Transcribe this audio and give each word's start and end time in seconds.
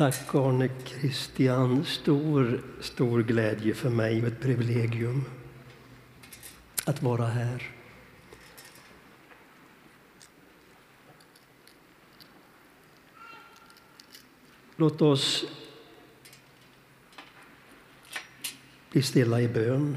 Tack 0.00 0.34
Arne 0.34 0.70
Christian. 0.84 1.84
Stor, 1.84 2.62
stor 2.80 3.22
glädje 3.22 3.74
för 3.74 3.90
mig 3.90 4.22
och 4.22 4.28
ett 4.28 4.40
privilegium 4.40 5.24
att 6.84 7.02
vara 7.02 7.26
här. 7.26 7.70
Låt 14.76 15.02
oss 15.02 15.44
bli 18.90 19.02
stilla 19.02 19.40
i 19.40 19.48
bön. 19.48 19.96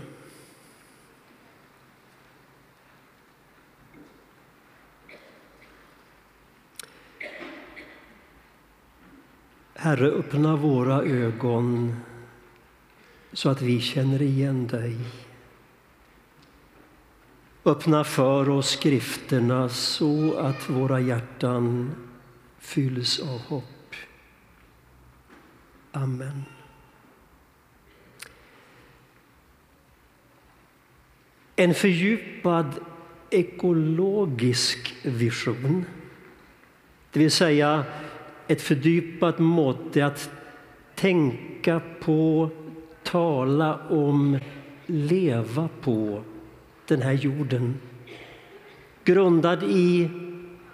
Herre, 9.93 10.07
öppna 10.07 10.55
våra 10.55 11.01
ögon 11.01 11.95
så 13.33 13.49
att 13.49 13.61
vi 13.61 13.81
känner 13.81 14.21
igen 14.21 14.67
dig. 14.67 14.97
Öppna 17.65 18.03
för 18.03 18.49
oss 18.49 18.69
skrifterna 18.69 19.69
så 19.69 20.37
att 20.37 20.69
våra 20.69 20.99
hjärtan 20.99 21.95
fylls 22.59 23.19
av 23.19 23.39
hopp. 23.39 23.95
Amen. 25.91 26.43
En 31.55 31.73
fördjupad 31.73 32.79
ekologisk 33.29 34.95
vision, 35.03 35.85
det 37.11 37.19
vill 37.19 37.31
säga 37.31 37.85
ett 38.47 38.61
fördjupat 38.61 39.39
mått 39.39 39.97
är 39.97 40.03
att 40.03 40.29
tänka 40.95 41.81
på, 41.99 42.49
tala 43.03 43.79
om, 43.89 44.39
leva 44.85 45.69
på 45.81 46.23
den 46.87 47.01
här 47.01 47.13
jorden. 47.13 47.79
Grundad 49.03 49.63
i 49.63 50.09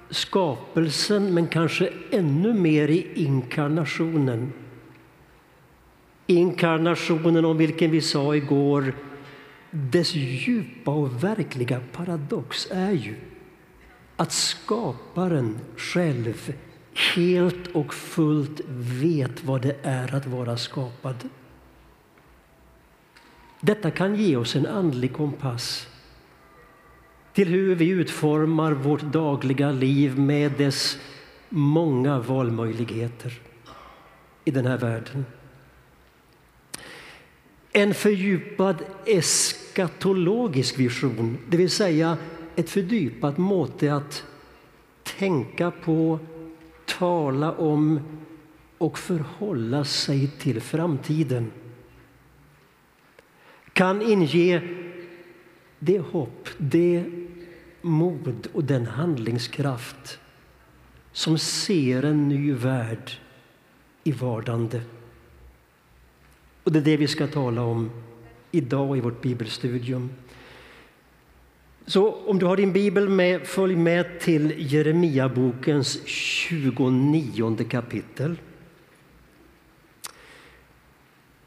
skapelsen, 0.10 1.34
men 1.34 1.48
kanske 1.48 1.90
ännu 2.12 2.54
mer 2.54 2.88
i 2.88 3.08
inkarnationen. 3.14 4.54
Inkarnationen 6.28 7.46
om 7.46 7.58
vilken 7.58 7.92
vi 7.92 8.02
sa 8.02 8.36
igår, 8.36 8.94
dess 9.72 10.16
djupa 10.16 10.92
och 10.92 11.24
verkliga 11.24 11.82
paradox 11.92 12.68
är 12.72 12.92
ju 12.92 13.16
att 14.16 14.32
skaparen 14.32 15.60
själv 15.78 16.52
helt 16.94 17.68
och 17.68 17.94
fullt 17.94 18.62
vet 19.02 19.44
vad 19.44 19.62
det 19.62 19.76
är 19.84 20.16
att 20.16 20.28
vara 20.28 20.58
skapad. 20.58 21.30
Detta 23.62 23.92
kan 23.92 24.16
ge 24.16 24.36
oss 24.36 24.56
en 24.56 24.66
andlig 24.66 25.14
kompass 25.14 25.88
till 27.34 27.48
hur 27.48 27.76
vi 27.76 27.90
utformar 27.90 28.72
vårt 28.72 29.02
dagliga 29.02 29.72
liv 29.72 30.20
med 30.20 30.52
dess 30.52 30.98
många 31.50 32.20
valmöjligheter 32.20 33.40
i 34.46 34.52
den 34.52 34.66
här 34.66 34.78
världen. 34.78 35.26
En 37.72 37.94
fördjupad 37.94 38.76
eskatologisk 39.06 40.80
vision, 40.80 41.38
det 41.50 41.58
vill 41.58 41.70
säga 41.70 42.18
ett 42.56 42.70
fördjupat 42.70 43.38
måte 43.38 43.94
att 43.94 44.24
tänka 45.04 45.72
på 45.72 46.20
tala 47.00 47.52
om 47.52 48.00
och 48.78 49.00
förhålla 49.00 49.86
sig 49.86 50.28
till 50.28 50.62
framtiden 50.62 51.52
kan 53.74 54.02
inge 54.02 54.64
det 55.80 56.00
hopp, 56.00 56.50
det 56.58 57.06
mod 57.82 58.48
och 58.54 58.64
den 58.64 58.86
handlingskraft 58.86 60.20
som 61.12 61.38
ser 61.38 62.04
en 62.06 62.30
ny 62.30 62.54
värld 62.54 63.12
i 64.04 64.12
vardande. 64.12 64.82
Och 66.64 66.72
det 66.72 66.80
är 66.80 66.84
det 66.84 66.98
vi 66.98 67.08
ska 67.08 67.28
tala 67.28 67.62
om 67.62 67.92
idag 68.52 68.98
i 68.98 69.02
vårt 69.02 69.22
bibelstudium. 69.22 70.10
Så 71.90 72.12
om 72.12 72.40
du 72.40 72.46
har 72.46 72.58
din 72.58 72.74
bibel 72.74 73.10
med, 73.10 73.48
följ 73.48 73.76
med 73.76 74.20
till 74.20 74.54
Jeremiabokens 74.74 76.00
29 76.06 77.58
kapitel. 77.70 78.38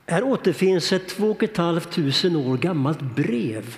Här 0.07 0.23
återfinns 0.23 0.93
ett 0.93 1.09
två 1.09 1.31
och 1.31 1.43
ett 1.43 1.57
halvt 1.57 1.91
tusen 1.93 2.37
år 2.37 2.57
gammalt 2.57 3.01
brev. 3.01 3.77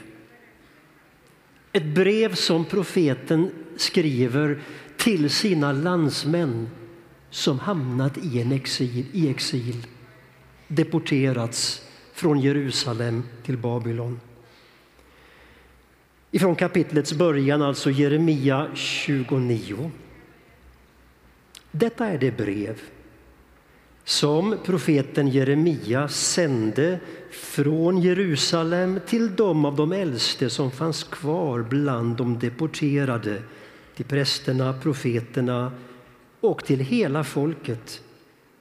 Ett 1.73 1.95
brev 1.95 2.35
som 2.35 2.65
profeten 2.65 3.51
skriver 3.77 4.59
till 4.97 5.31
sina 5.31 5.73
landsmän 5.73 6.69
som 7.31 7.59
hamnat 7.59 8.19
i 8.19 8.41
en 8.41 8.53
exil, 8.53 9.07
i 9.13 9.29
exil 9.31 9.87
deporterats 10.69 11.83
från 12.13 12.41
Jerusalem 12.41 13.23
till 13.43 13.59
Babylon. 13.59 14.21
Ifrån 16.35 16.57
kapitlets 16.57 17.13
början, 17.13 17.63
alltså 17.63 17.91
Jeremia 17.91 18.67
29. 18.75 19.91
Detta 21.71 22.07
är 22.07 22.19
det 22.19 22.37
brev 22.37 22.81
som 24.05 24.57
profeten 24.65 25.29
Jeremia 25.29 26.09
sände 26.09 27.01
från 27.31 28.01
Jerusalem 28.01 29.01
till 29.07 29.37
de 29.37 29.65
av 29.65 29.77
de 29.77 29.93
äldste 29.93 30.51
som 30.51 30.71
fanns 30.71 31.05
kvar 31.05 31.63
bland 31.63 32.17
de 32.17 32.39
deporterade, 32.39 33.43
till 33.97 34.05
prästerna, 34.05 34.73
profeterna 34.83 35.73
och 36.41 36.65
till 36.65 36.81
hela 36.81 37.25
folket, 37.25 38.03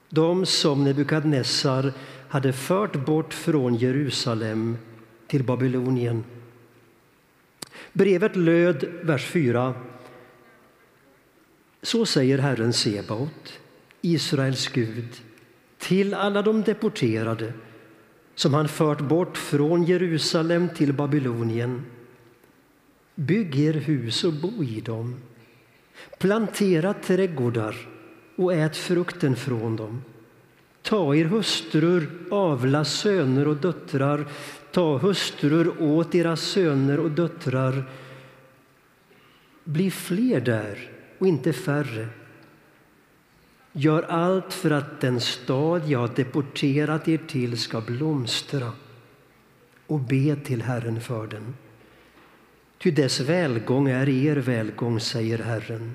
de 0.08 0.46
som 0.46 0.84
Nebukadnessar 0.84 1.92
hade 2.28 2.52
fört 2.52 3.06
bort 3.06 3.34
från 3.34 3.74
Jerusalem 3.74 4.76
till 5.26 5.44
Babylonien. 5.44 6.24
Brevet 7.94 8.36
löd, 8.36 8.84
vers 9.02 9.26
4. 9.26 9.74
Så 11.82 12.06
säger 12.06 12.38
Herren 12.38 12.72
Sebaot, 12.72 13.60
Israels 14.00 14.68
Gud, 14.68 15.08
till 15.78 16.14
alla 16.14 16.42
de 16.42 16.62
deporterade 16.62 17.52
som 18.34 18.54
han 18.54 18.68
fört 18.68 19.00
bort 19.00 19.36
från 19.36 19.84
Jerusalem 19.84 20.68
till 20.68 20.92
Babylonien. 20.92 21.84
Bygg 23.14 23.58
er 23.58 23.72
hus 23.72 24.24
och 24.24 24.32
bo 24.32 24.64
i 24.64 24.80
dem. 24.80 25.20
Plantera 26.18 26.94
trädgårdar 26.94 27.88
och 28.36 28.54
ät 28.54 28.76
frukten 28.76 29.36
från 29.36 29.76
dem. 29.76 30.02
Ta 30.82 31.14
er 31.14 31.24
hustrur, 31.24 32.10
avla 32.30 32.84
söner 32.84 33.48
och 33.48 33.56
döttrar, 33.56 34.26
ta 34.74 34.98
hustrur 34.98 35.82
åt 35.82 36.14
era 36.14 36.36
söner 36.36 37.00
och 37.00 37.10
döttrar. 37.10 37.84
Bli 39.64 39.90
fler 39.90 40.40
där 40.40 40.90
och 41.18 41.26
inte 41.26 41.52
färre. 41.52 42.08
Gör 43.72 44.02
allt 44.02 44.52
för 44.52 44.70
att 44.70 45.00
den 45.00 45.20
stad 45.20 45.82
jag 45.88 45.98
har 45.98 46.10
deporterat 46.16 47.08
er 47.08 47.20
till 47.26 47.58
ska 47.58 47.80
blomstra 47.80 48.72
och 49.86 50.00
be 50.00 50.36
till 50.36 50.62
Herren 50.62 51.00
för 51.00 51.26
den. 51.26 51.54
Ty 52.78 52.90
dess 52.90 53.20
välgång 53.20 53.88
är 53.88 54.08
er 54.08 54.36
välgång, 54.36 55.00
säger 55.00 55.38
Herren. 55.38 55.94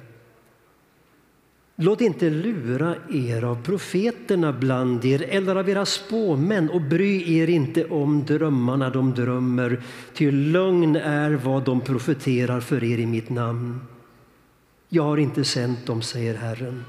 Låt 1.82 2.02
inte 2.02 2.30
lura 2.30 2.96
er 3.10 3.44
av 3.44 3.64
profeterna 3.64 4.54
bland 4.54 5.06
er 5.06 5.26
eller 5.30 5.56
av 5.56 5.70
era 5.70 5.86
spåmän 5.86 6.70
och 6.70 6.82
bry 6.82 7.38
er 7.38 7.50
inte 7.50 7.86
om 7.86 8.26
drömmarna 8.26 8.90
de 8.90 9.14
drömmer, 9.14 9.82
ty 10.14 10.32
lögn 10.32 10.96
är 10.96 11.32
vad 11.32 11.64
de 11.64 11.82
profeterar 11.82 12.60
för 12.60 12.84
er 12.84 12.98
i 12.98 13.06
mitt 13.06 13.30
namn. 13.30 13.80
Jag 14.90 15.04
har 15.04 15.18
inte 15.18 15.44
sänt 15.44 15.86
dem, 15.86 16.02
säger 16.02 16.36
Herren. 16.36 16.86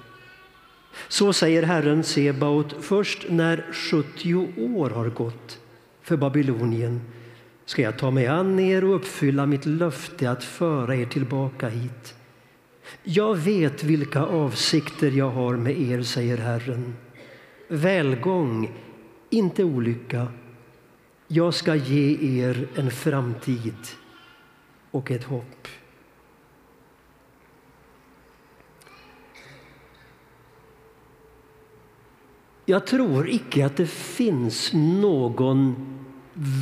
Så 1.09 1.33
säger 1.33 1.63
Herren 1.63 2.05
Sebaot, 2.05 2.75
först 2.81 3.27
när 3.29 3.67
70 3.73 4.35
år 4.77 4.91
har 4.91 5.09
gått 5.09 5.59
för 6.03 6.17
Babylonien 6.17 7.01
ska 7.65 7.83
jag 7.83 7.99
ta 7.99 8.11
mig 8.11 8.27
an 8.27 8.59
er 8.59 8.85
och 8.85 8.97
uppfylla 8.97 9.47
mitt 9.47 9.67
löfte 9.67 10.31
att 10.31 10.45
föra 10.45 10.97
er 10.97 11.07
tillbaka 11.07 11.69
hit. 11.69 12.15
Jag 13.03 13.35
vet 13.35 13.85
vilka 13.85 14.23
avsikter 14.25 15.11
jag 15.11 15.31
har 15.31 15.57
med 15.57 15.81
er, 15.81 16.03
säger 16.03 16.37
Herren. 16.37 16.97
Välgång, 17.69 18.73
inte 19.31 19.65
olycka. 19.65 20.29
Jag 21.29 21.55
ska 21.55 21.75
ge 21.75 22.41
er 22.41 22.69
en 22.75 22.91
framtid 22.91 23.75
och 24.91 25.11
ett 25.11 25.25
hopp. 25.25 25.69
Jag 32.65 32.87
tror 32.87 33.29
icke 33.29 33.67
att 33.67 33.77
det 33.77 33.91
finns 33.91 34.73
någon 34.73 35.75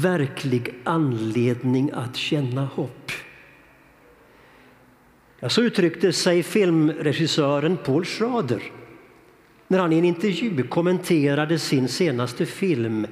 verklig 0.02 0.75
anledning 0.85 1.90
att 1.94 2.17
känna 2.17 2.64
hopp. 2.64 3.12
Ja, 5.40 5.49
så 5.49 5.62
uttryckte 5.62 6.12
sig 6.12 6.43
filmregissören 6.43 7.76
Paul 7.76 8.05
Schrader 8.05 8.62
när 9.69 9.79
han 9.79 9.93
i 9.93 9.99
en 9.99 10.05
intervju 10.05 10.62
kommenterade 10.62 11.58
sin 11.58 11.88
senaste 11.88 12.46
film 12.46 13.06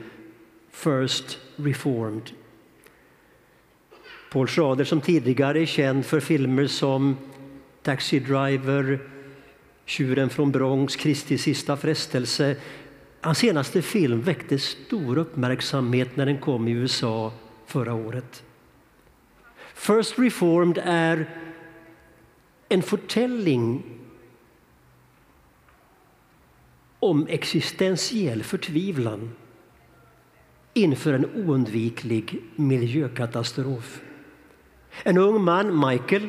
First 0.70 1.38
Reformed. 1.56 2.31
Paul 4.32 4.49
Schrader 4.49 4.84
som 4.84 5.00
tidigare 5.00 5.62
är 5.62 5.67
känd 5.67 6.06
för 6.06 6.20
filmer 6.20 6.67
som 6.67 7.17
Taxi 7.82 8.19
Driver, 8.19 8.99
Tjuren 9.84 10.31
från 10.31 10.52
Bronx, 10.52 10.96
Kristi 10.96 11.38
sista 11.38 11.76
frestelse. 11.76 12.56
Hans 13.20 13.38
senaste 13.38 13.82
film 13.82 14.23
väckte 14.23 14.58
stor 14.58 15.19
uppmärksamhet 15.19 16.17
när 16.17 16.26
den 16.26 16.38
kom 16.38 16.69
i 16.69 16.73
USA 16.73 17.32
förra 17.67 17.94
året. 17.94 18.43
First 19.75 20.19
Reformed 20.19 20.78
är 20.84 21.26
en 22.68 22.82
förtälling 22.82 23.82
om 26.98 27.26
existentiell 27.26 28.42
förtvivlan 28.42 29.30
inför 30.74 31.12
en 31.12 31.26
oundviklig 31.34 32.42
miljökatastrof. 32.56 34.00
En 35.02 35.18
ung 35.18 35.44
man, 35.44 35.88
Michael, 35.88 36.28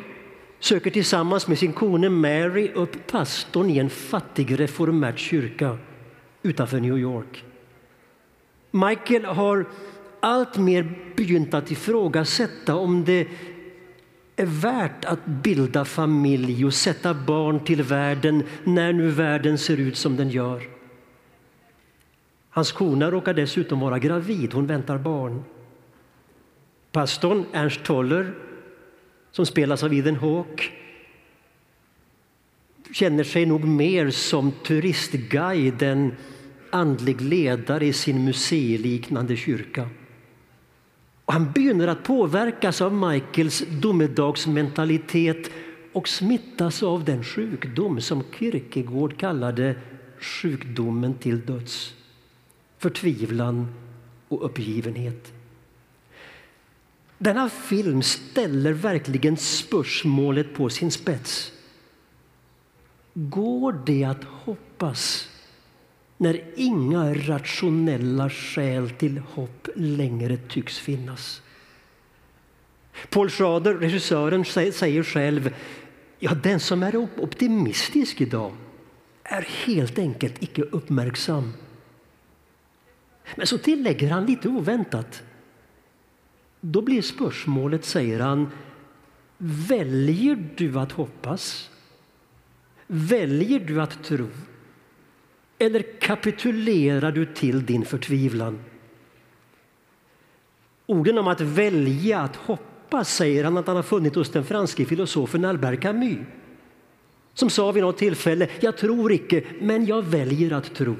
söker 0.60 0.92
tillsammans 0.92 1.48
med 1.48 1.58
sin 1.58 1.74
kone 1.74 2.10
Mary 2.10 2.72
upp 2.74 3.08
pastorn 3.08 3.70
i 3.70 3.78
en 3.78 3.90
fattig 3.90 4.60
reformert 4.60 5.20
kyrka 5.20 5.78
utanför 6.44 6.80
New 6.80 6.98
York. 6.98 7.44
Michael 8.72 9.26
har 9.26 9.66
alltmer 10.20 11.14
begynt 11.16 11.54
att 11.54 11.72
ifrågasätta 11.72 12.76
om 12.76 13.06
det 13.06 13.28
är 14.40 14.46
värt 14.46 15.06
att 15.06 15.26
bilda 15.26 15.86
familj 15.86 16.66
och 16.66 16.74
sätta 16.74 17.14
barn 17.14 17.60
till 17.60 17.84
världen 17.84 18.44
när 18.64 18.94
nu 18.94 19.10
världen 19.10 19.58
ser 19.58 19.78
ut 19.78 19.98
som 19.98 20.16
den 20.16 20.30
gör. 20.30 20.64
Hans 22.50 22.72
kona 22.72 23.12
råkar 23.12 23.34
dessutom 23.34 23.80
vara 23.80 24.00
gravid, 24.00 24.54
hon 24.54 24.68
väntar 24.68 24.98
barn. 24.98 25.44
Pastorn 26.92 27.46
Ernst 27.54 27.84
Toller, 27.84 28.34
som 29.32 29.46
spelas 29.46 29.84
av 29.84 29.94
Eden 29.94 30.16
Hawke 30.16 30.64
känner 32.94 33.24
sig 33.24 33.46
nog 33.46 33.66
mer 33.66 34.10
som 34.10 34.52
turistguide 34.52 35.82
än 35.82 36.16
andlig 36.70 37.22
ledare 37.22 37.86
i 37.86 37.94
sin 37.94 38.26
museiliknande 38.26 39.36
kyrka. 39.36 39.90
Och 41.28 41.34
han 41.34 41.52
begynner 41.52 41.88
att 41.88 42.04
påverkas 42.04 42.82
av 42.82 42.94
Michaels 42.94 43.64
domedagsmentalitet 43.70 45.52
och 45.94 46.08
smittas 46.08 46.84
av 46.84 47.04
den 47.04 47.24
sjukdom 47.24 48.02
som 48.02 48.24
Kierkegaard 48.40 49.18
kallade 49.18 49.76
sjukdomen 50.20 51.14
till 51.14 51.46
döds. 51.46 51.94
Förtvivlan 52.78 53.68
och 54.28 54.46
uppgivenhet. 54.46 55.34
Denna 57.18 57.50
film 57.50 58.02
ställer 58.02 58.74
verkligen 58.74 59.38
spörsmålet 59.38 60.54
på 60.54 60.70
sin 60.70 60.92
spets. 60.92 61.52
Går 63.14 63.80
det 63.86 64.04
att 64.04 64.24
hoppas 64.24 65.27
när 66.18 66.44
inga 66.56 67.14
rationella 67.14 68.30
skäl 68.30 68.90
till 68.90 69.18
hopp 69.18 69.70
längre 69.76 70.38
tycks 70.38 70.80
finnas. 70.80 71.42
Paul 73.10 73.30
Schrader, 73.30 73.74
regissören, 73.74 74.46
säger 74.46 75.04
själv 75.04 75.54
ja, 76.20 76.34
den 76.34 76.60
som 76.60 76.84
är 76.84 76.96
optimistisk 76.96 78.22
idag 78.22 78.52
är 79.24 79.42
helt 79.66 80.00
enkelt 80.00 80.44
icke 80.44 80.62
uppmärksam. 80.62 81.54
Men 83.36 83.48
så 83.48 83.58
tillägger 83.58 84.10
han 84.10 84.26
lite 84.26 84.50
oväntat. 84.50 85.24
Då 86.62 86.82
blir 86.82 87.02
spörsmålet, 87.02 87.86
säger 87.86 88.20
han, 88.20 88.52
väljer 89.38 90.50
du 90.56 90.80
att 90.80 90.92
hoppas? 90.92 91.70
Väljer 92.88 93.60
du 93.60 93.82
att 93.82 94.04
tro? 94.04 94.28
Eller 95.60 96.00
kapitulerar 96.00 97.12
du 97.12 97.26
till 97.26 97.66
din 97.66 97.86
förtvivlan? 97.86 98.60
Orden 100.86 101.18
om 101.18 101.28
att 101.28 101.42
välja 101.42 102.20
att 102.20 102.36
hoppas 102.36 103.16
säger 103.16 103.44
han 103.44 103.58
att 103.58 103.68
han 103.68 103.76
har 103.76 103.84
funnit 103.84 104.16
hos 104.16 104.30
den 104.30 104.46
franske 104.46 104.86
filosofen 104.86 105.46
Albert 105.46 105.82
Camus 105.82 106.18
som 107.38 107.50
sa 107.50 107.72
vid 107.72 107.84
något 107.84 107.98
tillfälle 107.98 108.48
jag 108.60 108.78
tror 108.78 109.12
icke, 109.12 109.44
men 109.60 109.86
jag 109.86 110.02
väljer 110.02 110.54
att 110.54 110.76
tro. 110.76 110.96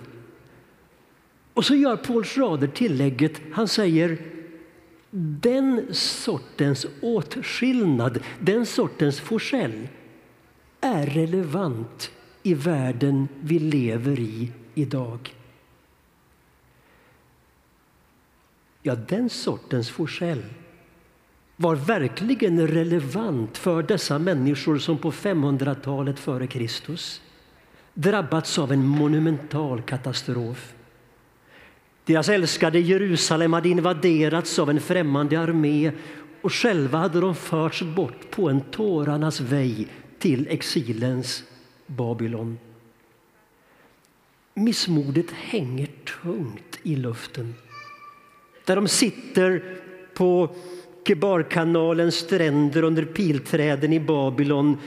Och 1.54 1.66
så 1.66 1.76
gör 1.76 1.96
Paul 1.96 2.24
Schrader 2.24 2.68
tillägget, 2.68 3.42
han 3.52 3.68
säger 3.68 4.18
den 5.42 5.86
sortens 5.92 6.86
åtskillnad, 7.02 8.20
den 8.40 8.66
sortens 8.66 9.20
forsell 9.20 9.88
är 10.82 11.06
relevant 11.06 12.12
i 12.48 12.54
världen 12.54 13.28
vi 13.42 13.60
lever 13.60 14.20
i 14.20 14.52
idag. 14.74 15.36
Ja, 18.82 18.96
den 18.96 19.30
sortens 19.30 19.90
Forsell 19.90 20.44
var 21.56 21.76
verkligen 21.76 22.68
relevant 22.68 23.58
för 23.58 23.84
dessa 23.84 24.20
människor 24.20 24.78
som 24.78 24.98
på 24.98 25.12
500-talet 25.12 26.20
före 26.20 26.48
Kristus 26.48 27.22
drabbats 27.94 28.60
av 28.60 28.72
en 28.72 28.88
monumental 28.88 29.82
katastrof. 29.82 30.74
Deras 32.06 32.30
älskade 32.30 32.80
Jerusalem 32.80 33.54
hade 33.54 33.70
invaderats 33.70 34.60
av 34.60 34.70
en 34.70 34.82
främmande 34.82 35.40
armé 35.40 35.92
och 36.42 36.54
själva 36.54 36.98
hade 36.98 37.22
de 37.22 37.36
förts 37.36 37.82
bort 37.82 38.32
på 38.32 38.50
en 38.50 38.62
tårarnas 38.62 39.40
väg 39.42 39.88
till 40.20 40.48
exilens 40.50 41.44
Babylon. 41.88 42.58
Missmodet 44.54 45.32
hänger 45.32 45.90
tungt 46.22 46.80
i 46.84 46.96
luften. 46.96 47.56
Där 48.66 48.76
de 48.76 48.88
sitter 48.88 49.64
på 50.14 50.56
Kebarkanalens 51.08 52.16
stränder 52.16 52.84
under 52.84 53.06
pilträden 53.06 53.94
i 53.94 54.00
Babylon 54.00 54.78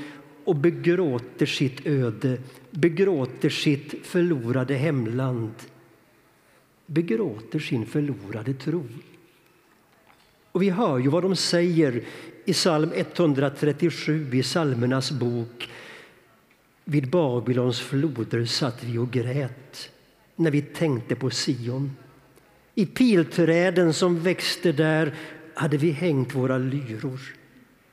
och 0.45 0.57
begråter 0.57 1.47
sitt 1.47 1.87
öde, 1.87 2.39
begråter 2.71 3.49
sitt 3.49 4.07
förlorade 4.07 4.75
hemland 4.75 5.53
begråter 6.91 7.59
sin 7.59 7.87
förlorade 7.87 8.55
tro. 8.55 8.85
Och 10.53 10.63
vi 10.63 10.71
hör 10.71 10.99
ju 10.99 11.09
vad 11.09 11.23
de 11.23 11.37
säger 11.37 12.03
i 12.45 12.53
psalm 12.53 12.91
137 12.95 14.31
i 14.33 14.43
psalmernas 14.43 15.11
bok. 15.11 15.69
Vid 16.91 17.11
Babylons 17.11 17.81
floder 17.81 18.45
satt 18.45 18.85
vi 18.85 18.99
och 18.99 19.11
grät 19.11 19.91
när 20.37 20.51
vi 20.51 20.63
tänkte 20.63 21.15
på 21.15 21.31
Sion. 21.31 21.97
I 22.75 22.87
pilträden 22.87 23.93
som 23.95 24.21
växte 24.21 24.73
där 24.73 25.15
hade 25.55 25.77
vi 25.77 25.91
hängt 25.91 26.35
våra 26.35 26.59
lyror. 26.59 27.21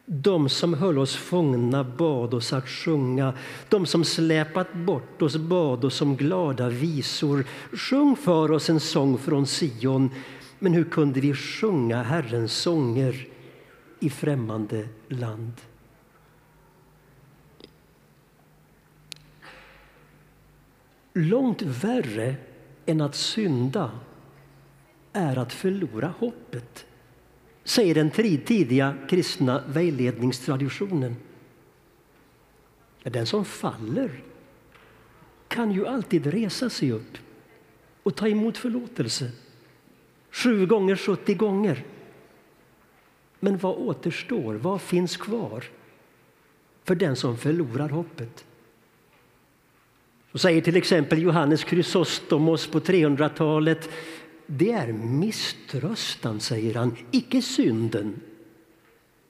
De 0.06 0.50
som 0.50 0.74
höll 0.74 1.00
oss 1.00 1.16
fångna 1.16 1.84
bad 1.84 2.34
oss 2.34 2.54
att 2.54 2.70
sjunga. 2.70 3.34
De 3.70 3.86
som 3.86 4.04
släpat 4.04 4.74
bort 4.74 5.22
oss 5.22 5.38
bad 5.38 5.86
oss 5.86 6.02
om 6.02 6.16
glada 6.16 6.70
visor. 6.70 7.46
Sjung 7.74 8.16
för 8.16 8.52
oss 8.52 8.70
en 8.70 8.80
sång 8.80 9.18
från 9.18 9.46
Sion. 9.46 10.10
Men 10.60 10.74
hur 10.74 10.84
kunde 10.84 11.20
vi 11.20 11.34
sjunga 11.34 12.04
Herrens 12.04 12.54
sånger 12.54 13.28
i 14.00 14.10
främmande 14.10 14.88
land? 15.08 15.54
Långt 21.20 21.62
värre 21.62 22.36
än 22.86 23.02
att 23.02 23.16
synda 23.16 23.92
är 25.14 25.38
att 25.38 25.54
förlora 25.54 26.14
hoppet, 26.20 26.86
säger 27.64 27.96
den 27.96 28.12
tidiga 28.12 28.98
kristna 29.10 29.64
vägledningstraditionen. 29.68 31.16
Den 33.04 33.26
som 33.26 33.46
faller 33.46 34.24
kan 35.48 35.72
ju 35.72 35.88
alltid 35.88 36.28
resa 36.28 36.70
sig 36.70 36.92
upp 36.92 37.18
och 38.04 38.16
ta 38.16 38.28
emot 38.28 38.58
förlåtelse. 38.58 39.32
Sju 40.32 40.66
gånger, 40.66 40.96
70 40.96 41.34
gånger. 41.34 41.86
Men 43.40 43.58
vad 43.58 43.76
återstår? 43.76 44.56
Vad 44.56 44.82
finns 44.82 45.18
kvar 45.18 45.64
för 46.84 46.96
den 46.96 47.16
som 47.16 47.38
förlorar 47.38 47.90
hoppet? 47.90 48.47
Så 50.38 50.42
säger 50.42 50.62
till 50.62 50.76
exempel 50.76 51.22
Johannes 51.22 51.62
Chrysostomos 51.62 52.68
på 52.68 52.80
300-talet 52.80 53.90
det 54.46 54.72
är 54.72 54.94
misströstan, 54.94 56.40
säger 56.40 56.76
han, 56.76 56.96
icke 57.12 57.42
synden 57.42 58.20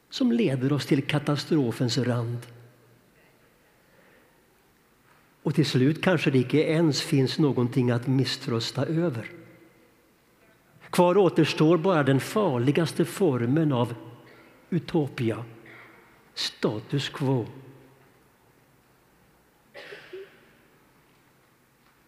som 0.09 0.31
leder 0.31 0.73
oss 0.73 0.85
till 0.85 1.03
katastrofens 1.03 1.97
rand. 1.97 2.37
Och 5.43 5.55
till 5.55 5.65
slut 5.65 6.01
kanske 6.01 6.31
det 6.31 6.37
icke 6.39 6.57
ens 6.57 7.01
finns 7.01 7.39
någonting 7.39 7.91
att 7.91 8.07
misströsta 8.07 8.85
över. 8.85 9.31
Kvar 10.89 11.17
återstår 11.17 11.77
bara 11.77 12.03
den 12.03 12.19
farligaste 12.19 13.05
formen 13.05 13.71
av 13.71 13.95
utopia, 14.69 15.45
status 16.33 17.09
quo. 17.09 17.45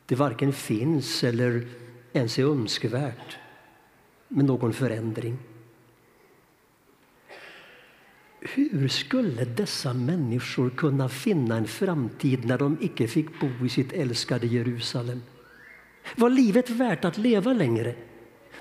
Det 0.10 0.16
varken 0.16 0.54
finns 0.54 1.24
eller 1.24 1.68
ens 2.14 2.40
är 2.40 2.44
önskvärt 2.44 3.38
med 4.28 4.46
någon 4.46 4.74
förändring. 4.74 5.38
Hur 8.40 8.88
skulle 8.88 9.46
dessa 9.46 9.94
människor 9.94 10.70
kunna 10.70 11.10
finna 11.10 11.58
en 11.58 11.68
framtid 11.68 12.46
när 12.46 12.58
de 12.58 12.78
icke 12.82 13.08
fick 13.08 13.40
bo 13.40 13.66
i 13.66 13.70
sitt 13.70 13.94
älskade 13.94 14.48
Jerusalem? 14.48 15.22
Var 16.16 16.30
livet 16.30 16.70
värt 16.70 17.06
att 17.06 17.18
leva 17.18 17.54
längre? 17.54 17.96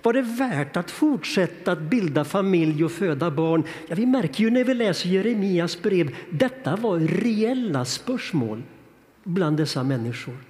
Var 0.02 0.12
det 0.12 0.22
värt 0.22 0.76
att 0.76 0.90
fortsätta 0.90 1.72
att 1.72 1.80
bilda 1.80 2.24
familj 2.24 2.84
och 2.84 2.92
föda 2.92 3.30
barn? 3.30 3.64
Ja, 3.88 3.94
vi 3.94 4.06
märker 4.06 4.44
ju 4.44 4.50
när 4.50 4.64
vi 4.64 4.74
läser 4.74 5.08
Jeremias 5.08 5.82
brev, 5.82 6.16
detta 6.30 6.76
var 6.76 6.98
reella 6.98 7.84
spörsmål 7.84 8.62
bland 9.24 9.56
dessa 9.56 9.82
människor. 9.82 10.47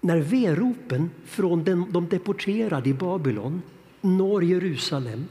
När 0.00 0.18
veropen 0.18 1.10
från 1.24 1.64
de 1.90 2.08
deporterade 2.08 2.88
i 2.90 2.94
Babylon 2.94 3.62
når 4.00 4.44
Jerusalem 4.44 5.28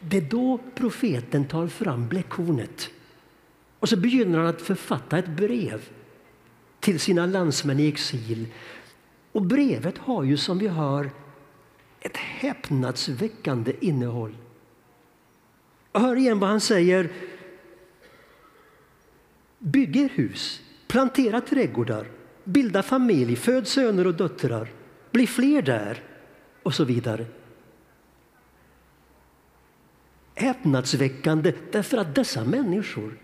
det 0.00 0.16
är 0.16 0.20
då 0.20 0.58
profeten 0.74 1.44
tar 1.44 1.66
fram 1.66 2.08
bläckhornet 2.08 2.90
och 3.78 3.88
så 3.88 3.96
begynner 3.96 4.38
han 4.38 4.46
att 4.46 4.62
författa 4.62 5.18
ett 5.18 5.28
brev 5.28 5.88
till 6.80 7.00
sina 7.00 7.26
landsmän 7.26 7.80
i 7.80 7.88
exil. 7.88 8.46
Och 9.32 9.42
brevet 9.42 9.98
har 9.98 10.24
ju 10.24 10.36
som 10.36 10.58
vi 10.58 10.68
hör 10.68 11.10
ett 12.00 12.16
häpnadsväckande 12.16 13.72
innehåll. 13.80 14.36
hör 15.92 16.16
igen 16.16 16.38
vad 16.38 16.50
han 16.50 16.60
säger. 16.60 17.12
Bygg 19.58 19.96
er 19.96 20.08
hus, 20.08 20.62
plantera 20.86 21.40
trädgårdar, 21.40 22.06
bilda 22.44 22.82
familj, 22.82 23.36
föd 23.36 23.66
söner 23.68 24.06
och 24.06 24.14
döttrar, 24.14 24.68
bli 25.10 25.26
fler 25.26 25.62
där 25.62 26.02
och 26.62 26.74
så 26.74 26.84
vidare 26.84 27.26
häpnadsväckande 30.34 31.52
därför 31.72 31.98
att 31.98 32.14
dessa 32.14 32.44
människor 32.44 33.18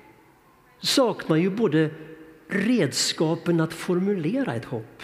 saknar 0.81 1.37
ju 1.37 1.51
både 1.51 1.91
redskapen 2.49 3.61
att 3.61 3.73
formulera 3.73 4.55
ett 4.55 4.65
hopp 4.65 5.03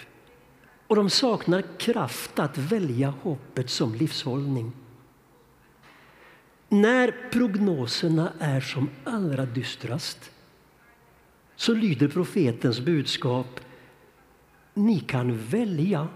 och 0.87 0.95
de 0.95 1.09
saknar 1.09 1.63
kraft 1.77 2.39
att 2.39 2.57
välja 2.57 3.13
hoppet 3.21 3.69
som 3.69 3.95
livshållning. 3.95 4.71
När 6.69 7.29
prognoserna 7.31 8.33
är 8.39 8.61
som 8.61 8.89
allra 9.03 9.45
dystrast 9.45 10.31
så 11.55 11.73
lyder 11.73 12.07
profetens 12.07 12.79
budskap 12.79 13.59
ni 14.75 14.99
kan 14.99 15.37
välja 15.37 16.07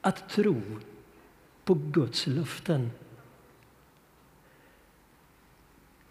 att 0.00 0.28
tro 0.28 0.60
på 1.64 1.74
Guds 1.74 2.26
löften. 2.26 2.90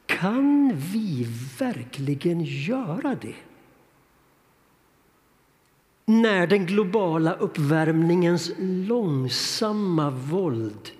Kan 0.06 0.72
vi 0.76 1.28
verkligen 1.60 2.42
göra 2.44 3.16
det? 3.22 3.36
När 6.06 6.48
den 6.48 6.66
globala 6.66 7.34
uppvärmningens 7.34 8.52
långsamma 8.60 10.10
våld 10.10 10.92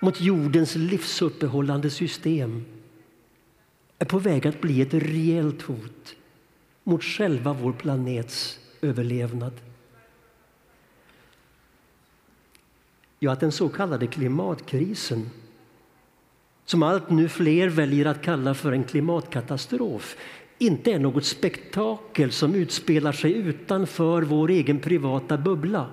mot 0.00 0.20
jordens 0.20 0.76
livsuppehållande 0.76 1.90
system 1.90 2.64
är 3.98 4.04
på 4.04 4.18
väg 4.18 4.46
att 4.46 4.60
bli 4.60 4.82
ett 4.82 4.94
reellt 4.94 5.62
hot 5.62 6.16
mot 6.84 7.02
själva 7.04 7.52
vår 7.52 7.72
planets 7.72 8.60
överlevnad. 8.82 9.52
Ja, 13.18 13.32
att 13.32 13.40
den 13.40 13.52
så 13.52 13.68
kallade 13.68 14.06
klimatkrisen 14.06 15.30
som 16.64 16.82
allt 16.82 17.10
nu 17.10 17.28
fler 17.28 17.68
väljer 17.68 18.06
att 18.06 18.22
kalla 18.22 18.54
för 18.54 18.72
en 18.72 18.84
klimatkatastrof 18.84 20.16
inte 20.58 20.92
är 20.92 20.98
något 20.98 21.24
spektakel 21.24 22.32
som 22.32 22.54
utspelar 22.54 23.12
sig 23.12 23.32
utanför 23.32 24.22
vår 24.22 24.50
egen 24.50 24.80
privata 24.80 25.38
bubbla. 25.38 25.90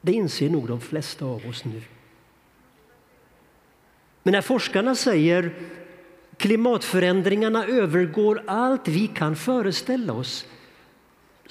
Det 0.00 0.12
inser 0.12 0.50
nog 0.50 0.68
de 0.68 0.80
flesta 0.80 1.24
av 1.24 1.46
oss 1.46 1.64
nu. 1.64 1.82
Men 4.22 4.32
när 4.32 4.42
forskarna 4.42 4.94
säger 4.94 5.54
klimatförändringarna 6.36 7.66
övergår 7.66 8.42
allt 8.46 8.88
vi 8.88 9.06
kan 9.06 9.36
föreställa 9.36 10.12
oss 10.12 10.46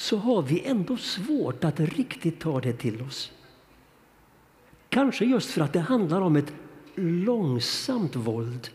så 0.01 0.17
har 0.17 0.41
vi 0.41 0.65
ändå 0.65 0.97
svårt 0.97 1.63
att 1.63 1.79
riktigt 1.79 2.39
ta 2.39 2.61
det 2.61 2.73
till 2.73 3.01
oss. 3.01 3.31
Kanske 4.89 5.25
just 5.25 5.51
för 5.51 5.61
att 5.61 5.73
det 5.73 5.79
handlar 5.79 6.21
om 6.21 6.35
ett 6.35 6.53
långsamt 6.95 8.15
våld. 8.15 8.69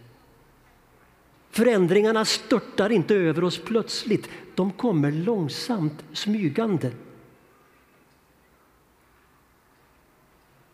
Förändringarna 1.50 2.24
störtar 2.24 2.90
inte 2.90 3.14
över 3.14 3.44
oss 3.44 3.58
plötsligt. 3.58 4.28
De 4.54 4.72
kommer 4.72 5.12
långsamt, 5.12 6.04
smygande. 6.12 6.90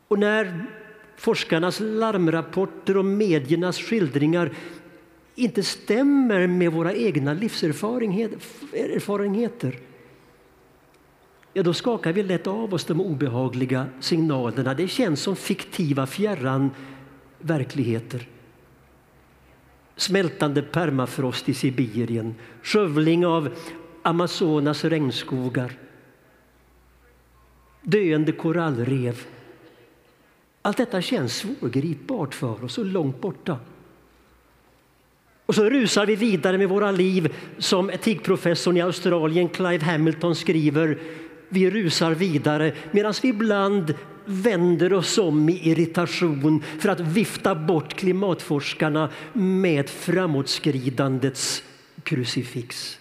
Och 0.08 0.18
när 0.18 0.66
forskarnas 1.16 1.80
larmrapporter 1.80 2.96
och 2.96 3.04
mediernas 3.04 3.78
skildringar 3.78 4.52
inte 5.34 5.62
stämmer 5.62 6.46
med 6.46 6.72
våra 6.72 6.94
egna 6.94 7.32
livserfarenheter 7.32 9.78
ja, 11.52 11.62
då 11.62 11.74
skakar 11.74 12.12
vi 12.12 12.22
lätt 12.22 12.46
av 12.46 12.74
oss 12.74 12.84
de 12.84 13.00
obehagliga 13.00 13.86
signalerna. 14.00 14.74
Det 14.74 14.88
känns 14.88 15.20
som 15.20 15.36
fiktiva 15.36 16.06
fjärran 16.06 16.70
verkligheter. 17.38 18.28
Smältande 19.96 20.62
permafrost 20.62 21.48
i 21.48 21.54
Sibirien, 21.54 22.34
skövling 22.62 23.26
av 23.26 23.48
Amazonas 24.02 24.84
regnskogar, 24.84 25.72
döende 27.82 28.32
korallrev. 28.32 29.20
Allt 30.62 30.76
detta 30.76 31.02
känns 31.02 31.36
svårgripbart 31.36 32.34
för 32.34 32.64
oss 32.64 32.78
och 32.78 32.86
långt 32.86 33.20
borta. 33.20 33.58
Och 35.46 35.54
så 35.54 35.70
rusar 35.70 36.06
vi 36.06 36.16
vidare 36.16 36.58
med 36.58 36.68
våra 36.68 36.90
liv 36.90 37.34
som 37.58 37.90
etikprofessorn 37.90 38.76
i 38.76 38.80
Australien 38.80 39.48
Clive 39.48 39.84
Hamilton 39.84 40.34
skriver. 40.34 40.98
Vi 41.52 41.70
rusar 41.70 42.14
vidare 42.14 42.74
medan 42.90 43.14
vi 43.22 43.28
ibland 43.28 43.94
vänder 44.24 44.92
oss 44.92 45.18
om 45.18 45.48
i 45.48 45.70
irritation 45.70 46.62
för 46.78 46.88
att 46.88 47.00
vifta 47.00 47.54
bort 47.54 47.94
klimatforskarna 47.94 49.10
med 49.32 49.88
framåtskridandets 49.88 51.62
krucifix. 52.02 52.98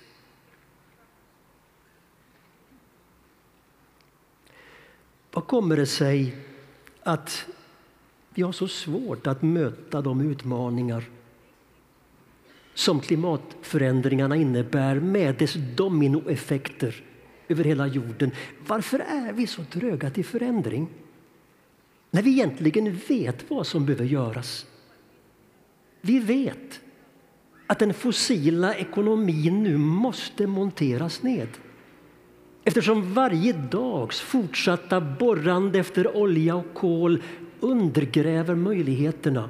Vad 5.31 5.47
kommer 5.47 5.77
det 5.77 5.85
sig 5.85 6.35
att 7.03 7.45
vi 8.33 8.41
har 8.41 8.51
så 8.51 8.67
svårt 8.67 9.27
att 9.27 9.41
möta 9.41 10.01
de 10.01 10.31
utmaningar 10.31 11.03
som 12.73 12.99
klimatförändringarna 12.99 14.35
innebär 14.35 14.99
med 14.99 15.35
dess 15.35 15.53
dominoeffekter 15.53 17.03
över 17.51 17.63
hela 17.63 17.87
jorden. 17.87 18.31
Varför 18.67 18.99
är 18.99 19.33
vi 19.33 19.47
så 19.47 19.63
tröga 19.63 20.09
till 20.09 20.25
förändring? 20.25 20.89
när 22.11 22.21
vi 22.21 22.31
egentligen 22.31 22.99
vet 23.07 23.49
vad 23.49 23.67
som 23.67 23.85
behöver 23.85 24.05
göras. 24.05 24.65
Vi 26.01 26.19
vet 26.19 26.81
att 27.67 27.79
den 27.79 27.93
fossila 27.93 28.75
ekonomin 28.75 29.63
nu 29.63 29.77
måste 29.77 30.47
monteras 30.47 31.23
ned 31.23 31.47
eftersom 32.63 33.13
varje 33.13 33.53
dags 33.53 34.21
fortsatta 34.21 35.01
borrande 35.01 35.79
efter 35.79 36.17
olja 36.17 36.55
och 36.55 36.73
kol 36.73 37.23
undergräver 37.59 38.55
möjligheterna 38.55 39.49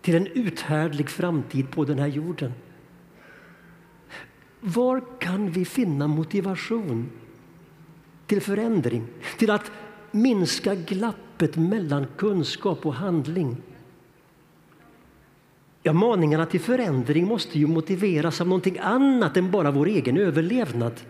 till 0.00 0.14
en 0.14 0.26
uthärdlig 0.26 1.10
framtid 1.10 1.70
på 1.70 1.84
den 1.84 1.98
här 1.98 2.06
jorden. 2.06 2.52
Var 4.60 5.02
kan 5.20 5.50
vi 5.50 5.64
finna 5.64 6.06
motivation 6.06 7.10
till 8.26 8.40
förändring, 8.40 9.06
till 9.38 9.50
att 9.50 9.70
minska 10.10 10.74
glappet 10.74 11.56
mellan 11.56 12.06
kunskap 12.16 12.86
och 12.86 12.94
handling? 12.94 13.56
Ja, 15.82 15.92
maningarna 15.92 16.46
till 16.46 16.60
förändring 16.60 17.26
måste 17.26 17.58
ju 17.58 17.66
motiveras 17.66 18.40
av 18.40 18.48
någonting 18.48 18.78
annat 18.78 19.36
än 19.36 19.50
bara 19.50 19.70
vår 19.70 19.86
egen 19.86 20.16
överlevnad. 20.16 21.00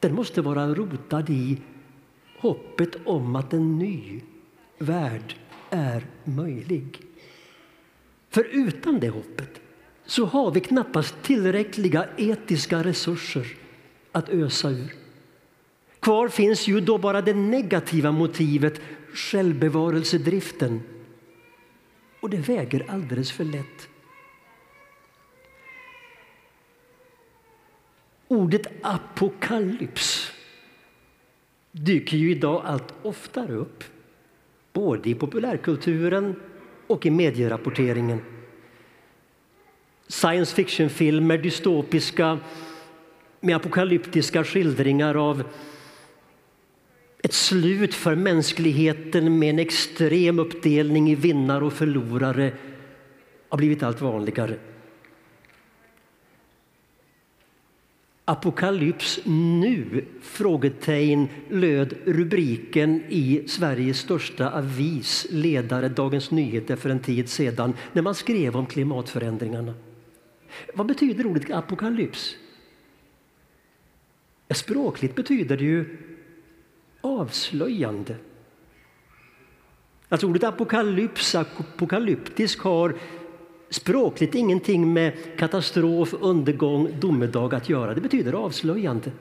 Den 0.00 0.14
måste 0.14 0.42
vara 0.42 0.74
rotad 0.74 1.30
i 1.30 1.58
hoppet 2.38 2.96
om 3.06 3.36
att 3.36 3.52
en 3.52 3.78
ny 3.78 4.20
värld 4.78 5.36
är 5.70 6.06
möjlig. 6.24 7.00
För 8.28 8.46
utan 8.50 9.00
det 9.00 9.08
hoppet 9.08 9.60
så 10.10 10.24
har 10.24 10.50
vi 10.50 10.60
knappast 10.60 11.22
tillräckliga 11.22 12.08
etiska 12.16 12.84
resurser 12.84 13.46
att 14.12 14.28
ösa 14.28 14.70
ur. 14.70 14.94
Kvar 16.00 16.28
finns 16.28 16.68
ju 16.68 16.80
då 16.80 16.98
bara 16.98 17.22
det 17.22 17.34
negativa 17.34 18.12
motivet, 18.12 18.80
självbevarelsedriften. 19.14 20.82
Och 22.20 22.30
det 22.30 22.36
väger 22.36 22.90
alldeles 22.90 23.32
för 23.32 23.44
lätt. 23.44 23.88
Ordet 28.28 28.66
apokalyps 28.82 30.32
dyker 31.72 32.16
ju 32.16 32.30
idag 32.30 32.62
allt 32.64 32.94
oftare 33.02 33.52
upp 33.52 33.84
både 34.72 35.10
i 35.10 35.14
populärkulturen 35.14 36.34
och 36.86 37.06
i 37.06 37.10
medierapporteringen. 37.10 38.39
Science 40.10 40.54
fiction-filmer, 40.54 41.38
dystopiska 41.38 42.38
med 43.40 43.56
apokalyptiska 43.56 44.44
skildringar 44.44 45.14
av 45.14 45.42
ett 47.22 47.32
slut 47.32 47.94
för 47.94 48.14
mänskligheten 48.14 49.38
med 49.38 49.50
en 49.50 49.58
extrem 49.58 50.38
uppdelning 50.38 51.10
i 51.10 51.14
vinnare 51.14 51.64
och 51.64 51.72
förlorare 51.72 52.52
har 53.48 53.58
blivit 53.58 53.82
allt 53.82 54.00
vanligare. 54.00 54.56
Apokalyps 58.24 59.20
nu? 59.24 60.04
frågetecken 60.22 61.28
löd 61.50 61.94
rubriken 62.04 63.02
i 63.08 63.42
Sveriges 63.46 63.98
största 63.98 64.50
avis, 64.50 65.26
ledare 65.30 65.88
Dagens 65.88 66.30
Nyheter 66.30 66.76
för 66.76 66.90
en 66.90 67.00
tid 67.00 67.28
sedan 67.28 67.74
när 67.92 68.02
man 68.02 68.14
skrev 68.14 68.56
om 68.56 68.66
klimatförändringarna. 68.66 69.74
Vad 70.74 70.86
betyder 70.86 71.26
ordet 71.26 71.50
apokalyps? 71.50 72.36
Språkligt 74.50 75.14
betyder 75.14 75.56
det 75.56 75.64
ju 75.64 75.98
avslöjande. 77.00 78.16
Alltså 80.08 80.26
ordet 80.26 80.44
apokalyps, 80.44 81.34
apokalyptisk, 81.34 82.60
har 82.60 82.94
språkligt 83.70 84.34
ingenting 84.34 84.92
med 84.92 85.38
katastrof, 85.38 86.14
undergång, 86.20 87.00
domedag 87.00 87.54
att 87.54 87.68
göra. 87.68 87.94
Det 87.94 88.00
betyder 88.00 88.32
avslöjande. 88.32 89.12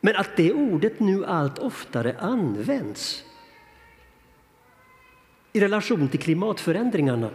Men 0.00 0.16
att 0.16 0.36
det 0.36 0.52
ordet 0.52 1.00
nu 1.00 1.24
allt 1.24 1.58
oftare 1.58 2.16
används 2.18 3.24
i 5.52 5.60
relation 5.60 6.08
till 6.08 6.20
klimatförändringarna 6.20 7.30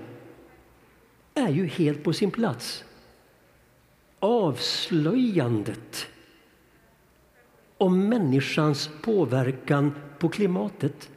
är 1.34 1.50
ju 1.50 1.66
helt 1.66 2.04
på 2.04 2.14
sin 2.14 2.32
plats. 2.32 2.84
Avslöjandet 4.20 6.08
om 7.78 8.10
människans 8.10 8.90
påverkan 9.02 9.94
på 10.20 10.30
klimatet. 10.30 11.10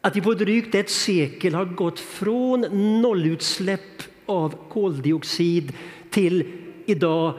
Att 0.00 0.16
vi 0.16 0.20
på 0.20 0.34
drygt 0.34 0.74
ett 0.74 0.90
sekel 0.90 1.54
har 1.54 1.64
gått 1.64 2.00
från 2.00 2.60
nollutsläpp 3.02 4.02
av 4.26 4.54
koldioxid 4.68 5.72
till 6.10 6.52
idag 6.86 7.34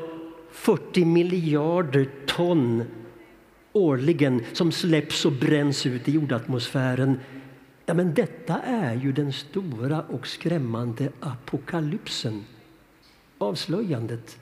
40 0.51 1.05
miljarder 1.05 2.09
ton 2.25 2.83
årligen 3.73 4.43
som 4.53 4.71
släpps 4.71 5.25
och 5.25 5.31
bränns 5.31 5.85
ut 5.85 6.07
i 6.07 6.11
jordatmosfären. 6.11 7.19
Ja, 7.85 7.93
men 7.93 8.13
detta 8.13 8.59
är 8.59 8.95
ju 8.95 9.11
den 9.11 9.33
stora 9.33 10.01
och 10.01 10.27
skrämmande 10.27 11.11
apokalypsen, 11.19 12.45
avslöjandet 13.37 14.39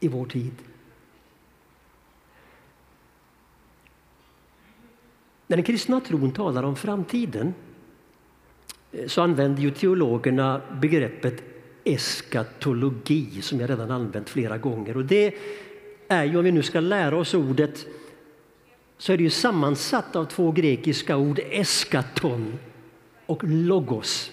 i 0.00 0.08
vår 0.08 0.26
tid. 0.26 0.54
När 5.46 5.56
den 5.56 5.64
kristna 5.64 6.00
tron 6.00 6.32
talar 6.32 6.62
om 6.62 6.76
framtiden 6.76 7.54
eh, 8.92 9.06
så 9.06 9.22
använder 9.22 9.62
ju 9.62 9.70
teologerna 9.70 10.60
begreppet 10.80 11.42
eskatologi 11.84 13.42
som 13.42 13.60
jag 13.60 13.70
redan 13.70 13.90
använt 13.90 14.28
flera 14.28 14.58
gånger. 14.58 14.96
Och 14.96 15.04
det 15.04 15.34
är 16.08 16.24
ju, 16.24 16.38
om 16.38 16.44
vi 16.44 16.52
nu 16.52 16.62
ska 16.62 16.80
lära 16.80 17.16
oss 17.16 17.34
ordet, 17.34 17.86
så 18.98 19.12
är 19.12 19.16
det 19.16 19.22
ju 19.22 19.30
sammansatt 19.30 20.16
av 20.16 20.24
två 20.24 20.52
grekiska 20.52 21.16
ord, 21.16 21.40
eskaton 21.50 22.58
och 23.26 23.44
logos. 23.44 24.32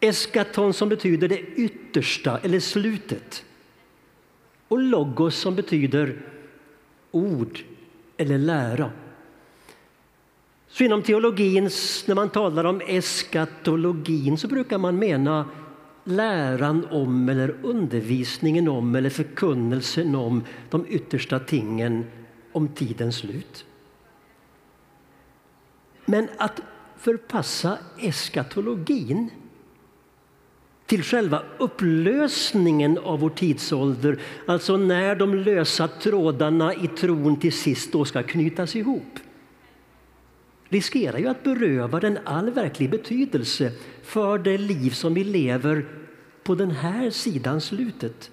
Eskaton 0.00 0.72
som 0.72 0.88
betyder 0.88 1.28
det 1.28 1.40
yttersta 1.40 2.38
eller 2.38 2.60
slutet. 2.60 3.44
Och 4.68 4.78
logos 4.78 5.36
som 5.36 5.54
betyder 5.54 6.22
ord 7.10 7.58
eller 8.16 8.38
lära. 8.38 8.90
Så 10.68 10.84
inom 10.84 11.02
teologin, 11.02 11.64
när 12.06 12.14
man 12.14 12.30
talar 12.30 12.64
om 12.64 12.80
eskatologin, 12.86 14.38
så 14.38 14.48
brukar 14.48 14.78
man 14.78 14.98
mena 14.98 15.48
läran 16.04 16.86
om 16.90 17.28
eller 17.28 17.54
undervisningen 17.62 18.68
om 18.68 18.94
eller 18.94 19.10
förkunnelsen 19.10 20.14
om 20.14 20.44
de 20.70 20.86
yttersta 20.88 21.38
tingen 21.38 22.04
om 22.54 22.68
tidens 22.68 23.16
slut. 23.16 23.64
Men 26.04 26.28
att 26.36 26.60
förpassa 26.96 27.78
eskatologin 27.98 29.30
till 30.86 31.02
själva 31.02 31.42
upplösningen 31.58 32.98
av 32.98 33.20
vår 33.20 33.30
tidsålder, 33.30 34.20
alltså 34.46 34.76
när 34.76 35.16
de 35.16 35.34
lösa 35.34 35.88
trådarna 35.88 36.74
i 36.74 36.88
tron 36.88 37.40
till 37.40 37.52
sist 37.52 37.92
då 37.92 38.04
ska 38.04 38.22
knytas 38.22 38.76
ihop 38.76 39.18
riskerar 40.68 41.18
ju 41.18 41.28
att 41.28 41.42
beröva 41.42 42.00
den 42.00 42.18
all 42.24 42.50
verklig 42.50 42.90
betydelse 42.90 43.72
för 44.02 44.38
det 44.38 44.58
liv 44.58 44.90
som 44.90 45.14
vi 45.14 45.24
lever 45.24 45.86
på 46.42 46.54
den 46.54 46.70
här 46.70 47.10
sidan 47.10 47.60
slutet. 47.60 48.30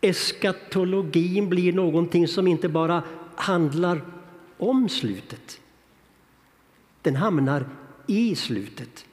Eskatologin 0.00 1.48
blir 1.48 1.72
någonting 1.72 2.28
som 2.28 2.46
inte 2.46 2.68
bara 2.68 3.02
handlar 3.34 4.00
om 4.58 4.88
slutet. 4.88 5.60
Den 7.02 7.16
hamnar 7.16 7.66
i 8.06 8.34
slutet. 8.34 9.04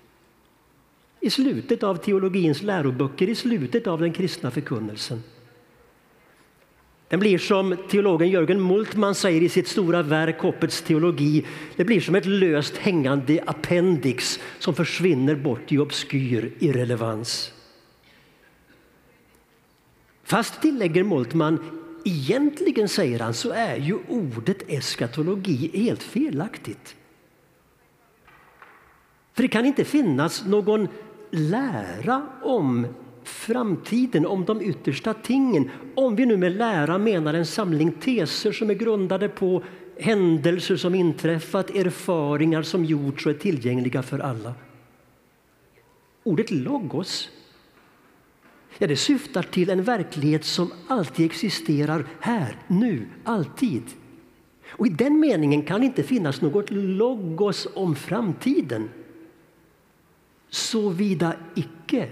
I 1.20 1.30
slutet 1.30 1.84
av 1.84 1.96
teologins 1.96 2.64
läroböcker, 2.64 3.30
i 3.30 3.36
slutet 3.36 3.88
av 3.88 4.00
den 4.00 4.14
kristna 4.14 4.52
förkunnelsen. 4.52 5.24
Den 7.08 7.20
blir 7.20 7.38
som 7.38 7.78
teologen 7.90 8.30
Jörgen 8.30 8.68
Multman 8.68 9.16
säger 9.16 9.42
i 9.42 9.50
sitt 9.50 9.68
stora 9.68 10.04
verk 10.04 10.40
Hoppets 10.40 10.82
teologi, 10.82 11.46
det 11.76 11.86
blir 11.86 12.02
som 12.02 12.16
ett 12.16 12.26
löst 12.26 12.78
hängande 12.78 13.44
appendix 13.46 14.40
som 14.60 14.76
försvinner 14.76 15.36
bort 15.36 15.72
i 15.72 15.78
obskyr 15.78 16.54
irrelevans. 16.60 17.52
Fast, 20.26 20.62
tillägger 20.62 21.04
Moltmann, 21.04 21.60
egentligen 22.06 22.90
säger 22.90 23.20
han 23.20 23.34
så 23.34 23.52
är 23.52 23.76
ju 23.76 23.98
ordet 24.08 24.64
eskatologi 24.68 25.72
helt 25.74 26.04
felaktigt. 26.04 26.96
För 29.34 29.44
det 29.44 29.48
kan 29.48 29.66
inte 29.66 29.84
finnas 29.86 30.46
någon 30.46 30.88
lära 31.32 32.28
om 32.44 32.88
framtiden, 33.24 34.26
om 34.26 34.46
de 34.46 34.62
yttersta 34.62 35.14
tingen. 35.14 35.70
Om 35.96 36.16
vi 36.16 36.26
nu 36.26 36.38
med 36.38 36.52
lära 36.52 36.98
menar 36.98 37.34
en 37.34 37.46
samling 37.46 37.92
teser 37.92 38.52
som 38.52 38.70
är 38.70 38.74
grundade 38.74 39.30
på 39.30 39.64
händelser 40.00 40.76
som 40.76 40.96
inträffat, 40.96 41.70
erfaringar 41.70 42.62
som 42.62 42.86
gjorts 42.86 43.26
och 43.26 43.32
är 43.32 43.38
tillgängliga 43.38 44.04
för 44.04 44.20
alla. 44.20 44.54
Ordet 46.24 46.52
logos 46.52 47.30
ja, 48.78 48.88
det 48.88 48.98
syftar 48.98 49.44
till 49.44 49.70
en 49.70 49.84
verklighet 49.84 50.46
som 50.46 50.72
alltid 50.88 51.26
existerar 51.26 52.08
här, 52.20 52.58
nu, 52.68 53.08
alltid. 53.24 53.84
Och 54.70 54.88
I 54.88 54.90
den 54.90 55.20
meningen 55.20 55.64
kan 55.64 55.80
det 55.80 55.86
inte 55.86 56.04
finnas 56.04 56.42
något 56.42 56.72
logos 56.72 57.68
om 57.74 57.96
framtiden 57.96 58.90
såvida 60.50 61.36
icke 61.56 62.10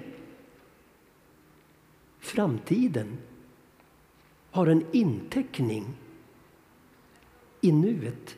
framtiden 2.24 3.18
har 4.52 4.68
en 4.68 4.86
inteckning 4.92 5.86
i 7.62 7.72
nuet. 7.72 8.36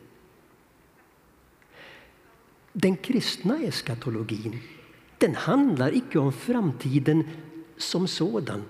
Den 2.73 2.95
kristna 2.95 3.59
eskatologin 3.59 4.59
den 5.17 5.35
handlar 5.35 5.95
icke 5.95 6.19
om 6.19 6.33
framtiden 6.33 7.23
som 7.77 8.07
sådan. 8.07 8.63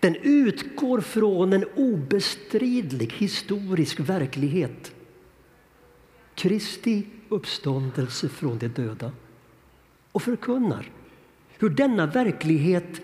Den 0.00 0.16
utgår 0.16 1.00
från 1.00 1.52
en 1.52 1.64
obestridlig 1.76 3.12
historisk 3.12 4.00
verklighet. 4.00 4.94
Kristi 6.34 7.06
uppståndelse 7.28 8.28
från 8.28 8.58
de 8.58 8.68
döda 8.68 9.12
och 10.12 10.22
förkunnar 10.22 10.90
hur 11.58 11.70
denna 11.70 12.06
verklighet 12.06 13.00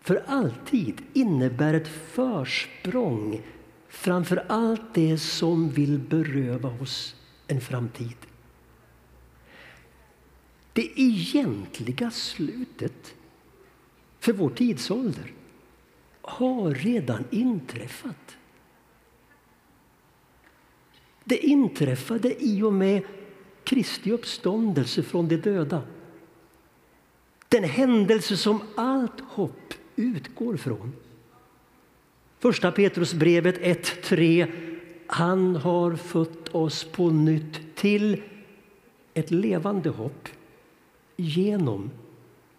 för 0.00 0.22
alltid 0.26 1.02
innebär 1.12 1.74
ett 1.74 1.88
försprång 1.88 3.42
framför 3.88 4.44
allt 4.48 4.94
det 4.94 5.18
som 5.18 5.70
vill 5.70 5.98
beröva 5.98 6.68
oss 6.68 7.14
en 7.46 7.60
framtid. 7.60 8.16
Det 10.74 11.00
egentliga 11.00 12.10
slutet 12.10 13.14
för 14.18 14.32
vår 14.32 14.50
tidsålder 14.50 15.32
har 16.20 16.70
redan 16.70 17.24
inträffat. 17.30 18.36
Det 21.24 21.36
inträffade 21.36 22.44
i 22.44 22.62
och 22.62 22.72
med 22.72 23.02
Kristi 23.64 24.12
uppståndelse 24.12 25.02
från 25.02 25.28
de 25.28 25.36
döda. 25.36 25.82
Den 27.48 27.64
händelse 27.64 28.36
som 28.36 28.60
allt 28.76 29.20
hopp 29.20 29.74
utgår 29.96 30.56
från. 30.56 30.92
Första 32.38 32.72
Petrusbrevet 32.72 33.60
1.3. 33.60 34.52
Han 35.06 35.56
har 35.56 35.96
fött 35.96 36.48
oss 36.48 36.84
på 36.84 37.10
nytt 37.10 37.76
till 37.76 38.22
ett 39.14 39.30
levande 39.30 39.88
hopp 39.90 40.28
genom 41.16 41.90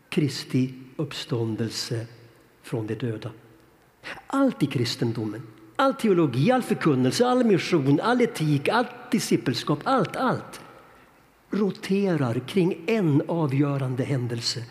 Kristi 0.10 0.74
uppståndelse 0.96 2.08
från 2.63 2.88
de 2.88 2.96
döda. 2.96 3.32
Allt 4.28 4.63
i 4.63 4.65
kristendomen, 4.65 5.41
all 5.76 5.94
teologi, 5.94 6.52
all 6.52 6.62
förkunnelse, 6.62 7.28
all 7.28 7.44
mission, 7.44 8.00
all 8.00 8.22
etik, 8.22 8.68
allt 8.68 9.12
discipelskap, 9.12 9.80
allt, 9.84 10.15
allt 10.15 10.62
roterar 11.50 12.39
kring 12.39 12.84
en 12.88 13.22
avgörande 13.28 14.04
händelse, 14.04 14.63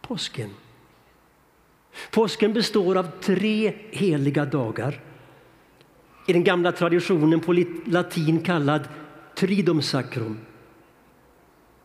påsken. 0.00 0.50
Påsken 2.10 2.52
består 2.52 2.96
av 2.96 3.06
tre 3.20 3.74
heliga 3.90 4.44
dagar. 4.44 5.00
I 6.26 6.32
den 6.32 6.44
gamla 6.44 6.72
traditionen 6.72 7.40
på 7.40 7.64
latin 7.84 8.40
kallad 8.40 8.88
Tridum 9.34 9.82
sacrum 9.82 10.38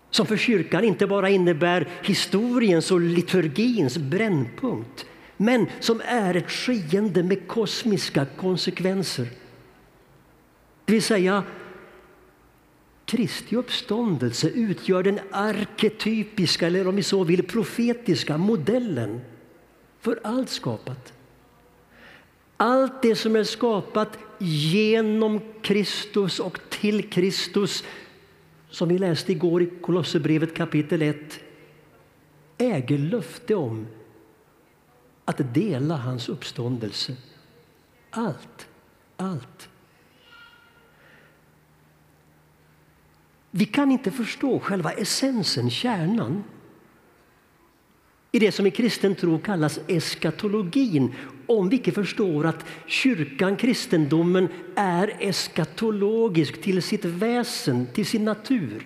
som 0.09 0.25
för 0.25 0.37
kyrkan 0.37 0.83
inte 0.83 1.07
bara 1.07 1.29
innebär 1.29 1.87
historiens 2.03 2.91
och 2.91 3.01
liturgins 3.01 3.97
brännpunkt 3.97 5.05
men 5.37 5.65
som 5.79 6.01
är 6.05 6.35
ett 6.35 6.51
skeende 6.51 7.23
med 7.23 7.47
kosmiska 7.47 8.25
konsekvenser. 8.25 9.27
Det 10.85 10.93
vill 10.93 11.03
säga, 11.03 11.43
Kristi 13.05 13.55
uppståndelse 13.55 14.49
utgör 14.49 15.03
den 15.03 15.19
arketypiska, 15.31 16.67
eller 16.67 16.87
om 16.87 16.95
vi 16.95 17.03
så 17.03 17.23
vill 17.23 17.47
profetiska 17.47 18.37
modellen 18.37 19.21
för 19.99 20.19
allt 20.23 20.49
skapat. 20.49 21.13
Allt 22.57 23.01
det 23.01 23.15
som 23.15 23.35
är 23.35 23.43
skapat 23.43 24.17
genom 24.39 25.41
Kristus 25.61 26.39
och 26.39 26.59
till 26.69 27.09
Kristus 27.09 27.83
som 28.69 28.89
vi 28.89 28.97
läste 28.97 29.31
igår 29.31 29.61
i 29.61 29.69
Kolosserbrevet 29.81 30.55
kapitel 30.55 31.01
1 31.01 31.39
äger 32.57 32.97
löfte 32.97 33.55
om 33.55 33.87
att 35.25 35.53
dela 35.53 35.95
hans 35.95 36.29
uppståndelse. 36.29 37.15
Allt, 38.09 38.67
allt. 39.17 39.69
Vi 43.51 43.65
kan 43.65 43.91
inte 43.91 44.11
förstå 44.11 44.59
själva 44.59 44.91
essensen, 44.91 45.69
kärnan 45.69 46.43
i 48.31 48.39
det 48.39 48.51
som 48.51 48.67
i 48.67 48.71
kristen 48.71 49.15
tro 49.15 49.39
kallas 49.39 49.79
eskatologin 49.87 51.15
om 51.47 51.69
vi 51.69 51.77
inte 51.77 51.91
förstår 51.91 52.45
att 52.45 52.65
kyrkan, 52.85 53.57
kristendomen, 53.57 54.47
är 54.75 55.13
eskatologisk 55.19 56.61
till 56.61 56.81
sitt 56.81 57.05
väsen, 57.05 57.87
till 57.93 58.05
sin 58.05 58.25
natur. 58.25 58.85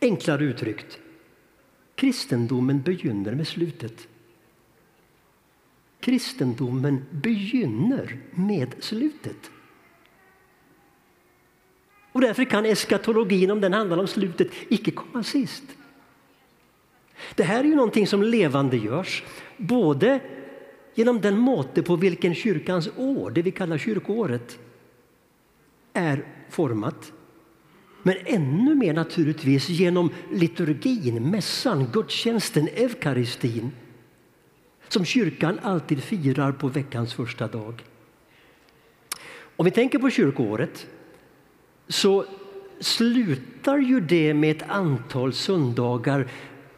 Enklare 0.00 0.44
uttryckt, 0.44 0.98
kristendomen 1.94 2.82
begynner 2.82 3.34
med 3.34 3.48
slutet. 3.48 4.08
Kristendomen 6.00 7.04
begynner 7.10 8.18
med 8.30 8.74
slutet. 8.80 9.50
Och 12.12 12.20
därför 12.20 12.44
kan 12.44 12.66
eskatologin, 12.66 13.50
om 13.50 13.60
den 13.60 13.72
handlar 13.72 13.98
om 13.98 14.06
slutet, 14.06 14.48
icke 14.68 14.90
komma 14.90 15.22
sist. 15.22 15.64
Det 17.34 17.42
här 17.42 17.60
är 17.60 17.64
ju 17.64 17.74
någonting 17.74 18.06
som 18.06 18.22
levandegörs 18.22 19.22
både 19.56 20.20
genom 20.94 21.20
den 21.20 21.38
måte 21.38 21.82
på 21.82 21.96
vilken 21.96 22.34
kyrkans 22.34 22.88
år, 22.96 23.30
det 23.30 23.42
vi 23.42 23.50
kallar 23.50 23.78
kyrkoåret, 23.78 24.58
är 25.92 26.24
format. 26.50 27.12
Men 28.02 28.16
ännu 28.24 28.74
mer 28.74 28.92
naturligtvis 28.92 29.68
genom 29.68 30.10
liturgin, 30.32 31.30
mässan, 31.30 31.86
gudstjänsten, 31.92 32.68
eukaristin 32.68 33.70
som 34.88 35.04
kyrkan 35.04 35.58
alltid 35.62 36.02
firar 36.02 36.52
på 36.52 36.68
veckans 36.68 37.14
första 37.14 37.48
dag. 37.48 37.84
Om 39.56 39.64
vi 39.64 39.70
tänker 39.70 39.98
på 39.98 40.10
kyrkoåret 40.10 40.86
så 41.88 42.24
slutar 42.80 43.78
ju 43.78 44.00
det 44.00 44.34
med 44.34 44.56
ett 44.56 44.70
antal 44.70 45.32
söndagar 45.32 46.30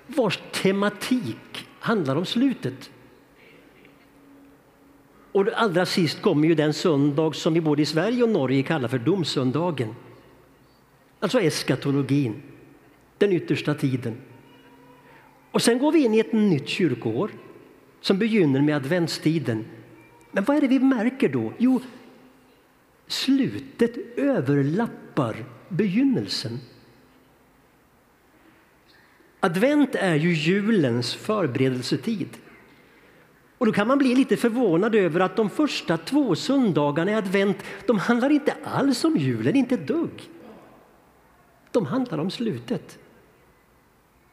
vars 0.07 0.40
tematik 0.52 1.68
handlar 1.79 2.16
om 2.16 2.26
slutet. 2.26 2.90
Och 5.37 5.49
allra 5.55 5.87
sist 5.87 6.22
kommer 6.22 6.49
ju 6.49 6.55
den 6.55 6.72
söndag 6.72 7.35
som 7.35 7.55
vi 7.55 7.61
både 7.61 7.83
i 7.83 7.87
Sverige 7.87 8.22
och 8.22 8.29
Norge 8.29 8.62
kallar 8.62 8.88
för 8.88 8.99
domsöndagen. 8.99 9.94
Alltså 11.20 11.40
eskatologin, 11.40 12.42
den 13.18 13.33
yttersta 13.33 13.75
tiden. 13.75 14.16
Och 15.51 15.62
sen 15.62 15.79
går 15.79 15.92
vi 15.92 16.05
in 16.05 16.14
i 16.14 16.18
ett 16.18 16.33
nytt 16.33 16.68
kyrkoår 16.68 17.31
som 18.01 18.18
begynner 18.18 18.61
med 18.61 18.77
adventstiden. 18.77 19.64
Men 20.31 20.44
vad 20.44 20.57
är 20.57 20.61
det 20.61 20.68
vi 20.68 20.79
märker 20.79 21.29
då? 21.29 21.53
Jo, 21.59 21.81
slutet 23.07 24.18
överlappar 24.18 25.44
begynnelsen. 25.68 26.59
Advent 29.40 29.94
är 29.94 30.14
ju 30.14 30.33
julens 30.33 31.14
förberedelsetid. 31.14 32.29
Och 33.59 33.66
då 33.66 33.73
kan 33.73 33.88
man 33.88 33.99
bli 33.99 34.14
lite 34.14 34.37
förvånad 34.37 34.95
över 34.95 35.21
att 35.21 35.37
de 35.37 35.51
första 35.51 35.97
två 35.97 36.35
söndagarna 36.35 37.11
i 37.11 37.14
advent 37.14 37.57
de 37.87 37.99
handlar 37.99 38.31
inte 38.31 38.55
alls 38.64 39.05
om 39.05 39.16
julen, 39.16 39.57
inte 39.57 39.75
ett 39.75 39.87
dugg. 39.87 40.31
De 41.71 41.87
handlar 41.87 42.19
om 42.19 42.31
slutet. 42.31 42.99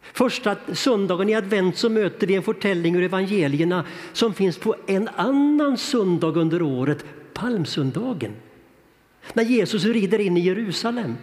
Första 0.01 0.55
söndagen 0.73 1.29
i 1.29 1.35
advent 1.35 1.77
så 1.77 1.89
möter 1.89 2.27
vi 2.27 2.35
en 2.35 2.43
förtällning 2.43 2.95
ur 2.95 3.03
evangelierna 3.03 3.85
som 4.13 4.33
finns 4.33 4.57
på 4.57 4.75
en 4.87 5.09
annan 5.15 5.77
söndag 5.77 6.39
under 6.39 6.61
året, 6.61 7.05
palmsöndagen. 7.33 8.33
När 9.33 9.43
Jesus 9.43 9.85
rider 9.85 10.19
in 10.19 10.37
i 10.37 10.39
Jerusalem. 10.39 11.15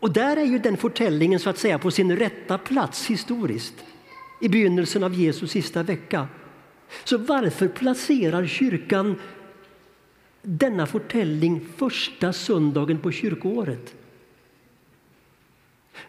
Och 0.00 0.12
där 0.12 0.36
är 0.36 0.44
ju 0.44 0.58
den 0.58 0.76
förtällningen 0.76 1.40
så 1.40 1.50
att 1.50 1.58
säga 1.58 1.78
på 1.78 1.90
sin 1.90 2.16
rätta 2.16 2.58
plats 2.58 3.06
historiskt 3.06 3.74
i 4.40 4.48
begynnelsen 4.48 5.04
av 5.04 5.14
Jesus 5.14 5.50
sista 5.50 5.82
vecka. 5.82 6.28
Så 7.04 7.18
varför 7.18 7.68
placerar 7.68 8.46
kyrkan 8.46 9.16
denna 10.42 10.86
förtällning 10.86 11.68
första 11.76 12.32
söndagen 12.32 12.98
på 12.98 13.12
kyrkoåret? 13.12 13.94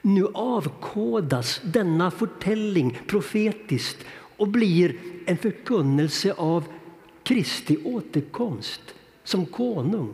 Nu 0.01 0.27
avkodas 0.33 1.61
denna 1.63 2.11
förtällning 2.11 2.99
profetiskt 3.07 4.05
och 4.37 4.47
blir 4.47 4.97
en 5.25 5.37
förkunnelse 5.37 6.33
av 6.33 6.63
Kristi 7.23 7.77
återkomst 7.83 8.81
som 9.23 9.45
konung. 9.45 10.13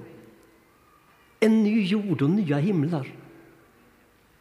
En 1.40 1.64
ny 1.64 1.86
jord 1.86 2.22
och 2.22 2.30
nya 2.30 2.58
himlar. 2.58 3.08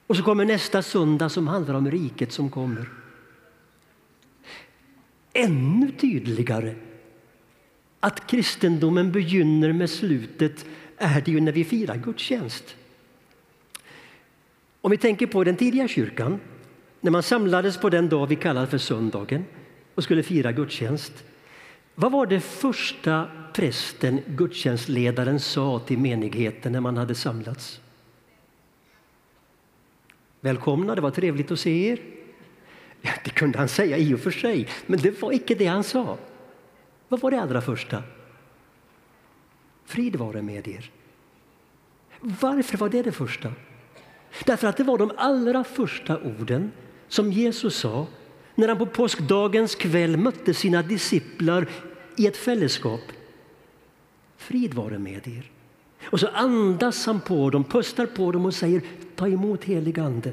Och 0.06 0.16
så 0.16 0.22
kommer 0.22 0.44
nästa 0.44 0.82
söndag 0.82 1.28
som 1.28 1.48
handlar 1.48 1.74
om 1.74 1.90
riket 1.90 2.32
som 2.32 2.50
kommer 2.50 2.88
ännu 5.32 5.90
tydligare 5.90 6.74
att 8.00 8.26
kristendomen 8.26 9.12
begynner 9.12 9.72
med 9.72 9.90
slutet 9.90 10.66
är 10.96 11.20
det 11.20 11.30
ju 11.30 11.40
när 11.40 11.52
vi 11.52 11.64
firar 11.64 11.96
gudstjänst. 11.96 12.76
Om 14.80 14.90
vi 14.90 14.96
tänker 14.96 15.26
på 15.26 15.44
den 15.44 15.56
tidiga 15.56 15.88
kyrkan, 15.88 16.40
när 17.00 17.10
man 17.10 17.22
samlades 17.22 17.78
på 17.78 17.90
den 17.90 18.08
dag 18.08 18.26
vi 18.26 18.36
kallar 18.36 18.66
för 18.66 18.78
söndagen 18.78 19.44
och 19.94 20.04
skulle 20.04 20.22
fira 20.22 20.52
gudstjänst. 20.52 21.12
Vad 21.94 22.12
var 22.12 22.26
det 22.26 22.40
första 22.40 23.28
prästen, 23.52 24.20
gudstjänstledaren, 24.26 25.40
sa 25.40 25.78
till 25.78 25.98
menigheten 25.98 26.72
när 26.72 26.80
man 26.80 26.96
hade 26.96 27.14
samlats? 27.14 27.80
Välkomna, 30.40 30.94
det 30.94 31.00
var 31.00 31.10
trevligt 31.10 31.50
att 31.50 31.60
se 31.60 31.88
er. 31.88 31.98
Ja, 33.02 33.10
det 33.24 33.30
kunde 33.30 33.58
han 33.58 33.68
säga 33.68 33.98
i 33.98 34.14
och 34.14 34.20
för 34.20 34.30
sig, 34.30 34.68
men 34.86 35.00
det 35.00 35.22
var 35.22 35.32
icke 35.32 35.54
det 35.54 35.66
han 35.66 35.84
sa. 35.84 36.18
Vad 37.08 37.20
var 37.20 37.30
det 37.30 37.40
allra 37.40 37.60
första? 37.60 38.02
Frid 39.84 40.16
vare 40.16 40.42
med 40.42 40.68
er. 40.68 40.90
Varför 42.20 42.78
var 42.78 42.88
det 42.88 43.02
det 43.02 43.12
första? 43.12 43.52
Därför 44.44 44.66
att 44.66 44.76
det 44.76 44.84
var 44.84 44.98
de 44.98 45.12
allra 45.16 45.64
första 45.64 46.18
orden 46.18 46.72
som 47.08 47.32
Jesus 47.32 47.76
sa 47.76 48.06
när 48.54 48.68
han 48.68 48.78
på 48.78 48.86
påskdagens 48.86 49.74
kväll 49.74 50.16
mötte 50.16 50.54
sina 50.54 50.82
disciplar 50.82 51.66
i 52.16 52.26
ett 52.26 52.36
fällskap. 52.36 53.00
Frid 54.36 54.74
vare 54.74 54.98
med 54.98 55.28
er. 55.28 55.50
Och 56.04 56.20
så 56.20 56.26
andas 56.28 57.06
han 57.06 57.20
på 57.20 57.50
dem, 57.50 57.64
pustar 57.64 58.06
på 58.06 58.32
dem 58.32 58.46
och 58.46 58.54
säger 58.54 58.82
ta 59.16 59.28
emot 59.28 59.64
helig 59.64 60.00
ande. 60.00 60.32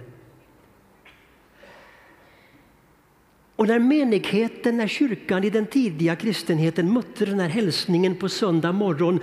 Och 3.57 3.67
när 3.67 3.79
menigheten, 3.79 4.77
när 4.77 4.87
kyrkan 4.87 5.43
i 5.43 5.49
den 5.49 5.65
tidiga 5.65 6.15
kristenheten 6.15 6.93
mötte 6.93 7.25
den 7.25 7.39
här 7.39 7.49
hälsningen 7.49 8.15
på 8.15 8.29
söndag 8.29 8.71
morgon 8.71 9.19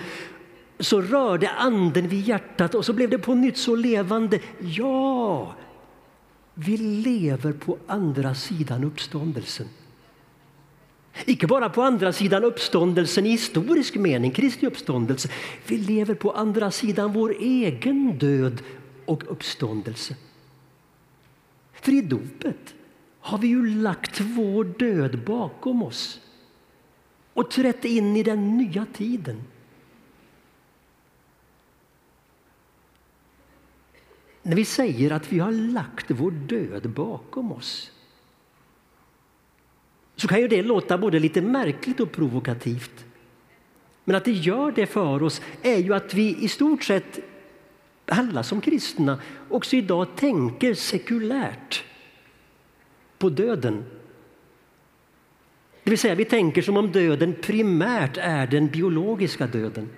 så 0.78 1.02
rörde 1.02 1.50
anden 1.50 2.08
vid 2.08 2.28
hjärtat 2.28 2.74
och 2.74 2.84
så 2.84 2.92
blev 2.92 3.10
det 3.10 3.18
på 3.18 3.34
nytt 3.34 3.56
så 3.56 3.76
levande. 3.76 4.40
Ja, 4.60 5.54
vi 6.54 6.76
lever 6.76 7.52
på 7.52 7.78
andra 7.86 8.34
sidan 8.34 8.84
uppståndelsen. 8.84 9.68
Icke 11.24 11.46
bara 11.46 11.70
på 11.70 11.82
andra 11.82 12.12
sidan 12.12 12.44
uppståndelsen 12.44 13.26
i 13.26 13.30
historisk 13.30 13.94
mening, 13.94 14.30
Kristi 14.30 14.66
uppståndelse. 14.66 15.28
Vi 15.66 15.78
lever 15.78 16.14
på 16.14 16.32
andra 16.32 16.70
sidan 16.70 17.12
vår 17.12 17.36
egen 17.40 18.18
död 18.18 18.62
och 19.04 19.22
uppståndelse. 19.32 20.16
För 21.72 21.92
i 21.92 22.00
dopet 22.00 22.73
har 23.24 23.38
vi 23.38 23.48
ju 23.48 23.66
lagt 23.66 24.20
vår 24.20 24.64
död 24.64 25.24
bakom 25.24 25.82
oss 25.82 26.20
och 27.32 27.50
trätt 27.50 27.84
in 27.84 28.16
i 28.16 28.22
den 28.22 28.56
nya 28.58 28.86
tiden. 28.92 29.42
När 34.42 34.56
vi 34.56 34.64
säger 34.64 35.10
att 35.10 35.32
vi 35.32 35.38
har 35.38 35.52
lagt 35.52 36.10
vår 36.10 36.30
död 36.30 36.90
bakom 36.90 37.52
oss 37.52 37.90
så 40.16 40.28
kan 40.28 40.40
ju 40.40 40.48
det 40.48 40.62
låta 40.62 40.98
både 40.98 41.18
lite 41.18 41.42
märkligt 41.42 42.00
och 42.00 42.12
provokativt. 42.12 43.04
Men 44.04 44.16
att 44.16 44.24
det 44.24 44.32
gör 44.32 44.72
det 44.72 44.86
för 44.86 45.22
oss 45.22 45.42
är 45.62 45.78
ju 45.78 45.94
att 45.94 46.14
vi 46.14 46.36
i 46.44 46.48
stort 46.48 46.84
sett 46.84 47.18
alla 48.06 48.42
som 48.42 48.60
kristna 48.60 49.18
också 49.48 49.76
idag 49.76 50.16
tänker 50.16 50.74
sekulärt 50.74 51.84
på 53.24 53.30
döden. 53.30 53.84
Det 55.84 55.90
vill 55.90 55.98
säga, 55.98 56.14
vi 56.14 56.24
tänker 56.24 56.62
som 56.62 56.76
om 56.76 56.92
döden 56.92 57.34
primärt 57.42 58.16
är 58.16 58.46
den 58.46 58.66
biologiska 58.66 59.46
döden. 59.46 59.88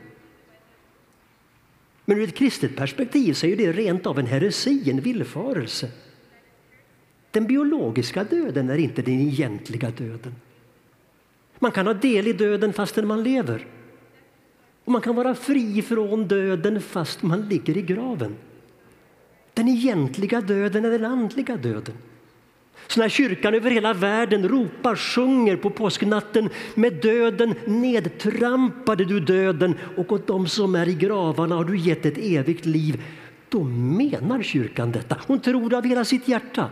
Men 2.05 2.19
ur 2.19 2.29
ett 2.29 2.35
kristet 2.35 2.77
perspektiv 2.77 3.33
så 3.33 3.47
är 3.47 3.57
det 3.57 3.73
rent 3.73 4.07
av 4.07 4.19
en 4.19 4.27
heresi, 4.27 4.91
en 4.91 5.01
villfarelse. 5.01 5.91
Den 7.31 7.47
biologiska 7.47 8.25
döden 8.25 8.71
är 8.71 8.79
inte 8.79 9.03
den 9.03 9.21
egentliga 9.21 9.91
döden. 9.91 10.35
Man 11.59 11.73
kan 11.73 11.87
ha 11.87 11.95
del 11.95 12.27
i 12.27 12.33
döden 12.33 12.73
fastän 12.73 13.07
man 13.07 13.23
lever. 13.23 13.67
Och 14.85 14.93
man 14.93 15.03
kan 15.03 15.17
vara 15.17 15.35
fri 15.35 15.83
från 15.83 16.29
döden 16.29 16.81
fast 16.81 17.23
man 17.23 17.49
ligger 17.49 17.77
i 17.77 17.83
graven. 17.83 18.37
Den 19.55 19.69
egentliga 19.69 20.41
döden 20.41 20.85
är 20.85 20.91
den 20.91 21.05
andliga 21.05 21.57
döden. 21.57 21.95
Så 22.87 23.01
när 23.01 23.09
kyrkan 23.09 23.55
över 23.55 23.71
hela 23.71 23.95
världen 23.95 24.49
ropar, 24.49 24.97
sjunger 24.97 25.57
på 25.57 25.71
påsknatten 25.71 26.51
med 26.75 26.93
döden 26.93 27.55
nedtrampade 27.65 29.05
du 29.05 29.21
döden 29.21 29.75
och 29.97 30.13
åt 30.13 30.27
dem 30.27 30.49
som 30.49 30.75
är 30.75 30.89
i 30.89 30.95
gravarna 30.95 31.55
har 31.55 31.65
du 31.65 31.79
gett 31.79 32.07
ett 32.07 32.19
evigt 32.19 32.67
liv. 32.67 33.03
Då 33.49 33.65
menar 33.65 34.43
kyrkan 34.43 34.93
detta. 34.93 35.17
Hon 35.27 35.41
tror 35.41 35.71
det 35.71 35.79
av 35.79 35.85
hela 35.85 36.05
sitt 36.05 36.29
hjärta. 36.29 36.71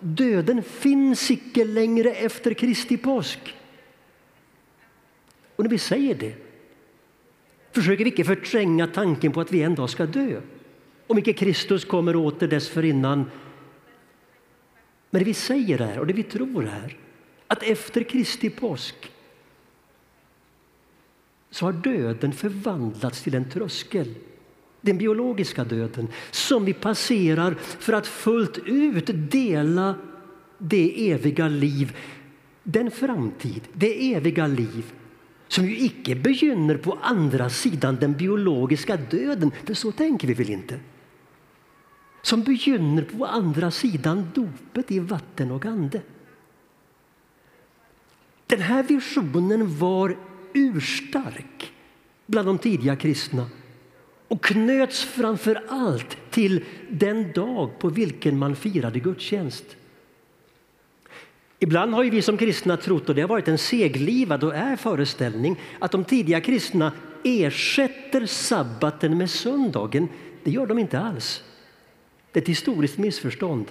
Döden 0.00 0.62
finns 0.62 1.30
icke 1.30 1.64
längre 1.64 2.10
efter 2.10 2.54
Kristi 2.54 2.96
påsk. 2.96 3.54
Och 5.56 5.64
när 5.64 5.70
vi 5.70 5.78
säger 5.78 6.14
det 6.14 6.34
försöker 7.72 8.04
vi 8.04 8.10
icke 8.10 8.24
förtränga 8.24 8.86
tanken 8.86 9.32
på 9.32 9.40
att 9.40 9.52
vi 9.52 9.62
en 9.62 9.74
dag 9.74 9.90
ska 9.90 10.06
dö. 10.06 10.40
Om 11.06 11.18
icke 11.18 11.32
Kristus 11.32 11.84
kommer 11.84 12.16
åter 12.16 12.48
dessförinnan 12.48 13.30
men 15.10 15.18
det 15.18 15.24
vi 15.24 15.34
säger 15.34 15.80
är, 15.80 15.98
och 15.98 16.06
det 16.06 16.12
vi 16.12 16.22
tror 16.22 16.64
är, 16.64 16.96
att 17.46 17.62
efter 17.62 18.02
Kristi 18.02 18.50
påsk 18.50 19.10
så 21.50 21.64
har 21.64 21.72
döden 21.72 22.32
förvandlats 22.32 23.22
till 23.22 23.34
en 23.34 23.50
tröskel. 23.50 24.14
Den 24.80 24.98
biologiska 24.98 25.64
döden 25.64 26.08
som 26.30 26.64
vi 26.64 26.72
passerar 26.72 27.54
för 27.54 27.92
att 27.92 28.06
fullt 28.06 28.58
ut 28.58 29.10
dela 29.30 29.94
det 30.58 31.10
eviga 31.10 31.48
liv, 31.48 31.96
den 32.62 32.90
framtid, 32.90 33.60
det 33.72 34.14
eviga 34.14 34.46
liv 34.46 34.92
som 35.48 35.66
ju 35.66 35.78
icke 35.78 36.14
begynner 36.14 36.76
på 36.76 36.98
andra 37.02 37.50
sidan 37.50 37.96
den 38.00 38.12
biologiska 38.12 38.96
döden, 38.96 39.50
för 39.64 39.74
så 39.74 39.92
tänker 39.92 40.28
vi 40.28 40.34
väl 40.34 40.50
inte? 40.50 40.78
Som 42.22 42.42
begynner 42.42 43.02
på 43.02 43.26
andra 43.26 43.70
sidan 43.70 44.30
dopet 44.34 44.90
i 44.90 44.98
vatten 44.98 45.50
och 45.50 45.66
ande. 45.66 46.00
Den 48.46 48.60
här 48.60 48.82
visionen 48.82 49.78
var 49.78 50.16
urstark 50.52 51.72
bland 52.26 52.48
de 52.48 52.58
tidiga 52.58 52.96
kristna 52.96 53.46
och 54.28 54.44
knöts 54.44 55.04
framför 55.04 55.62
allt 55.68 56.16
till 56.30 56.64
den 56.90 57.32
dag 57.32 57.78
på 57.78 57.88
vilken 57.88 58.38
man 58.38 58.56
firade 58.56 59.00
gudstjänst. 59.00 59.76
Ibland 61.58 61.94
har 61.94 62.04
vi 62.04 62.22
som 62.22 62.36
kristna 62.36 62.76
trott, 62.76 63.08
och 63.08 63.14
det 63.14 63.20
har 63.20 63.28
varit 63.28 63.48
en 63.48 63.58
seglivad 63.58 64.44
och 64.44 64.54
är 64.54 64.76
föreställning, 64.76 65.60
att 65.78 65.90
de 65.90 66.04
tidiga 66.04 66.40
kristna 66.40 66.92
ersätter 67.24 68.26
sabbaten 68.26 69.18
med 69.18 69.30
söndagen. 69.30 70.08
Det 70.44 70.50
gör 70.50 70.66
de 70.66 70.78
inte 70.78 70.98
alls. 70.98 71.42
Det 72.32 72.38
är 72.38 72.42
ett 72.42 72.48
historiskt 72.48 72.98
missförstånd. 72.98 73.66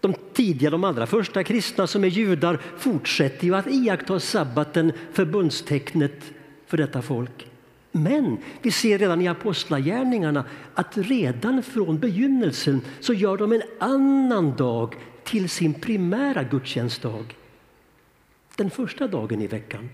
De 0.00 0.14
tidiga, 0.32 0.70
de 0.70 0.84
allra 0.84 1.06
första 1.06 1.44
kristna 1.44 1.86
som 1.86 2.04
är 2.04 2.08
judar 2.08 2.60
fortsätter 2.78 3.46
ju 3.46 3.54
att 3.54 3.66
iaktta 3.66 4.20
sabbaten, 4.20 4.92
förbundstecknet 5.12 6.32
för 6.66 6.76
detta 6.76 7.02
folk. 7.02 7.48
Men 7.92 8.38
vi 8.62 8.70
ser 8.70 8.98
redan 8.98 9.20
i 9.20 9.28
apostlagärningarna 9.28 10.44
att 10.74 10.96
redan 10.98 11.62
från 11.62 11.98
begynnelsen 11.98 12.80
så 13.00 13.12
gör 13.14 13.36
de 13.36 13.52
en 13.52 13.62
annan 13.78 14.56
dag 14.56 14.94
till 15.24 15.48
sin 15.48 15.74
primära 15.74 16.42
gudstjänstdag. 16.42 17.36
Den 18.56 18.70
första 18.70 19.06
dagen 19.06 19.42
i 19.42 19.46
veckan. 19.46 19.90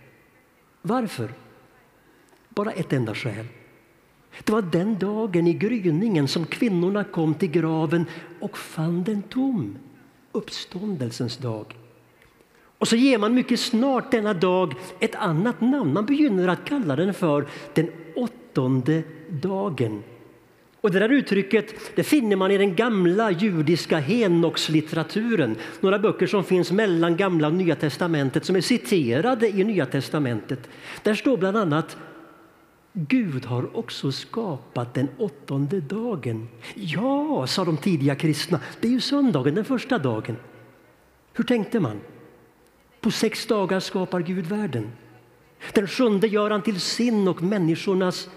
Varför? 0.83 1.31
Bara 2.49 2.73
ett 2.73 2.93
enda 2.93 3.15
skäl. 3.15 3.47
Det 4.45 4.53
var 4.53 4.63
den 4.63 4.99
dagen 4.99 5.47
i 5.47 5.53
gryningen 5.53 6.29
som 6.29 6.47
kvinnorna 6.47 7.05
kom 7.05 7.35
till 7.35 7.51
graven 7.51 8.07
och 8.41 8.59
fann 8.59 9.05
den 9.05 9.23
tom. 9.23 9.79
Uppståndelsens 10.33 11.37
dag. 11.37 11.77
Och 12.79 12.89
så 12.89 12.97
ger 12.97 13.19
man 13.19 13.35
mycket 13.35 13.61
snart 13.61 14.11
denna 14.11 14.35
dag 14.35 14.75
ett 15.01 15.15
annat 15.15 15.61
namn. 15.61 15.93
Man 15.93 16.07
begynner 16.07 16.49
att 16.49 16.65
kalla 16.65 16.97
den 16.97 17.15
för 17.15 17.47
den 17.75 17.91
åttonde 18.17 19.03
dagen. 19.29 20.03
Och 20.81 20.91
det 20.91 20.99
där 20.99 21.09
uttrycket 21.09 21.75
det 21.95 22.03
finner 22.03 22.37
man 22.37 22.51
i 22.51 22.59
den 22.59 22.77
gamla 22.77 23.31
judiska 23.31 23.99
Henokslitteraturen. 23.99 25.57
Några 25.81 25.99
böcker 25.99 26.27
som 26.27 26.45
finns 26.45 26.73
mellan 26.73 27.17
gamla 27.17 27.49
och 27.49 27.55
nya 27.55 27.77
testamentet 27.77 28.45
som 28.45 28.57
är 28.57 28.61
citerade 28.61 29.49
i 29.49 29.65
nya 29.65 29.87
testamentet. 29.87 30.69
Där 31.03 31.15
står 31.15 31.37
bland 31.37 31.57
annat 31.57 31.97
Gud 32.93 33.45
har 33.45 33.77
också 33.77 34.13
skapat 34.13 34.95
den 34.95 35.09
åttonde 35.19 35.81
dagen. 35.81 36.49
Ja, 36.75 37.47
sa 37.47 37.65
de 37.65 37.77
tidiga 37.77 38.15
kristna, 38.15 38.61
det 38.81 38.89
är 38.89 38.93
ju 38.93 39.01
söndagen, 39.01 39.55
den 39.55 39.65
första 39.65 39.99
dagen. 39.99 40.37
Hur 41.33 41.45
tänkte 41.45 41.81
man? 41.81 42.01
På 43.01 43.11
sex 43.11 43.47
dagar 43.47 43.81
skapar 43.81 44.21
Gud 44.21 44.47
världen. 44.47 44.91
Den 45.73 45.87
sjunde 45.87 46.27
gör 46.27 46.51
han 46.51 46.63
till 46.63 46.81
sin 46.81 47.29
och 47.29 47.43
människornas 47.43 48.29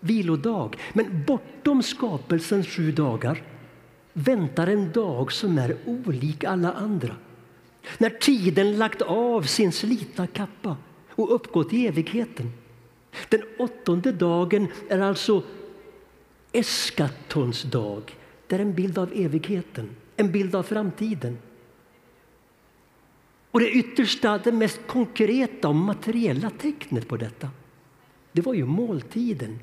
vilodag. 0.00 0.76
Men 0.92 1.24
bortom 1.26 1.82
skapelsens 1.82 2.66
sju 2.66 2.92
dagar 2.92 3.42
väntar 4.12 4.66
en 4.66 4.92
dag 4.92 5.32
som 5.32 5.58
är 5.58 5.76
olik 5.86 6.44
alla 6.44 6.72
andra. 6.72 7.16
När 7.98 8.10
tiden 8.10 8.78
lagt 8.78 9.02
av 9.02 9.42
sin 9.42 9.72
slitna 9.72 10.26
kappa 10.26 10.76
och 11.10 11.34
uppgått 11.34 11.72
i 11.72 11.86
evigheten. 11.86 12.52
Den 13.30 13.42
åttonde 13.58 14.12
dagen 14.12 14.68
är 14.88 15.00
alltså 15.00 15.42
eskatons 16.52 17.62
dag. 17.62 18.16
Det 18.46 18.56
är 18.56 18.60
en 18.60 18.74
bild 18.74 18.98
av 18.98 19.12
evigheten, 19.14 19.96
en 20.16 20.32
bild 20.32 20.54
av 20.54 20.62
framtiden. 20.62 21.38
Och 23.50 23.60
det 23.60 23.70
yttersta, 23.70 24.38
det 24.38 24.52
mest 24.52 24.80
konkreta 24.86 25.68
och 25.68 25.74
materiella 25.74 26.50
tecknet 26.50 27.08
på 27.08 27.16
detta, 27.16 27.50
det 28.32 28.42
var 28.42 28.54
ju 28.54 28.64
måltiden. 28.64 29.58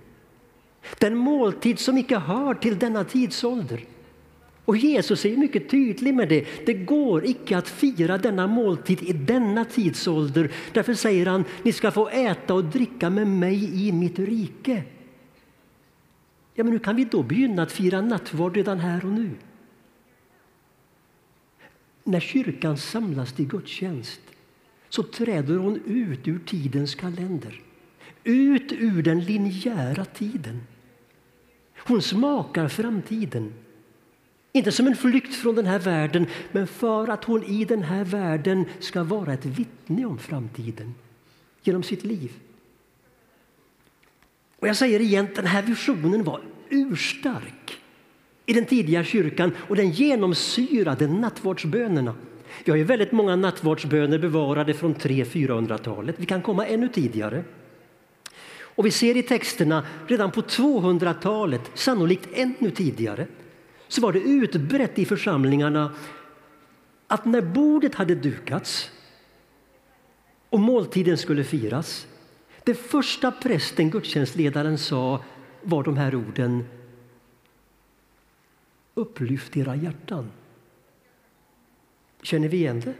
Den 0.97 1.17
måltid 1.17 1.80
som 1.80 1.97
icke 1.97 2.17
hör 2.17 2.53
till 2.53 2.80
denna 2.80 3.03
tidsålder. 3.03 3.86
Och 4.67 4.77
Jesus 4.77 5.25
är 5.25 5.38
mycket 5.38 5.69
tydlig 5.69 6.13
med 6.13 6.30
det. 6.30 6.45
Det 6.65 6.73
går 6.73 7.25
icke 7.25 7.58
att 7.58 7.69
fira 7.69 8.17
denna 8.17 8.47
måltid 8.47 9.03
i 9.03 9.13
denna 9.13 9.65
tidsålder. 9.65 10.51
Därför 10.73 10.93
säger 10.93 11.25
han, 11.25 11.45
ni 11.63 11.71
ska 11.71 11.91
få 11.91 12.10
äta 12.10 12.53
och 12.53 12.63
dricka 12.63 13.10
med 13.10 13.27
mig 13.27 13.88
i 13.88 13.91
mitt 13.91 14.19
rike. 14.19 14.84
Ja, 16.53 16.63
men 16.63 16.73
hur 16.73 16.80
kan 16.80 16.95
vi 16.95 17.06
då 17.06 17.23
begynna 17.23 17.63
att 17.63 17.71
fira 17.71 18.01
nattvard 18.01 18.56
redan 18.56 18.80
här 18.80 19.06
och 19.06 19.12
nu? 19.12 19.30
När 22.03 22.19
kyrkan 22.19 22.77
samlas 22.77 23.34
till 23.34 23.47
gudstjänst 23.47 24.21
så 24.89 25.03
träder 25.03 25.58
hon 25.58 25.82
ut 25.86 26.27
ur 26.27 26.39
tidens 26.45 26.95
kalender. 26.95 27.62
Ut 28.23 28.71
ur 28.71 29.03
den 29.03 29.19
linjära 29.19 30.06
tiden. 30.06 30.62
Hon 31.77 32.01
smakar 32.01 32.67
framtiden. 32.67 33.53
Inte 34.58 34.72
som 34.72 34.88
en 34.88 34.96
flykt 34.96 35.36
från 35.36 35.56
den 35.56 35.65
här 35.65 35.80
världen, 35.80 36.28
men 36.52 36.67
för 36.67 37.08
att 37.08 37.24
hon 37.24 37.43
i 37.43 37.65
den 37.65 37.84
här 37.84 38.04
världen 38.04 38.65
ska 38.80 39.04
vara 39.04 39.34
ett 39.34 39.46
vittne 39.46 40.06
om 40.06 40.17
framtiden 40.17 40.96
genom 41.63 41.84
sitt 41.84 42.04
liv. 42.04 42.32
Och 44.60 44.67
jag 44.67 44.76
säger 44.76 45.00
igen, 45.00 45.28
den 45.36 45.46
här 45.46 45.62
visionen 45.62 46.24
var 46.24 46.41
urstark 46.70 47.80
i 48.46 48.54
den 48.54 48.65
tidiga 48.65 49.04
kyrkan 49.04 49.52
och 49.58 49.76
den 49.76 49.91
genomsyrade 49.91 51.08
nattvardsbönerna. 51.08 52.15
Vi 52.63 52.72
har 52.72 52.78
ju 52.78 52.84
väldigt 52.84 53.12
många 53.12 53.36
nattvardsböner 53.36 54.17
bevarade 54.17 54.74
från 54.74 54.96
300-400-talet. 54.96 56.15
Vi 56.20 56.26
kan 56.26 56.41
komma 56.41 56.65
ännu 56.67 56.88
tidigare. 56.88 57.43
Och 58.60 58.86
vi 58.86 58.91
ser 58.91 59.17
i 59.17 59.24
texterna 59.24 59.86
redan 60.08 60.32
på 60.32 60.41
200-talet, 60.41 61.62
sannolikt 61.74 62.30
ännu 62.34 62.72
tidigare, 62.72 63.28
så 63.88 64.02
var 64.02 64.13
det 64.13 64.19
utbrett 64.19 65.00
i 65.00 65.06
församlingarna 65.06 65.95
att 67.08 67.26
när 67.26 67.41
bordet 67.41 67.95
hade 67.95 68.15
dukats 68.15 68.91
och 70.50 70.60
måltiden 70.60 71.17
skulle 71.17 71.43
firas, 71.43 72.08
det 72.63 72.73
första 72.73 73.32
prästen, 73.32 73.89
gudstjänstledaren, 73.89 74.78
sa 74.78 75.23
var 75.62 75.84
de 75.84 75.97
här 75.97 76.15
orden 76.15 76.65
Upplyft 78.93 79.58
era 79.58 79.76
hjärtan. 79.76 80.32
Känner 82.21 82.47
vi 82.47 82.58
igen 82.58 82.80
det? 82.80 82.93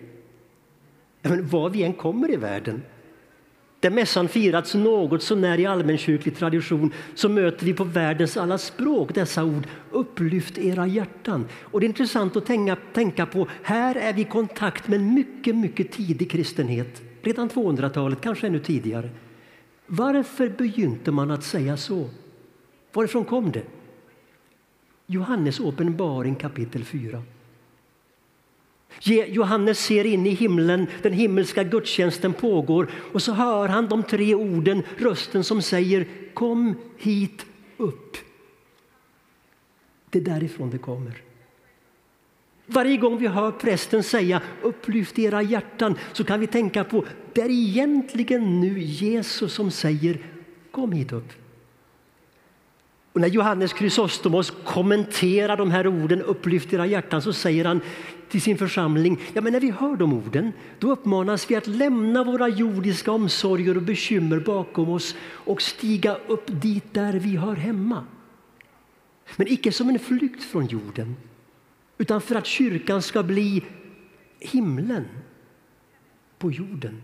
Men 1.22 1.48
var 1.48 1.70
vi 1.70 1.84
än 1.84 1.94
kommer 1.94 2.32
i 2.32 2.36
världen 2.36 2.84
där 3.90 3.96
mässan 3.96 4.28
firats 4.28 4.76
något 4.76 5.24
så 5.24 5.36
när 5.36 5.60
i 5.60 5.66
allmänkyrklig 5.66 6.38
tradition 6.38 6.94
så 7.16 7.30
möter 7.30 7.66
vi 7.66 7.74
på 7.74 7.84
världens 7.84 8.38
alla 8.38 8.58
språk 8.58 9.14
dessa 9.14 9.44
ord 9.44 9.68
Upplyft 9.92 10.58
era 10.58 10.88
hjärtan. 10.88 11.46
Och 11.62 11.80
det 11.80 11.86
är 11.86 11.88
intressant 11.88 12.36
att 12.36 12.46
tänka, 12.46 12.78
tänka 12.94 13.26
på, 13.26 13.48
här 13.64 13.96
är 13.96 14.14
vi 14.14 14.22
i 14.22 14.26
kontakt 14.26 14.88
med 14.88 15.00
en 15.00 15.14
mycket, 15.14 15.56
mycket 15.56 15.92
tidig 15.92 16.32
kristenhet. 16.32 17.02
Redan 17.22 17.50
200-talet, 17.50 18.22
kanske 18.22 18.48
ännu 18.48 18.60
tidigare. 18.60 19.10
Varför 19.86 20.50
begynte 20.50 21.12
man 21.12 21.32
att 21.32 21.44
säga 21.44 21.78
så? 21.78 22.10
Varifrån 22.94 23.26
kom 23.26 23.52
det? 23.52 23.64
Johannes 25.06 25.60
åpenbaring 25.60 26.36
kapitel 26.36 26.84
4. 26.84 27.24
Johannes 29.02 29.80
ser 29.80 30.06
in 30.06 30.26
i 30.26 30.30
himlen, 30.30 30.88
den 31.02 31.14
himmelska 31.14 31.64
gudstjänsten 31.64 32.34
pågår 32.34 32.88
och 33.14 33.22
så 33.22 33.34
hör 33.34 33.68
han 33.68 33.88
de 33.88 34.04
tre 34.04 34.36
orden, 34.36 34.84
rösten 34.98 35.44
som 35.44 35.62
säger 35.62 36.08
Kom 36.34 36.76
hit 36.98 37.46
upp. 37.78 38.18
Det 40.10 40.20
är 40.20 40.24
därifrån 40.24 40.70
det 40.70 40.78
kommer. 40.78 41.22
Varje 42.66 42.98
gång 42.98 43.18
vi 43.18 43.28
hör 43.28 43.52
prästen 43.52 44.04
säga 44.04 44.42
upplyft 44.62 45.20
era 45.20 45.42
hjärtan 45.42 45.98
så 46.14 46.24
kan 46.24 46.40
vi 46.40 46.48
tänka 46.48 46.84
på 46.84 47.06
det 47.34 47.42
är 47.42 47.50
egentligen 47.50 48.62
nu 48.62 48.80
Jesus 48.80 49.54
som 49.54 49.72
säger 49.72 50.20
kom 50.72 50.92
hit 50.92 51.12
upp. 51.12 51.34
Och 53.14 53.22
när 53.22 53.28
Johannes 53.28 53.74
Chrysostomos 53.74 54.54
kommenterar 54.64 55.58
de 55.58 55.72
här 55.72 55.88
orden, 55.88 56.22
upplyft 56.22 56.74
era 56.74 56.86
hjärtan, 56.86 57.22
så 57.22 57.34
säger 57.34 57.66
han 57.66 57.82
till 58.30 58.42
sin 58.42 58.58
församling, 58.58 59.20
ja 59.34 59.42
men 59.42 59.54
när 59.54 59.60
vi 59.60 59.72
hör 59.72 59.96
de 59.96 60.14
orden, 60.14 60.52
då 60.80 60.92
uppmanas 60.92 61.52
vi 61.52 61.56
att 61.56 61.68
lämna 61.68 62.24
våra 62.24 62.48
jordiska 62.48 63.12
omsorger 63.12 63.78
och 63.78 63.84
bekymmer 63.84 64.40
bakom 64.40 64.90
oss 64.90 65.16
och 65.22 65.62
stiga 65.62 66.16
upp 66.28 66.46
dit 66.48 66.94
där 66.94 67.14
vi 67.14 67.36
hör 67.36 67.56
hemma. 67.56 68.06
Men 69.36 69.48
icke 69.48 69.72
som 69.72 69.90
en 69.90 70.00
flykt 70.00 70.44
från 70.44 70.66
jorden, 70.66 71.16
utan 71.98 72.22
för 72.22 72.36
att 72.36 72.46
kyrkan 72.46 73.02
ska 73.02 73.24
bli 73.24 73.64
himlen 74.40 75.06
på 76.38 76.52
jorden. 76.52 77.02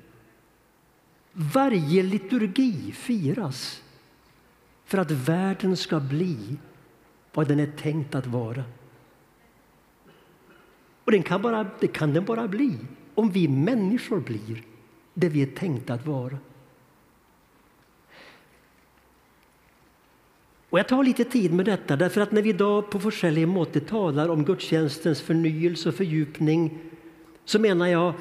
Varje 1.32 2.04
liturgi 2.04 2.92
firas 2.92 3.82
för 4.86 4.98
att 4.98 5.12
världen 5.12 5.78
ska 5.78 6.00
bli 6.00 6.58
vad 7.34 7.48
den 7.48 7.60
är 7.60 7.72
tänkt 7.72 8.16
att 8.16 8.28
vara. 8.28 8.64
Och 11.04 11.12
den 11.12 11.24
kan 11.24 11.42
bara, 11.42 11.68
det 11.80 11.88
kan 11.88 12.14
den 12.14 12.26
bara 12.26 12.48
bli 12.48 12.78
om 13.16 13.32
vi 13.32 13.48
människor 13.48 14.20
blir 14.20 14.64
det 15.14 15.30
vi 15.30 15.42
är 15.42 15.48
tänkta 15.48 15.94
att 15.94 16.06
vara. 16.06 16.38
Och 20.70 20.80
jag 20.80 20.88
tar 20.88 21.04
lite 21.04 21.24
tid 21.24 21.54
med 21.54 21.66
detta, 21.66 21.96
därför 21.96 22.22
att 22.22 22.32
när 22.32 22.42
vi 22.42 22.50
idag 22.50 22.90
på 22.90 23.00
Forsell 23.00 23.46
måte 23.46 23.80
talar 23.80 24.30
om 24.30 24.46
gudstjänstens 24.46 25.22
förnyelse 25.22 25.90
och 25.90 25.96
fördjupning 25.96 26.80
så 27.46 27.60
menar 27.60 27.88
jag 27.88 28.14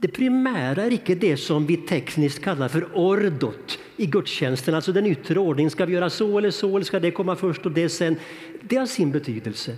det 0.00 0.08
primära 0.08 0.82
är 0.82 0.92
icke 0.92 1.14
det 1.14 1.36
som 1.36 1.66
vi 1.66 1.76
tekniskt 1.76 2.42
kallar 2.42 2.68
för 2.68 2.96
ordot 2.96 3.78
i 3.96 4.06
gudstjänsten, 4.06 4.74
alltså 4.74 4.92
den 4.92 5.06
yttre 5.06 5.38
ordningen. 5.38 5.70
Ska 5.70 5.86
vi 5.86 5.92
göra 5.92 6.10
så 6.10 6.38
eller 6.38 6.50
så, 6.50 6.76
eller 6.76 6.84
ska 6.84 7.00
det 7.00 7.10
komma 7.10 7.36
först 7.36 7.66
och 7.66 7.72
det 7.72 7.88
sen? 7.88 8.16
Det 8.60 8.76
har 8.76 8.86
sin 8.86 9.10
betydelse. 9.10 9.76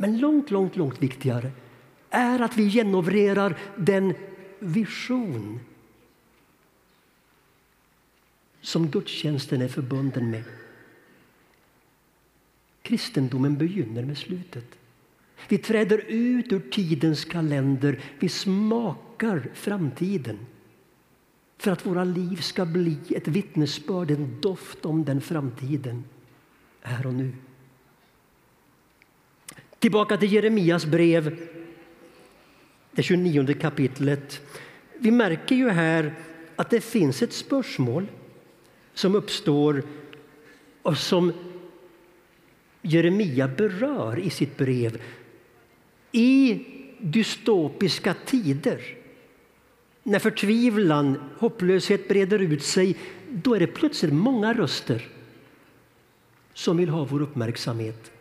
Men 0.00 0.18
långt, 0.18 0.50
långt, 0.50 0.76
långt 0.76 1.02
viktigare 1.02 1.50
är 2.10 2.40
att 2.42 2.56
vi 2.56 2.62
genomrerar 2.62 3.58
den 3.76 4.14
vision 4.58 5.60
som 8.60 8.90
gudstjänsten 8.90 9.62
är 9.62 9.68
förbunden 9.68 10.30
med. 10.30 10.44
Kristendomen 12.82 13.58
begynner 13.58 14.04
med 14.04 14.18
slutet. 14.18 14.64
Vi 15.48 15.58
träder 15.58 15.98
ut 16.08 16.52
ur 16.52 16.70
tidens 16.70 17.24
kalender, 17.24 18.00
vi 18.18 18.28
smakar 18.28 19.48
framtiden 19.54 20.38
för 21.58 21.70
att 21.70 21.86
våra 21.86 22.04
liv 22.04 22.36
ska 22.36 22.66
bli 22.66 22.98
ett 23.10 23.28
vittnesbörd, 23.28 24.10
en 24.10 24.40
doft 24.40 24.84
om 24.84 25.04
den 25.04 25.20
framtiden 25.20 26.04
här 26.80 27.06
och 27.06 27.14
nu. 27.14 27.32
Tillbaka 29.80 30.16
till 30.16 30.32
Jeremias 30.32 30.86
brev, 30.86 31.36
det 32.92 33.02
29 33.02 33.54
kapitlet. 33.60 34.40
Vi 34.98 35.10
märker 35.10 35.54
ju 35.54 35.68
här 35.68 36.14
att 36.56 36.70
det 36.70 36.80
finns 36.80 37.22
ett 37.22 37.32
spörsmål 37.32 38.06
som 38.94 39.14
uppstår 39.14 39.82
och 40.82 40.98
som 40.98 41.32
Jeremia 42.82 43.48
berör 43.48 44.18
i 44.18 44.30
sitt 44.30 44.56
brev. 44.56 45.02
I 46.12 46.64
dystopiska 46.98 48.14
tider, 48.26 48.80
när 50.02 50.18
förtvivlan, 50.18 51.30
hopplöshet 51.38 52.08
breder 52.08 52.38
ut 52.38 52.62
sig, 52.62 52.96
då 53.28 53.54
är 53.54 53.60
det 53.60 53.66
plötsligt 53.66 54.12
många 54.12 54.54
röster 54.54 55.08
som 56.54 56.76
vill 56.76 56.88
ha 56.88 57.04
vår 57.04 57.22
uppmärksamhet. 57.22 58.12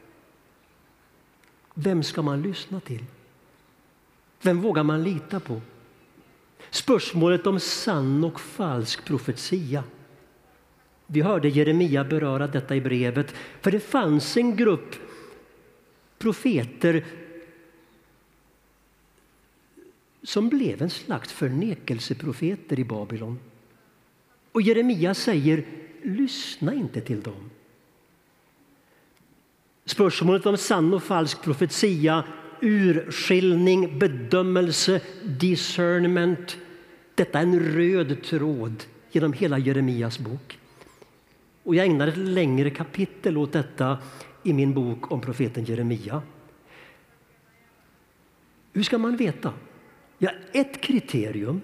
Vem 1.81 2.03
ska 2.03 2.21
man 2.21 2.41
lyssna 2.41 2.79
till? 2.79 3.05
Vem 4.41 4.61
vågar 4.61 4.83
man 4.83 5.03
lita 5.03 5.39
på? 5.39 5.61
Spörsmålet 6.69 7.47
om 7.47 7.59
sann 7.59 8.23
och 8.23 8.39
falsk 8.39 9.05
profetia. 9.05 9.83
Vi 11.07 11.21
hörde 11.21 11.49
Jeremia 11.49 12.03
beröra 12.03 12.47
detta 12.47 12.75
i 12.75 12.81
brevet, 12.81 13.33
för 13.61 13.71
det 13.71 13.79
fanns 13.79 14.37
en 14.37 14.55
grupp 14.55 14.95
profeter 16.17 17.05
som 20.23 20.49
blev 20.49 20.81
en 20.81 20.89
slags 20.89 21.33
förnekelseprofeter 21.33 22.79
i 22.79 22.83
Babylon. 22.83 23.39
Och 24.51 24.61
Jeremia 24.61 25.13
säger, 25.13 25.65
lyssna 26.03 26.73
inte 26.73 27.01
till 27.01 27.21
dem. 27.21 27.48
Spörsmålet 29.89 30.45
om 30.45 30.57
sann 30.57 30.93
och 30.93 31.03
falsk 31.03 31.41
profetia, 31.41 32.23
urskiljning, 32.61 33.99
bedömelse, 33.99 35.01
discernment. 35.23 36.57
Detta 37.15 37.39
är 37.39 37.43
en 37.43 37.59
röd 37.59 38.23
tråd 38.23 38.83
genom 39.11 39.33
hela 39.33 39.57
Jeremias 39.57 40.19
bok. 40.19 40.59
Och 41.63 41.75
jag 41.75 41.85
ägnar 41.85 42.07
ett 42.07 42.17
längre 42.17 42.69
kapitel 42.69 43.37
åt 43.37 43.51
detta 43.51 43.97
i 44.43 44.53
min 44.53 44.73
bok 44.73 45.11
om 45.11 45.21
profeten 45.21 45.65
Jeremia. 45.65 46.21
Hur 48.73 48.83
ska 48.83 48.97
man 48.97 49.17
veta? 49.17 49.53
Ja, 50.17 50.31
ett 50.51 50.81
kriterium 50.81 51.61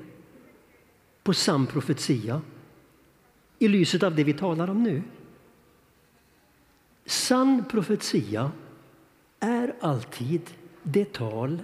på 1.23 1.33
sann 1.33 1.67
profetia 1.67 2.41
i 3.59 3.67
lyset 3.67 4.03
av 4.03 4.15
det 4.15 4.23
vi 4.23 4.33
talar 4.33 4.69
om 4.69 4.83
nu. 4.83 5.01
Sann 7.05 7.65
profetia 7.65 8.51
är 9.39 9.75
alltid 9.79 10.41
det 10.83 11.13
tal 11.13 11.63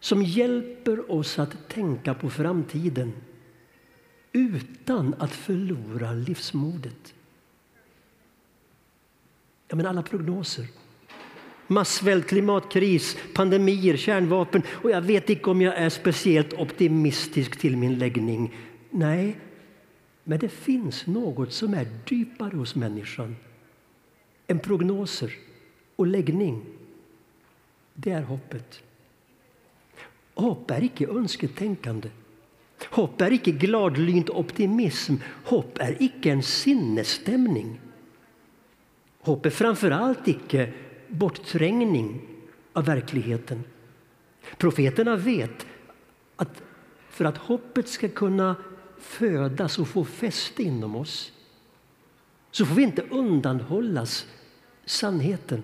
som 0.00 0.22
hjälper 0.22 1.12
oss 1.12 1.38
att 1.38 1.68
tänka 1.68 2.14
på 2.14 2.30
framtiden 2.30 3.12
utan 4.32 5.14
att 5.18 5.32
förlora 5.32 6.12
livsmodet. 6.12 7.14
Ja, 9.68 9.76
men 9.76 9.86
alla 9.86 10.02
prognoser. 10.02 10.66
Massvält, 11.66 12.26
klimatkris, 12.26 13.16
pandemier, 13.34 13.96
kärnvapen. 13.96 14.62
Och 14.68 14.90
jag 14.90 15.02
vet 15.02 15.30
inte 15.30 15.50
om 15.50 15.62
jag 15.62 15.76
är 15.76 15.88
speciellt 15.88 16.52
optimistisk 16.52 17.56
till 17.56 17.76
min 17.76 17.98
läggning. 17.98 18.54
Nej, 18.90 19.40
men 20.24 20.38
det 20.38 20.48
finns 20.48 21.06
något 21.06 21.52
som 21.52 21.74
är 21.74 21.86
djupare 22.06 22.56
hos 22.56 22.74
människan 22.74 23.36
än 24.50 24.58
prognoser 24.58 25.32
och 25.96 26.06
läggning. 26.06 26.64
Det 27.94 28.10
är 28.10 28.22
hoppet. 28.22 28.82
Hopp 30.34 30.70
är 30.70 30.84
icke 30.84 31.06
önsketänkande. 31.06 32.08
Hopp 32.90 33.20
är 33.20 33.32
icke 33.32 33.50
gladlynt 33.50 34.30
optimism. 34.30 35.14
Hopp 35.44 35.78
är 35.78 36.02
icke 36.02 36.30
en 36.30 36.42
sinnesstämning. 36.42 37.80
Hopp 39.20 39.46
är 39.46 39.50
framför 39.50 39.90
allt 39.90 40.28
icke 40.28 40.72
bortträngning 41.08 42.20
av 42.72 42.84
verkligheten. 42.84 43.64
Profeterna 44.56 45.16
vet 45.16 45.66
att 46.36 46.62
för 47.08 47.24
att 47.24 47.38
hoppet 47.38 47.88
ska 47.88 48.08
kunna 48.08 48.56
födas 48.98 49.78
och 49.78 49.88
få 49.88 50.04
fäste 50.04 50.62
inom 50.62 50.96
oss 50.96 51.32
så 52.50 52.66
får 52.66 52.74
vi 52.74 52.82
inte 52.82 53.02
undanhållas 53.02 54.26
sannheten. 54.90 55.62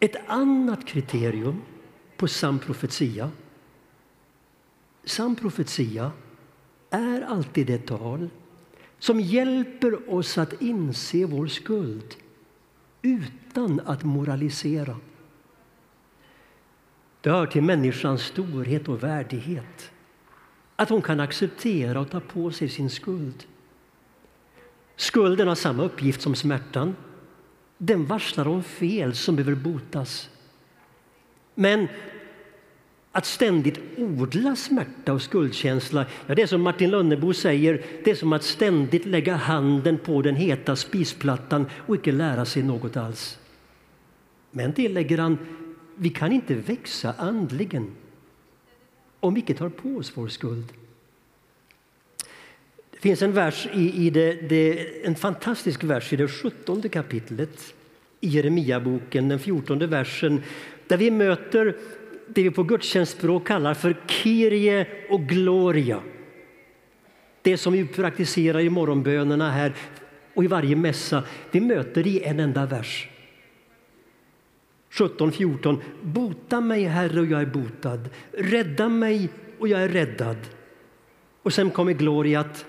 Ett 0.00 0.16
annat 0.26 0.86
kriterium 0.86 1.62
på 2.16 2.28
sann 2.28 2.58
profetia 2.58 3.30
Sann 5.04 5.36
profetia 5.36 6.12
är 6.90 7.22
alltid 7.22 7.66
det 7.66 7.86
tal 7.86 8.28
som 8.98 9.20
hjälper 9.20 10.10
oss 10.14 10.38
att 10.38 10.62
inse 10.62 11.24
vår 11.24 11.46
skuld 11.46 12.14
utan 13.02 13.80
att 13.80 14.04
moralisera. 14.04 14.96
Det 17.20 17.30
hör 17.30 17.46
till 17.46 17.62
människans 17.62 18.22
storhet 18.22 18.88
och 18.88 19.02
värdighet 19.02 19.90
att 20.76 20.88
hon 20.88 21.02
kan 21.02 21.20
acceptera 21.20 22.00
och 22.00 22.10
ta 22.10 22.20
på 22.20 22.50
sig 22.50 22.68
sin 22.68 22.90
skuld. 22.90 23.46
Skulden 24.96 25.48
har 25.48 25.54
samma 25.54 25.82
uppgift 25.82 26.22
som 26.22 26.34
smärtan. 26.34 26.96
Den 27.78 28.06
varslar 28.06 28.48
om 28.48 28.62
fel 28.62 29.14
som 29.14 29.36
behöver 29.36 29.54
botas. 29.54 30.30
Men 31.54 31.88
att 33.12 33.26
ständigt 33.26 33.80
odla 33.96 34.56
smärta 34.56 35.12
och 35.12 35.22
skuldkänsla, 35.22 36.06
ja, 36.26 36.34
det 36.34 36.42
är 36.42 36.46
som 36.46 36.62
Martin 36.62 36.90
Lönnebo 36.90 37.34
säger, 37.34 37.84
det 38.04 38.10
är 38.10 38.14
som 38.14 38.32
att 38.32 38.42
ständigt 38.42 39.06
lägga 39.06 39.36
handen 39.36 39.98
på 39.98 40.22
den 40.22 40.36
heta 40.36 40.76
spisplattan 40.76 41.66
och 41.86 41.94
icke 41.94 42.12
lära 42.12 42.44
sig 42.44 42.62
något 42.62 42.96
alls. 42.96 43.38
Men 44.50 44.72
tillägger 44.72 45.18
han, 45.18 45.38
vi 45.96 46.10
kan 46.10 46.32
inte 46.32 46.54
växa 46.54 47.14
andligen 47.18 47.94
om 49.20 49.34
vi 49.34 49.40
icke 49.40 49.54
tar 49.54 49.68
på 49.68 49.88
oss 49.88 50.12
vår 50.14 50.28
skuld. 50.28 50.72
Det 53.04 53.08
finns 53.08 53.22
en 53.22 53.32
vers 53.32 53.66
i, 53.72 54.06
i 54.06 54.10
det, 54.10 54.48
det, 54.48 54.86
en 55.04 55.14
fantastisk 55.14 55.82
vers 55.84 56.12
i 56.12 56.16
det 56.16 56.28
sjuttonde 56.28 56.88
kapitlet 56.88 57.74
i 58.20 58.28
Jeremiaboken, 58.28 59.28
den 59.28 59.38
fjortonde 59.38 59.86
versen, 59.86 60.42
där 60.88 60.96
vi 60.96 61.10
möter 61.10 61.76
det 62.28 62.42
vi 62.42 62.50
på 62.50 62.62
gudstjänstspråk 62.62 63.46
kallar 63.46 63.74
för 63.74 63.96
Kyrie 64.08 64.86
och 65.10 65.20
Gloria. 65.20 66.00
Det 67.42 67.56
som 67.56 67.72
vi 67.72 67.86
praktiserar 67.86 68.60
i 68.60 68.70
morgonbönerna 68.70 69.50
här 69.50 69.74
och 70.34 70.44
i 70.44 70.46
varje 70.46 70.76
mässa, 70.76 71.22
vi 71.50 71.60
möter 71.60 72.06
i 72.06 72.22
en 72.22 72.40
enda 72.40 72.66
vers. 72.66 73.08
17-14. 74.92 75.80
Bota 76.02 76.60
mig, 76.60 76.84
Herre, 76.84 77.20
och 77.20 77.26
jag 77.26 77.40
är 77.40 77.46
botad. 77.46 78.08
Rädda 78.32 78.88
mig, 78.88 79.28
och 79.58 79.68
jag 79.68 79.82
är 79.82 79.88
räddad. 79.88 80.36
Och 81.42 81.52
sen 81.52 81.70
kommer 81.70 81.92
gloriat 81.92 82.66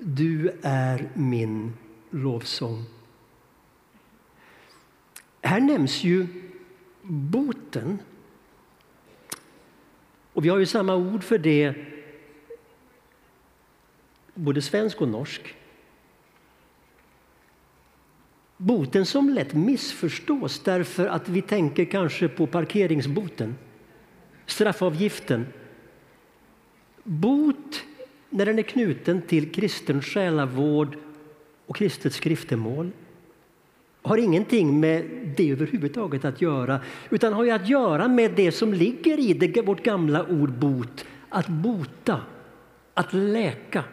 du 0.00 0.52
är 0.62 1.10
min 1.14 1.72
lovsång. 2.10 2.84
Här 5.42 5.60
nämns 5.60 6.04
ju 6.04 6.26
boten 7.02 7.98
och 10.32 10.44
vi 10.44 10.48
har 10.48 10.58
ju 10.58 10.66
samma 10.66 10.94
ord 10.94 11.24
för 11.24 11.38
det, 11.38 11.74
både 14.34 14.62
svensk 14.62 15.00
och 15.00 15.08
norsk. 15.08 15.54
Boten 18.56 19.06
som 19.06 19.28
lätt 19.28 19.54
missförstås 19.54 20.60
därför 20.60 21.06
att 21.06 21.28
vi 21.28 21.42
tänker 21.42 21.84
kanske 21.84 22.28
på 22.28 22.46
parkeringsboten, 22.46 23.56
straffavgiften. 24.46 25.46
Bot, 27.02 27.84
när 28.30 28.46
den 28.46 28.58
är 28.58 28.62
knuten 28.62 29.22
till 29.22 29.52
kristen 29.52 30.02
själavård 30.02 30.96
och 31.66 31.76
kristet 31.76 32.12
skriftemål, 32.12 32.90
har 34.02 34.18
ingenting 34.18 34.80
med 34.80 35.04
det 35.36 35.50
överhuvudtaget 35.50 36.24
att 36.24 36.42
göra 36.42 36.80
utan 37.10 37.32
har 37.32 37.52
att 37.52 37.68
göra 37.68 38.08
med 38.08 38.32
det 38.36 38.52
som 38.52 38.74
ligger 38.74 39.18
i 39.18 39.34
det, 39.34 39.62
vårt 39.62 39.82
gamla 39.82 40.26
ord 40.26 40.50
bot. 40.50 41.04
Att 41.28 41.48
bota, 41.48 42.20
att 42.94 43.12
läka. 43.12 43.84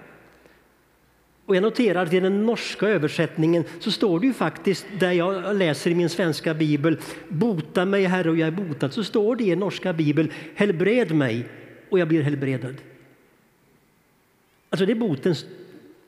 Och 1.46 1.56
jag 1.56 1.62
noterar 1.62 2.06
att 2.06 2.14
i 2.14 2.20
den 2.20 2.46
norska 2.46 2.88
översättningen 2.88 3.64
så 3.80 3.92
står 3.92 4.20
det 4.20 4.28
ju 4.28 4.34
faktiskt, 4.34 4.86
där 5.00 5.12
jag 5.12 5.56
läser 5.56 5.92
i 5.92 5.96
min 5.96 6.10
svenska 6.10 6.54
bibel, 6.54 6.98
bota 7.30 7.86
mig 7.86 8.04
Herre 8.04 8.30
och 8.30 8.38
jag 8.38 8.48
är 8.48 8.52
botad, 8.52 8.94
så 8.94 9.04
står 9.04 9.36
det 9.36 9.44
i 9.44 9.50
den 9.50 9.60
norska 9.60 9.94
bibel, 9.94 10.32
helbred 10.56 11.16
mig 11.16 11.46
och 11.90 12.00
jag 12.00 12.08
blir 12.08 12.22
helbredad. 12.22 12.76
Alltså 14.78 14.86
det 14.86 14.94
är 14.94 14.96
botens, 14.96 15.46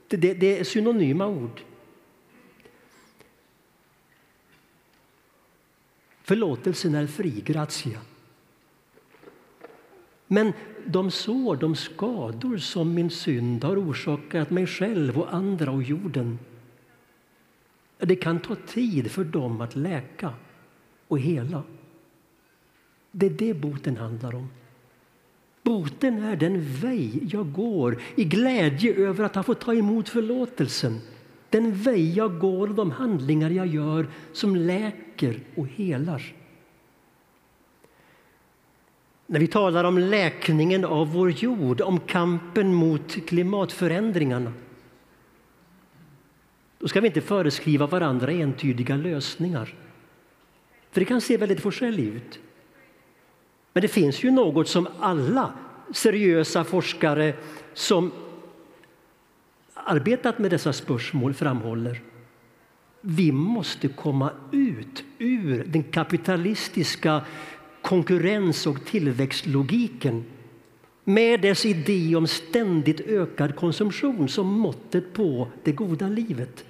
det, 0.07 0.33
det 0.33 0.59
är 0.59 0.63
synonyma 0.63 1.27
ord. 1.27 1.61
Förlåtelsen 6.23 6.95
är 6.95 7.07
fri, 7.07 7.41
gratia. 7.45 7.99
Men 10.27 10.53
de 10.85 11.11
sår, 11.11 11.55
de 11.55 11.75
skador 11.75 12.57
som 12.57 12.93
min 12.93 13.09
synd 13.09 13.63
har 13.63 13.89
orsakat 13.89 14.49
mig 14.49 14.67
själv 14.67 15.19
och 15.19 15.33
andra 15.33 15.71
och 15.71 15.83
jorden 15.83 16.39
det 17.97 18.15
kan 18.15 18.39
ta 18.39 18.55
tid 18.55 19.11
för 19.11 19.23
dem 19.23 19.61
att 19.61 19.75
läka 19.75 20.33
och 21.07 21.19
hela. 21.19 21.63
Det 23.11 23.25
är 23.25 23.29
det 23.29 23.53
boten 23.53 23.97
handlar 23.97 24.35
om. 24.35 24.49
Boten 25.69 26.23
är 26.23 26.35
den 26.35 26.61
väg 26.61 27.33
jag 27.33 27.51
går 27.51 28.01
i 28.15 28.23
glädje 28.23 28.95
över 28.95 29.23
att 29.23 29.35
ha 29.35 29.43
fått 29.43 29.61
ta 29.61 29.73
emot 29.73 30.09
förlåtelsen 30.09 31.01
den 31.49 31.73
väg 31.73 32.17
jag 32.17 32.39
går 32.39 32.67
och 32.67 32.75
de 32.75 32.91
handlingar 32.91 33.49
jag 33.49 33.67
gör 33.67 34.07
som 34.33 34.55
läker 34.55 35.39
och 35.55 35.67
helar. 35.67 36.33
När 39.25 39.39
vi 39.39 39.47
talar 39.47 39.83
om 39.83 39.97
läkningen 39.97 40.85
av 40.85 41.13
vår 41.13 41.31
jord, 41.31 41.81
om 41.81 41.99
kampen 41.99 42.73
mot 42.73 43.27
klimatförändringarna 43.27 44.53
då 46.79 46.87
ska 46.87 47.01
vi 47.01 47.07
inte 47.07 47.21
föreskriva 47.21 47.87
varandra 47.87 48.31
entydiga 48.31 48.95
lösningar. 48.95 49.75
För 50.91 50.99
det 51.01 51.05
kan 51.05 51.21
se 51.21 51.37
väldigt 51.37 51.61
forskälligt 51.61 52.15
ut. 52.15 52.39
Men 53.79 53.81
det 53.81 53.87
finns 53.87 54.23
ju 54.23 54.31
något 54.31 54.67
som 54.67 54.87
alla 54.99 55.53
seriösa 55.91 56.63
forskare 56.63 57.33
som 57.73 58.11
arbetat 59.73 60.39
med 60.39 60.51
dessa 60.51 60.73
spörsmål 60.73 61.33
framhåller. 61.33 62.01
Vi 63.01 63.31
måste 63.31 63.87
komma 63.87 64.31
ut 64.51 65.03
ur 65.17 65.63
den 65.67 65.83
kapitalistiska 65.83 67.21
konkurrens 67.81 68.67
och 68.67 68.85
tillväxtlogiken 68.85 70.25
med 71.03 71.41
dess 71.41 71.65
idé 71.65 72.15
om 72.15 72.27
ständigt 72.27 73.01
ökad 73.01 73.55
konsumtion 73.55 74.29
som 74.29 74.47
måttet 74.47 75.13
på 75.13 75.47
det 75.63 75.71
goda 75.71 76.07
livet. 76.07 76.65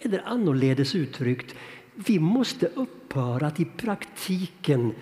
Eller 0.00 0.22
annorledes 0.26 0.94
uttryckt, 0.94 1.54
vi 1.94 2.18
måste 2.18 2.66
upphöra 2.66 3.46
att 3.46 3.60
i 3.60 3.64
praktiken 3.64 4.94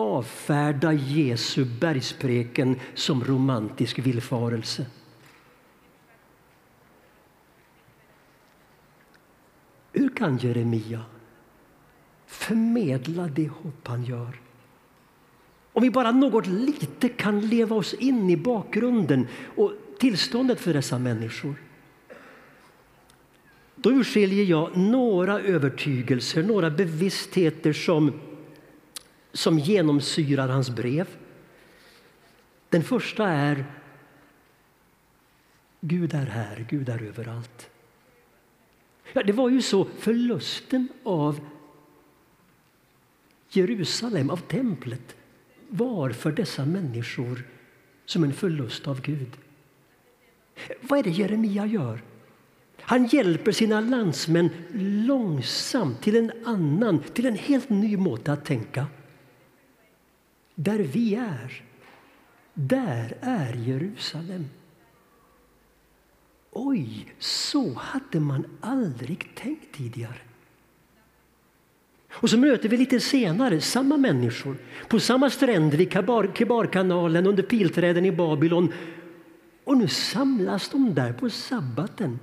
avfärda 0.00 0.92
Jesu 0.92 1.64
bergspreken 1.64 2.76
som 2.94 3.24
romantisk 3.24 3.98
villfarelse. 3.98 4.86
Hur 9.92 10.08
kan 10.08 10.38
Jeremia 10.38 11.02
förmedla 12.26 13.26
det 13.26 13.48
hopp 13.48 13.88
han 13.88 14.04
gör? 14.04 14.40
Om 15.72 15.82
vi 15.82 15.90
bara 15.90 16.10
något 16.10 16.46
lite 16.46 17.08
kan 17.08 17.40
leva 17.40 17.76
oss 17.76 17.94
in 17.94 18.30
i 18.30 18.36
bakgrunden 18.36 19.26
och 19.56 19.72
tillståndet 19.98 20.60
för 20.60 20.74
dessa 20.74 20.98
människor. 20.98 21.54
Då 23.76 23.90
urskiljer 23.90 24.44
jag 24.44 24.76
några 24.76 25.40
övertygelser, 25.40 26.42
några 26.42 26.70
bevisstheter 26.70 27.72
som, 27.72 28.12
som 29.32 29.58
genomsyrar 29.58 30.48
hans 30.48 30.70
brev. 30.70 31.08
Den 32.68 32.82
första 32.82 33.28
är 33.28 33.64
Gud 35.80 36.14
är 36.14 36.26
här, 36.26 36.66
Gud 36.70 36.88
är 36.88 37.02
överallt. 37.02 37.70
Ja, 39.12 39.22
det 39.22 39.32
var 39.32 39.48
ju 39.48 39.62
så, 39.62 39.86
förlusten 39.98 40.88
av 41.02 41.40
Jerusalem, 43.48 44.30
av 44.30 44.36
templet 44.36 45.16
var 45.68 46.10
för 46.10 46.32
dessa 46.32 46.64
människor 46.64 47.42
som 48.06 48.24
en 48.24 48.32
förlust 48.32 48.88
av 48.88 49.00
Gud. 49.00 49.36
Vad 50.80 50.98
är 50.98 51.02
det 51.02 51.10
Jeremia 51.10 51.66
gör? 51.66 52.02
Han 52.80 53.06
hjälper 53.06 53.52
sina 53.52 53.80
landsmän 53.80 54.50
långsamt 55.06 56.02
till 56.02 56.16
en 56.16 56.32
annan, 56.44 57.02
till 57.14 57.26
en 57.26 57.34
helt 57.34 57.68
ny 57.68 57.96
måte 57.96 58.32
att 58.32 58.44
tänka. 58.44 58.86
Där 60.62 60.78
vi 60.78 61.14
är, 61.14 61.62
där 62.54 63.16
är 63.20 63.54
Jerusalem. 63.54 64.44
Oj, 66.50 67.14
så 67.18 67.74
hade 67.74 68.20
man 68.20 68.44
aldrig 68.60 69.34
tänkt 69.34 69.74
tidigare. 69.76 70.18
Och 72.10 72.30
så 72.30 72.38
möter 72.38 72.68
vi 72.68 72.76
lite 72.76 73.00
senare 73.00 73.60
samma 73.60 73.96
människor 73.96 74.56
på 74.88 75.00
samma 75.00 75.30
stränder 75.30 75.78
vid 75.78 75.92
Kebarkanalen 76.34 77.26
under 77.26 77.42
pilträden 77.42 78.04
i 78.04 78.12
Babylon. 78.12 78.72
Och 79.64 79.76
nu 79.76 79.88
samlas 79.88 80.68
de 80.68 80.94
där 80.94 81.12
på 81.12 81.30
sabbaten 81.30 82.18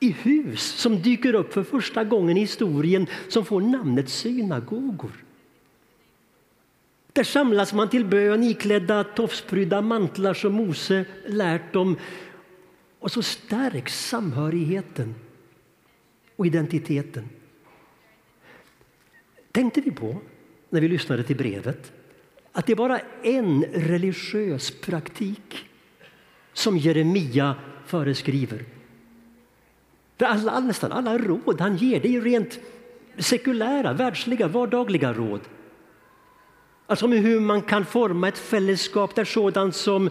i 0.00 0.10
hus 0.10 0.62
som 0.62 1.02
dyker 1.02 1.34
upp 1.34 1.52
för 1.52 1.62
första 1.62 2.04
gången 2.04 2.36
i 2.36 2.40
historien 2.40 3.06
som 3.28 3.44
får 3.44 3.60
namnet 3.60 4.08
synagogor. 4.08 5.25
Där 7.16 7.24
samlas 7.24 7.72
man 7.72 7.88
till 7.88 8.04
bön 8.04 8.42
iklädda 8.42 9.04
tofsprydda 9.04 9.80
mantlar 9.80 10.34
som 10.34 10.52
Mose 10.52 11.04
lärt 11.26 11.72
dem. 11.72 11.96
Och 12.98 13.12
så 13.12 13.22
stärks 13.22 14.08
samhörigheten 14.08 15.14
och 16.36 16.46
identiteten. 16.46 17.28
Tänkte 19.52 19.80
vi 19.80 19.90
på, 19.90 20.16
när 20.70 20.80
vi 20.80 20.88
lyssnade 20.88 21.22
till 21.22 21.36
brevet, 21.36 21.92
att 22.52 22.66
det 22.66 22.72
är 22.72 22.76
bara 22.76 23.00
en 23.22 23.64
religiös 23.64 24.70
praktik 24.80 25.64
som 26.52 26.78
Jeremia 26.78 27.54
föreskriver 27.86 28.64
för 30.16 30.26
alla, 30.26 30.60
nästan 30.60 30.92
alla 30.92 31.18
råd 31.18 31.60
han 31.60 31.76
ger 31.76 32.00
det 32.00 32.16
är 32.16 32.20
rent 32.20 32.58
sekulära, 33.18 33.92
världsliga, 33.92 34.48
vardagliga 34.48 35.12
råd. 35.12 35.40
Alltså 36.86 37.04
om 37.04 37.12
hur 37.12 37.40
man 37.40 37.62
kan 37.62 37.84
forma 37.84 38.28
ett 38.28 38.38
fällskap 38.38 39.14
där 39.14 39.24
sådant 39.24 39.74
som 39.74 40.10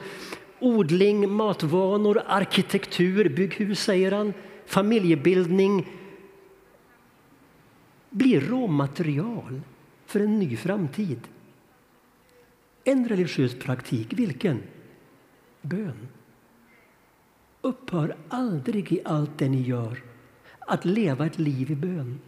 odling, 0.59 1.31
matvanor, 1.31 2.21
arkitektur, 2.27 3.29
bygghus, 3.29 3.79
säger 3.79 4.11
han, 4.11 4.33
familjebildning 4.65 5.87
blir 8.09 8.41
råmaterial 8.41 9.61
för 10.05 10.19
en 10.19 10.39
ny 10.39 10.57
framtid. 10.57 11.19
En 12.83 13.07
religiös 13.07 13.59
praktik, 13.59 14.13
vilken? 14.13 14.63
Bön. 15.61 16.07
Upphör 17.61 18.15
aldrig 18.29 18.93
i 18.93 19.01
allt 19.05 19.37
det 19.37 19.49
ni 19.49 19.61
gör 19.61 20.03
att 20.59 20.85
leva 20.85 21.25
ett 21.25 21.39
liv 21.39 21.71
i 21.71 21.75
bön. 21.75 22.19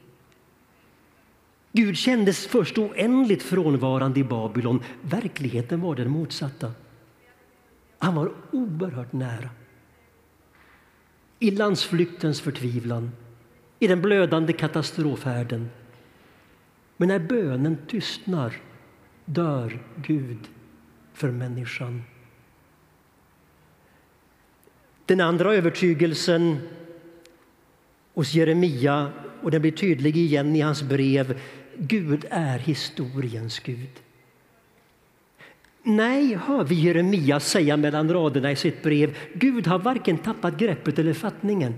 Gud 1.77 1.97
kändes 1.97 2.47
först 2.47 2.77
oändligt 2.77 3.43
frånvarande 3.43 4.19
i 4.19 4.23
Babylon. 4.23 4.83
Verkligheten 5.01 5.81
var 5.81 5.95
den 5.95 6.09
motsatta. 6.09 6.71
Han 7.97 8.15
var 8.15 8.31
oerhört 8.51 9.13
nära. 9.13 9.49
I 11.39 11.51
landsflyktens 11.51 12.41
förtvivlan, 12.41 13.11
i 13.79 13.87
den 13.87 14.01
blödande 14.01 14.53
katastrofhärden. 14.53 15.69
Men 16.97 17.07
när 17.07 17.19
bönen 17.19 17.77
tystnar 17.87 18.53
dör 19.25 19.79
Gud 19.95 20.49
för 21.13 21.31
människan. 21.31 22.03
Den 25.05 25.21
andra 25.21 25.53
övertygelsen 25.53 26.59
hos 28.13 28.33
Jeremia, 28.33 29.11
och 29.41 29.51
den 29.51 29.61
blir 29.61 29.71
tydlig 29.71 30.17
igen 30.17 30.55
i 30.55 30.61
hans 30.61 30.83
brev, 30.83 31.39
Gud 31.79 32.25
är 32.29 32.59
historiens 32.59 33.59
Gud. 33.59 33.89
Nej, 35.83 36.35
hör 36.35 36.63
vi 36.63 36.75
Jeremia 36.75 37.39
säga 37.39 37.77
mellan 37.77 38.13
raderna 38.13 38.51
i 38.51 38.55
sitt 38.55 38.83
brev. 38.83 39.17
Gud 39.33 39.67
har 39.67 39.79
varken 39.79 40.17
tappat 40.17 40.57
greppet 40.57 40.99
eller 40.99 41.13
fattningen. 41.13 41.75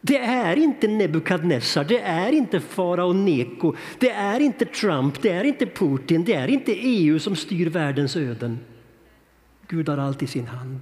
Det 0.00 0.18
är 0.18 0.56
inte 0.56 0.88
Nebukadnessar, 0.88 1.84
det 1.84 2.00
är 2.00 2.32
inte 2.32 2.60
farao 2.60 3.12
Neko, 3.12 3.74
det 3.98 4.10
är 4.10 4.40
inte 4.40 4.64
Trump, 4.64 5.22
det 5.22 5.30
är 5.30 5.44
inte 5.44 5.66
Putin, 5.66 6.24
det 6.24 6.34
är 6.34 6.48
inte 6.48 6.72
EU 6.72 7.18
som 7.18 7.36
styr 7.36 7.70
världens 7.70 8.16
öden. 8.16 8.58
Gud 9.68 9.88
har 9.88 9.98
allt 9.98 10.22
i 10.22 10.26
sin 10.26 10.46
hand 10.46 10.80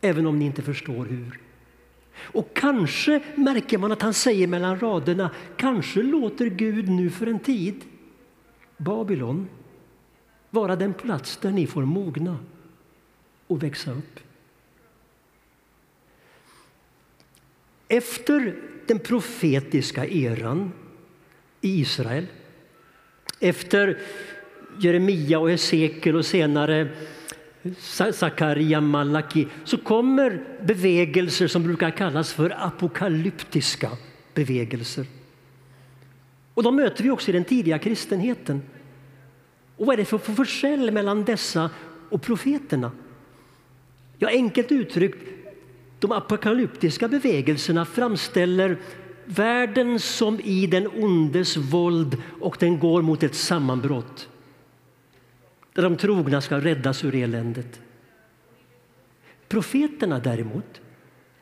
även 0.00 0.26
om 0.26 0.38
ni 0.38 0.44
inte 0.44 0.62
förstår 0.62 1.04
hur. 1.04 1.40
Och 2.22 2.54
kanske 2.54 3.20
märker 3.34 3.78
man 3.78 3.92
att 3.92 4.02
han 4.02 4.14
säger 4.14 4.46
mellan 4.46 4.80
raderna, 4.80 5.30
kanske 5.56 6.02
låter 6.02 6.46
Gud 6.46 6.88
nu 6.88 7.10
för 7.10 7.26
en 7.26 7.38
tid 7.38 7.84
Babylon 8.76 9.48
vara 10.50 10.76
den 10.76 10.94
plats 10.94 11.36
där 11.36 11.50
ni 11.50 11.66
får 11.66 11.84
mogna 11.84 12.38
och 13.46 13.62
växa 13.62 13.90
upp. 13.90 14.20
Efter 17.88 18.56
den 18.86 18.98
profetiska 18.98 20.06
eran 20.06 20.72
i 21.60 21.80
Israel, 21.80 22.26
efter 23.40 23.98
Jeremia 24.78 25.38
och 25.38 25.50
Hesekiel 25.50 26.16
och 26.16 26.26
senare 26.26 26.88
Sakaria, 28.12 28.80
Malaki, 28.80 29.46
så 29.64 29.78
kommer 29.78 30.44
bevägelser 30.62 31.48
som 31.48 31.62
brukar 31.62 31.90
kallas 31.90 32.32
för 32.32 32.54
apokalyptiska 32.66 33.90
bevägelser. 34.34 35.06
Och 36.54 36.62
de 36.62 36.76
möter 36.76 37.02
vi 37.04 37.10
också 37.10 37.28
i 37.28 37.32
den 37.32 37.44
tidiga 37.44 37.78
kristenheten. 37.78 38.62
Och 39.76 39.86
vad 39.86 39.92
är 39.92 39.96
det 39.96 40.04
för 40.04 40.18
förskäll 40.18 40.90
mellan 40.90 41.24
dessa 41.24 41.70
och 42.10 42.22
profeterna? 42.22 42.90
Ja, 44.18 44.28
enkelt 44.28 44.72
uttryckt, 44.72 45.28
de 45.98 46.12
apokalyptiska 46.12 47.08
bevägelserna 47.08 47.84
framställer 47.84 48.78
världen 49.24 50.00
som 50.00 50.40
i 50.40 50.66
den 50.66 50.86
ondes 50.86 51.56
våld 51.56 52.16
och 52.40 52.56
den 52.60 52.78
går 52.78 53.02
mot 53.02 53.22
ett 53.22 53.34
sammanbrott 53.34 54.28
där 55.72 55.82
de 55.82 55.96
trogna 55.96 56.40
ska 56.40 56.60
räddas 56.60 57.04
ur 57.04 57.14
eländet. 57.14 57.80
Profeterna 59.48 60.18
däremot 60.18 60.80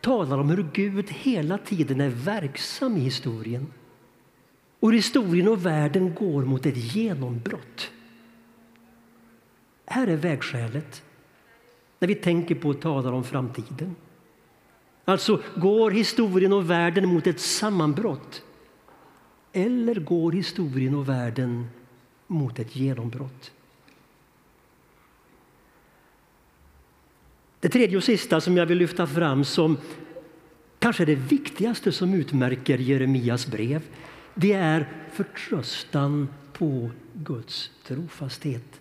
talar 0.00 0.38
om 0.38 0.50
hur 0.50 0.66
Gud 0.72 1.10
hela 1.10 1.58
tiden 1.58 2.00
är 2.00 2.08
verksam 2.08 2.96
i 2.96 3.00
historien. 3.00 3.72
Och 4.80 4.94
historien 4.94 5.48
och 5.48 5.66
världen 5.66 6.14
går 6.14 6.44
mot 6.44 6.66
ett 6.66 6.94
genombrott. 6.94 7.90
Här 9.86 10.06
är 10.06 10.16
vägskälet 10.16 11.02
när 11.98 12.08
vi 12.08 12.14
tänker 12.14 12.54
på 12.54 12.68
och 12.68 12.80
talar 12.80 13.12
om 13.12 13.24
framtiden. 13.24 13.96
Alltså, 15.04 15.42
går 15.56 15.90
historien 15.90 16.52
och 16.52 16.70
världen 16.70 17.08
mot 17.08 17.26
ett 17.26 17.40
sammanbrott? 17.40 18.42
Eller 19.52 19.94
går 19.94 20.32
historien 20.32 20.94
och 20.94 21.08
världen 21.08 21.66
mot 22.26 22.58
ett 22.58 22.76
genombrott? 22.76 23.52
Det 27.60 27.68
tredje 27.68 27.96
och 27.96 28.04
sista 28.04 28.40
som 28.40 28.56
jag 28.56 28.66
vill 28.66 28.78
lyfta 28.78 29.06
fram 29.06 29.44
som 29.44 29.76
kanske 30.78 31.04
det 31.04 31.14
viktigaste 31.14 31.92
som 31.92 32.14
utmärker 32.14 32.78
Jeremias 32.78 33.46
brev 33.46 33.82
det 34.40 34.52
är 34.52 34.88
förtröstan 35.12 36.28
på 36.52 36.90
Guds 37.12 37.70
trofasthet. 37.86 38.80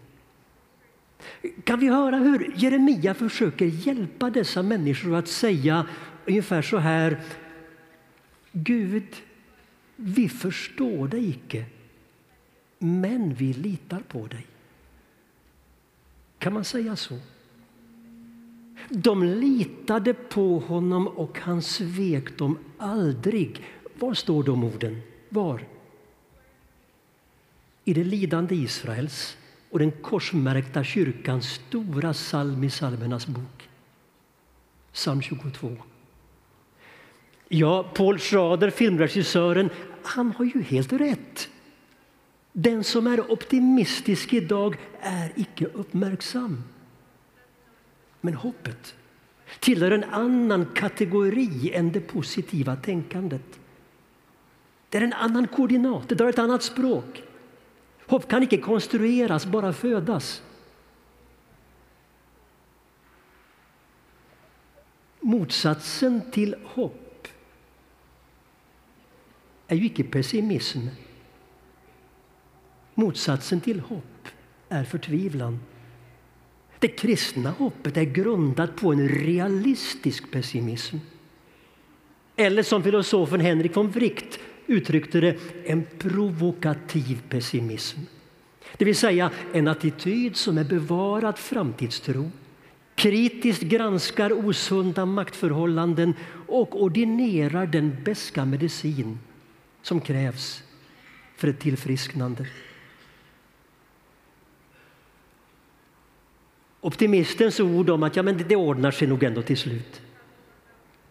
Kan 1.64 1.80
vi 1.80 1.88
höra 1.88 2.18
hur 2.18 2.54
Jeremia 2.56 3.14
försöker 3.14 3.66
hjälpa 3.66 4.30
dessa 4.30 4.64
människor 4.64 5.16
att 5.16 5.28
säga 5.28 5.88
ungefär 6.26 6.62
så 6.62 6.78
här. 6.78 7.22
Gud, 8.52 9.16
vi 9.96 10.30
förstår 10.30 11.08
dig 11.08 11.30
icke, 11.30 11.66
men 12.80 13.34
vi 13.34 13.54
litar 13.54 14.00
på 14.00 14.28
dig. 14.28 14.46
Kan 16.40 16.54
man 16.54 16.64
säga 16.64 16.96
så? 16.96 17.20
De 18.90 19.24
litade 19.24 20.14
på 20.14 20.60
honom 20.60 21.08
och 21.08 21.40
han 21.40 21.62
svek 21.62 22.38
dem 22.38 22.58
aldrig. 22.78 23.66
Var 24.00 24.14
står 24.14 24.44
de 24.44 24.64
orden? 24.64 25.02
Var? 25.30 25.66
I 27.84 27.94
det 27.94 28.04
lidande 28.04 28.56
Israels 28.56 29.38
och 29.70 29.80
den 29.80 29.92
korsmärkta 29.92 30.84
kyrkans 30.84 31.50
stora 31.50 32.14
psalm 32.14 32.64
i 32.64 32.70
psalmernas 32.70 33.28
bok. 33.28 33.70
Psalm 34.94 35.22
22. 35.22 35.78
Ja, 37.48 37.92
Paul 37.96 38.20
Schrader, 38.20 38.70
filmregissören, 38.70 39.70
han 40.04 40.32
har 40.32 40.46
ju 40.46 40.62
helt 40.62 40.94
rätt. 40.94 41.50
Den 42.54 42.84
som 42.84 43.08
är 43.08 43.32
optimistisk 43.32 44.34
idag 44.34 44.76
är 45.02 45.32
icke 45.36 45.66
uppmärksam. 45.66 46.64
Men 48.22 48.34
hoppet 48.34 48.96
tillhör 49.60 49.92
en 49.92 50.04
annan 50.04 50.66
kategori 50.66 51.72
än 51.74 51.92
det 51.92 52.00
positiva 52.00 52.76
tänkandet. 52.76 53.60
Det 54.90 54.98
är 54.98 55.02
en 55.02 55.14
annan 55.14 55.48
koordinat, 55.48 56.10
det 56.10 56.16
drar 56.16 56.30
ett 56.30 56.40
annat 56.40 56.64
språk. 56.64 57.24
Hopp 58.08 58.28
kan 58.28 58.44
icke 58.44 58.58
konstrueras, 58.58 59.46
bara 59.46 59.74
födas. 59.74 60.44
Motsatsen 65.20 66.32
till 66.32 66.56
hopp 66.64 67.28
är 69.68 69.76
ju 69.76 69.86
icke 69.86 70.04
pessimism. 70.04 70.80
Motsatsen 72.94 73.62
till 73.62 73.80
hopp 73.80 74.28
är 74.70 74.84
förtvivlan. 74.84 75.60
Det 76.80 76.88
kristna 76.88 77.50
hoppet 77.52 77.98
är 77.98 78.04
grundat 78.04 78.76
på 78.76 78.92
en 78.92 79.10
realistisk 79.10 80.32
pessimism. 80.32 80.98
Eller 82.36 82.64
som 82.64 82.84
filosofen 82.84 83.40
Henrik 83.40 83.76
von 83.76 83.92
Wright 83.92 84.40
uttryckte 84.68 85.20
det, 85.20 85.38
en 85.66 85.86
provokativ 85.98 87.22
pessimism. 87.30 88.00
Det 88.78 88.86
vill 88.86 88.96
säga 88.96 89.32
en 89.54 89.68
attityd 89.68 90.36
som 90.36 90.58
är 90.58 90.64
bevarad 90.64 91.38
framtidstro 91.38 92.32
kritiskt 92.98 93.62
granskar 93.62 94.48
osunda 94.48 95.06
maktförhållanden 95.06 96.14
och 96.48 96.84
ordinerar 96.84 97.66
den 97.66 97.98
beska 98.04 98.46
medicin 98.46 99.20
som 99.82 100.02
krävs 100.02 100.64
för 101.36 101.48
ett 101.48 101.60
tillfrisknande. 101.60 102.48
Optimistens 106.88 107.60
ord 107.60 107.90
om 107.90 108.04
att 108.04 108.16
ja, 108.16 108.24
men 108.24 108.44
det 108.48 108.56
ordnar 108.56 108.92
sig 108.92 109.08
nog 109.08 109.24
ändå 109.24 109.42
till 109.42 109.58
slut 109.58 110.02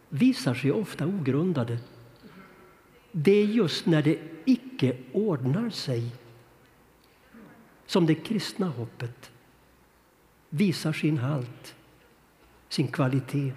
visar 0.09 0.55
sig 0.55 0.73
ofta 0.73 1.07
ogrundade. 1.07 1.79
Det 3.13 3.31
är 3.33 3.45
just 3.45 3.87
när 3.87 4.03
det 4.03 4.19
icke 4.45 4.97
ordnar 5.13 5.71
sig 5.71 6.03
som 7.87 8.07
det 8.07 8.15
kristna 8.15 8.67
hoppet 8.69 9.31
visar 10.51 10.93
sin 10.93 11.19
halt, 11.19 11.75
sin 12.69 12.89
kvalitet. 12.89 13.53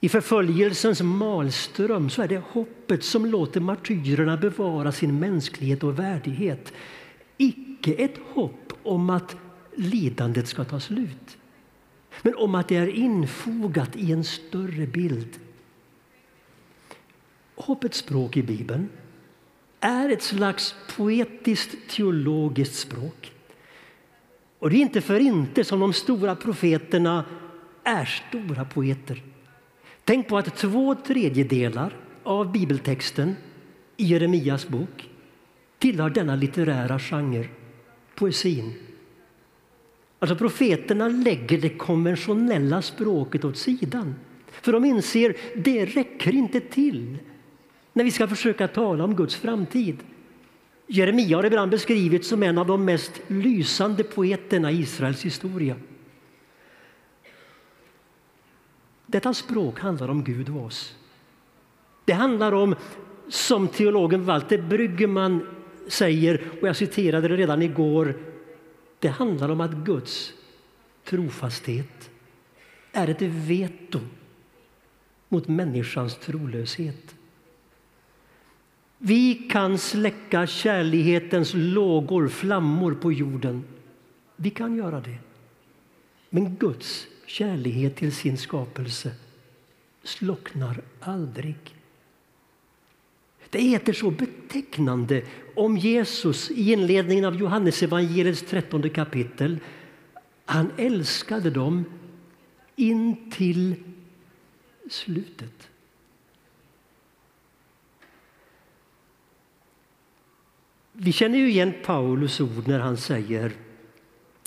I 0.00 0.08
förföljelsens 0.08 1.02
malström 1.02 2.10
så 2.10 2.22
är 2.22 2.28
det 2.28 2.42
hoppet 2.50 3.04
som 3.04 3.26
låter 3.26 3.60
martyrerna 3.60 4.36
bevara 4.36 4.92
sin 4.92 5.18
mänsklighet 5.18 5.82
och 5.82 5.98
värdighet. 5.98 6.72
Icke 7.36 7.92
ett 7.92 8.18
hopp 8.34 8.72
om 8.82 9.10
att 9.10 9.36
lidandet 9.78 10.48
ska 10.48 10.64
ta 10.64 10.80
slut 10.80 11.38
men 12.22 12.34
om 12.34 12.54
att 12.54 12.68
det 12.68 12.76
är 12.76 12.88
infogat 12.88 13.96
i 13.96 14.12
en 14.12 14.24
större 14.24 14.86
bild. 14.86 15.38
Hoppets 17.54 17.98
språk 17.98 18.36
i 18.36 18.42
Bibeln 18.42 18.88
är 19.80 20.08
ett 20.08 20.22
slags 20.22 20.74
poetiskt 20.96 21.90
teologiskt 21.90 22.74
språk. 22.74 23.32
Och 24.58 24.70
det 24.70 24.76
är 24.76 24.80
inte 24.80 25.00
för 25.00 25.20
inte 25.20 25.64
som 25.64 25.80
de 25.80 25.92
stora 25.92 26.36
profeterna 26.36 27.24
är 27.84 28.04
stora 28.04 28.64
poeter. 28.64 29.22
Tänk 30.04 30.28
på 30.28 30.38
att 30.38 30.56
två 30.56 30.94
tredjedelar 30.94 31.96
av 32.22 32.52
bibeltexten 32.52 33.36
i 33.96 34.04
Jeremias 34.04 34.68
bok 34.68 35.08
tillhör 35.78 36.10
denna 36.10 36.36
litterära 36.36 36.98
genre, 36.98 37.48
poesin. 38.14 38.87
Alltså 40.18 40.36
profeterna 40.36 41.08
lägger 41.08 41.58
det 41.58 41.68
konventionella 41.68 42.82
språket 42.82 43.44
åt 43.44 43.56
sidan. 43.56 44.14
För 44.46 44.72
de 44.72 44.84
inser 44.84 45.30
att 45.30 45.36
det 45.64 45.84
räcker 45.84 46.34
inte 46.34 46.60
till 46.60 47.18
när 47.92 48.04
vi 48.04 48.10
ska 48.10 48.28
försöka 48.28 48.68
tala 48.68 49.04
om 49.04 49.16
Guds 49.16 49.36
framtid. 49.36 49.96
Jeremia 50.86 51.36
har 51.36 51.46
ibland 51.46 51.70
beskrivits 51.70 52.28
som 52.28 52.42
en 52.42 52.58
av 52.58 52.66
de 52.66 52.84
mest 52.84 53.20
lysande 53.26 54.04
poeterna 54.04 54.70
i 54.70 54.80
Israels 54.80 55.24
historia. 55.24 55.76
Detta 59.06 59.34
språk 59.34 59.80
handlar 59.80 60.08
om 60.08 60.24
Gud 60.24 60.48
och 60.48 60.64
oss. 60.64 60.94
Det 62.04 62.12
handlar 62.12 62.52
om, 62.52 62.74
som 63.28 63.68
teologen 63.68 64.24
Walter 64.24 64.58
Brüggemann 64.58 65.46
säger, 65.88 66.42
och 66.60 66.68
jag 66.68 66.76
citerade 66.76 67.28
det 67.28 67.36
redan 67.36 67.62
igår, 67.62 68.14
det 68.98 69.08
handlar 69.08 69.48
om 69.48 69.60
att 69.60 69.72
Guds 69.72 70.32
trofasthet 71.04 72.10
är 72.92 73.08
ett 73.08 73.22
veto 73.22 74.00
mot 75.28 75.48
människans 75.48 76.16
trolöshet. 76.18 77.14
Vi 78.98 79.34
kan 79.34 79.78
släcka 79.78 80.46
kärlighetens 80.46 81.52
lågor, 81.54 82.28
flammor 82.28 82.94
på 82.94 83.12
jorden. 83.12 83.64
Vi 84.36 84.50
kan 84.50 84.76
göra 84.76 85.00
det. 85.00 85.18
Men 86.30 86.56
Guds 86.56 87.06
kärlighet 87.26 87.96
till 87.96 88.12
sin 88.12 88.38
skapelse 88.38 89.12
slocknar 90.02 90.80
aldrig. 91.00 91.77
Det 93.50 93.62
heter 93.62 93.92
så 93.92 94.10
betecknande 94.10 95.22
om 95.56 95.76
Jesus 95.76 96.50
i 96.50 96.72
inledningen 96.72 97.24
av 97.24 97.36
Johannes 97.36 97.82
evangeliets 97.82 98.42
trettonde 98.42 98.88
kapitel. 98.88 99.58
Han 100.44 100.70
älskade 100.76 101.50
dem 101.50 101.84
in 102.76 103.30
till 103.30 103.74
slutet. 104.90 105.68
Vi 110.92 111.12
känner 111.12 111.38
ju 111.38 111.50
igen 111.50 111.74
Paulus 111.84 112.40
ord 112.40 112.68
när 112.68 112.78
han 112.78 112.96
säger 112.96 113.52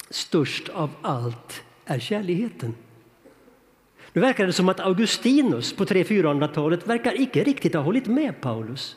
störst 0.09 0.69
av 0.69 0.89
allt 1.01 1.63
är 1.85 1.99
kärligheten. 1.99 2.75
Nu 4.13 4.21
verkar 4.21 4.47
det 4.47 4.53
som 4.53 4.69
att 4.69 4.79
Augustinus 4.79 5.73
på 5.73 5.85
300-400-talet 5.85 6.87
verkar 6.87 7.21
icke 7.21 7.43
riktigt 7.43 7.73
ha 7.73 7.81
hållit 7.81 8.07
med 8.07 8.41
Paulus. 8.41 8.95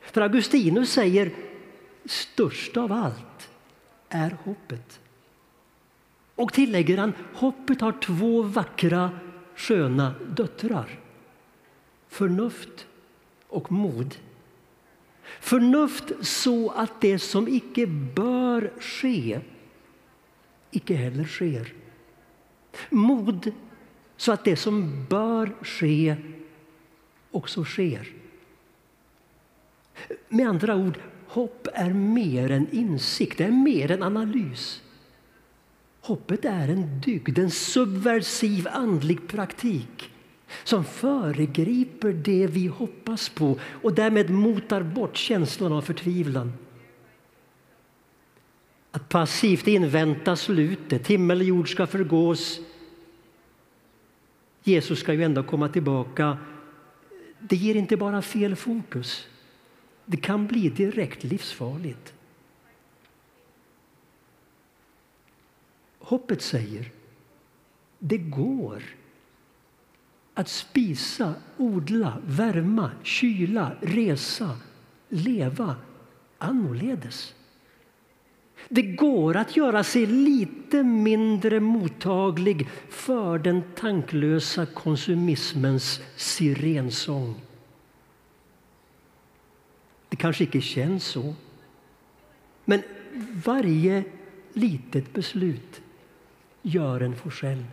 För 0.00 0.20
Augustinus 0.20 0.92
säger 0.92 1.32
störst 2.04 2.76
av 2.76 2.92
allt 2.92 3.50
är 4.08 4.36
hoppet. 4.44 5.00
Och 6.34 6.52
tillägger 6.52 6.98
han, 6.98 7.12
hoppet 7.34 7.80
har 7.80 7.92
två 7.92 8.42
vackra, 8.42 9.10
sköna 9.56 10.14
döttrar. 10.36 10.98
Förnuft 12.08 12.86
och 13.48 13.72
mod. 13.72 14.14
Förnuft 15.40 16.12
så 16.20 16.70
att 16.70 17.00
det 17.00 17.18
som 17.18 17.48
icke 17.48 17.86
bör 17.86 18.72
ske 18.80 19.40
icke 20.70 20.94
heller 20.94 21.24
sker. 21.24 21.72
Mod 22.90 23.52
så 24.18 24.32
att 24.32 24.44
det 24.44 24.56
som 24.56 25.06
bör 25.08 25.52
ske 25.62 26.16
också 27.30 27.64
sker. 27.64 28.08
Med 30.28 30.48
andra 30.48 30.76
ord, 30.76 30.98
hopp 31.26 31.68
är 31.74 31.92
mer 31.92 32.50
än 32.50 32.66
insikt, 32.70 33.38
det 33.38 33.44
är 33.44 33.50
mer 33.50 33.90
än 33.90 34.02
analys. 34.02 34.82
Hoppet 36.00 36.44
är 36.44 36.68
en 36.68 37.00
dygd, 37.00 37.38
en 37.38 37.50
subversiv 37.50 38.68
andlig 38.72 39.28
praktik 39.28 40.10
som 40.64 40.84
föregriper 40.84 42.12
det 42.12 42.46
vi 42.46 42.66
hoppas 42.66 43.28
på 43.28 43.58
och 43.82 43.94
därmed 43.94 44.30
motar 44.30 44.82
bort 44.82 45.16
känslan 45.16 45.72
av 45.72 45.82
förtvivlan. 45.82 46.52
Att 48.90 49.08
passivt 49.08 49.66
invänta 49.66 50.36
slutet, 50.36 51.06
himmel 51.06 51.38
och 51.38 51.44
jord 51.44 51.70
ska 51.70 51.86
förgås. 51.86 52.60
Jesus 54.68 55.00
ska 55.00 55.12
ju 55.12 55.24
ändå 55.24 55.42
komma 55.42 55.68
tillbaka. 55.68 56.38
Det 57.40 57.56
ger 57.56 57.74
inte 57.74 57.96
bara 57.96 58.22
fel 58.22 58.56
fokus. 58.56 59.26
Det 60.04 60.16
kan 60.16 60.46
bli 60.46 60.68
direkt 60.68 61.24
livsfarligt. 61.24 62.14
Hoppet 65.98 66.42
säger 66.42 66.92
det 67.98 68.18
går 68.18 68.82
att 70.34 70.48
spisa, 70.48 71.34
odla, 71.56 72.18
värma, 72.26 72.90
kyla, 73.02 73.76
resa, 73.80 74.58
leva 75.08 75.76
annorledes. 76.38 77.34
Det 78.68 78.82
går 78.82 79.36
att 79.36 79.56
göra 79.56 79.84
sig 79.84 80.06
lite 80.06 80.82
mindre 80.82 81.60
mottaglig 81.60 82.68
för 82.88 83.38
den 83.38 83.62
tanklösa 83.76 84.66
konsumismens 84.66 86.00
sirensång. 86.16 87.34
Det 90.08 90.16
kanske 90.16 90.44
inte 90.44 90.60
känns 90.60 91.04
så. 91.04 91.34
Men 92.64 92.82
varje 93.44 94.04
litet 94.52 95.12
beslut 95.12 95.80
gör 96.62 97.00
en 97.00 97.16
forsell. 97.16 97.64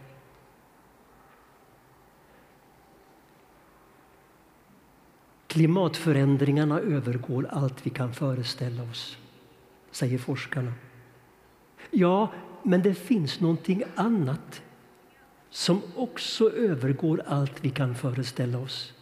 Klimatförändringarna 5.48 6.80
övergår 6.80 7.48
allt 7.52 7.86
vi 7.86 7.89
kan 7.89 8.14
föreställa 8.14 8.84
oss, 8.84 9.18
säger 9.91 10.18
forskarna. 10.18 10.74
Ja, 11.98 12.32
men 12.64 12.82
det 12.82 12.93
finns 12.93 13.39
någonting 13.39 13.84
annat 13.96 14.62
som 15.50 15.82
också 15.96 16.52
övergår 16.52 17.22
allt 17.28 17.54
vi 17.62 17.70
kan 17.70 17.96
föreställa 17.96 18.58
oss. 18.58 18.93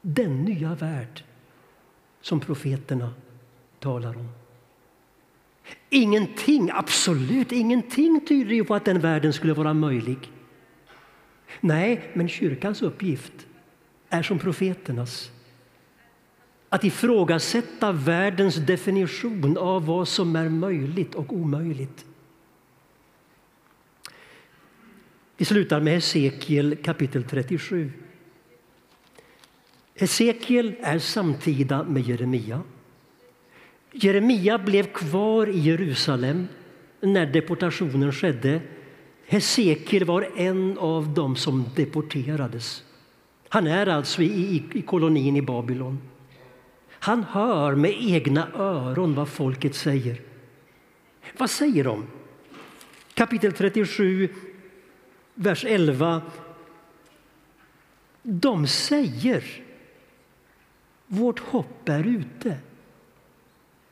Den 0.00 0.44
nya 0.44 0.74
värld 0.74 1.24
som 2.20 2.40
profeterna 2.40 3.14
talar 3.78 4.16
om. 4.16 4.28
Ingenting, 5.90 6.70
absolut 6.72 7.52
ingenting 7.52 8.26
tyder 8.26 8.64
på 8.64 8.74
att 8.74 8.84
den 8.84 9.00
världen 9.00 9.32
skulle 9.32 9.52
vara 9.52 9.74
möjlig. 9.74 10.32
Nej, 11.60 12.10
men 12.14 12.28
kyrkans 12.28 12.82
uppgift 12.82 13.46
är 14.08 14.22
som 14.22 14.38
profeternas. 14.38 15.30
Att 16.74 16.84
ifrågasätta 16.84 17.92
världens 17.92 18.56
definition 18.56 19.56
av 19.56 19.86
vad 19.86 20.08
som 20.08 20.36
är 20.36 20.48
möjligt 20.48 21.14
och 21.14 21.32
omöjligt. 21.32 22.04
Vi 25.36 25.44
slutar 25.44 25.80
med 25.80 25.92
Hesekiel 25.92 26.76
kapitel 26.76 27.24
37. 27.24 27.92
Hesekiel 29.94 30.74
är 30.80 30.98
samtida 30.98 31.84
med 31.84 32.02
Jeremia. 32.02 32.62
Jeremia 33.92 34.58
blev 34.58 34.84
kvar 34.92 35.46
i 35.46 35.58
Jerusalem 35.58 36.48
när 37.00 37.26
deportationen 37.26 38.12
skedde. 38.12 38.60
Hesekiel 39.26 40.04
var 40.04 40.28
en 40.36 40.78
av 40.78 41.14
dem 41.14 41.36
som 41.36 41.64
deporterades. 41.76 42.84
Han 43.48 43.66
är 43.66 43.86
alltså 43.86 44.22
i, 44.22 44.26
i, 44.26 44.78
i 44.78 44.82
kolonin 44.82 45.36
i 45.36 45.42
Babylon. 45.42 45.98
Han 47.04 47.24
hör 47.24 47.74
med 47.74 47.94
egna 48.02 48.48
öron 48.54 49.14
vad 49.14 49.28
folket 49.28 49.74
säger. 49.74 50.20
Vad 51.38 51.50
säger 51.50 51.84
de? 51.84 52.06
Kapitel 53.14 53.52
37, 53.52 54.28
vers 55.34 55.64
11. 55.64 56.22
De 58.22 58.66
säger 58.66 59.62
vårt 61.06 61.38
hopp 61.38 61.88
är 61.88 62.04
ute. 62.04 62.58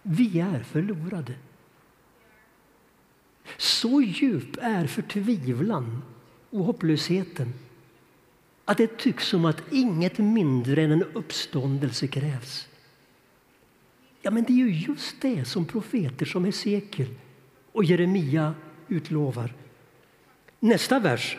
Vi 0.03 0.41
är 0.41 0.63
förlorade. 0.63 1.35
Så 3.57 4.01
djup 4.01 4.57
är 4.61 4.87
förtvivlan 4.87 6.03
och 6.51 6.65
hopplösheten 6.65 7.53
att 8.65 8.79
det 8.79 8.99
tycks 8.99 9.27
som 9.27 9.45
att 9.45 9.63
inget 9.73 10.19
mindre 10.19 10.83
än 10.83 10.93
en 10.93 11.05
uppståndelse 11.05 12.07
krävs. 12.07 12.69
Ja, 14.23 14.31
men 14.31 14.45
det 14.45 14.53
är 14.53 14.57
ju 14.57 14.73
just 14.73 15.21
det 15.21 15.45
som 15.45 15.65
profeter 15.65 16.27
som 16.27 16.45
Hesekiel 16.45 17.09
och 17.73 17.85
Jeremia 17.85 18.55
utlovar. 18.89 19.55
Nästa 20.61 20.99
vers. 20.99 21.39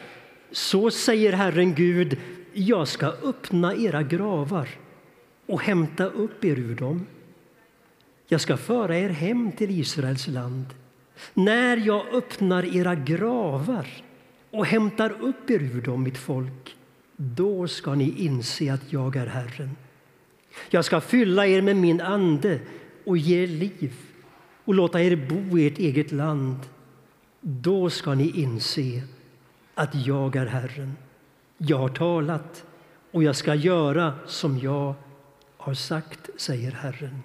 Så 0.52 0.92
säger 0.92 1.34
Herren 1.34 1.74
Gud, 1.76 2.18
jag 2.54 2.88
ska 2.88 3.08
öppna 3.08 3.76
era 3.76 4.04
gravar 4.04 4.70
och 5.46 5.62
hämta 5.62 6.06
upp 6.06 6.46
er 6.46 6.60
ur 6.60 6.76
dem. 6.76 7.06
Jag 8.28 8.42
ska 8.42 8.58
föra 8.58 8.98
er 8.98 9.10
hem 9.10 9.52
till 9.52 9.80
Israels 9.80 10.28
land. 10.28 10.66
När 11.34 11.78
jag 11.78 12.14
öppnar 12.14 12.76
era 12.76 12.96
gravar 12.96 13.88
och 14.52 14.66
hämtar 14.66 15.12
upp 15.22 15.50
er 15.50 15.60
ur 15.60 15.82
dem, 15.82 16.04
mitt 16.04 16.18
folk, 16.18 16.76
då 17.16 17.68
ska 17.68 17.96
ni 17.96 18.14
inse 18.18 18.74
att 18.74 18.94
jag 18.94 19.16
är 19.16 19.28
Herren. 19.28 19.76
Jag 20.70 20.86
ska 20.86 21.02
fylla 21.02 21.48
er 21.48 21.62
med 21.62 21.76
min 21.76 22.02
ande 22.02 22.60
och 23.06 23.18
ge 23.18 23.44
er 23.44 23.48
liv 23.48 23.94
och 24.66 24.74
låta 24.74 25.02
er 25.02 25.16
bo 25.16 25.58
i 25.58 25.68
ert 25.68 25.78
eget 25.78 26.12
land. 26.12 26.60
Då 27.42 27.90
ska 27.90 28.14
ni 28.14 28.30
inse 28.30 29.04
att 29.74 29.96
jag 29.96 30.36
är 30.36 30.46
Herren. 30.46 30.98
Jag 31.58 31.78
har 31.78 31.90
talat 31.90 32.66
och 33.12 33.24
jag 33.24 33.36
ska 33.36 33.56
göra 33.56 34.14
som 34.26 34.60
jag 34.60 34.96
har 35.58 35.74
sagt, 35.74 36.30
säger 36.38 36.72
Herren. 36.72 37.24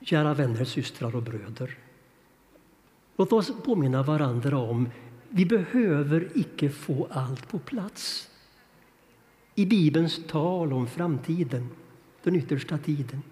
Kära 0.00 0.34
vänner, 0.34 0.64
systrar 0.64 1.16
och 1.16 1.22
bröder. 1.22 1.83
Låt 3.16 3.32
oss 3.32 3.52
påminna 3.64 4.02
varandra 4.02 4.58
om 4.58 4.88
vi 5.28 5.46
behöver 5.46 6.28
icke 6.34 6.70
få 6.70 7.08
allt 7.10 7.48
på 7.48 7.58
plats 7.58 8.30
i 9.54 9.66
Bibelns 9.66 10.20
tal 10.28 10.72
om 10.72 10.86
framtiden, 10.86 11.68
den 12.22 12.36
yttersta 12.36 12.78
tiden. 12.78 13.22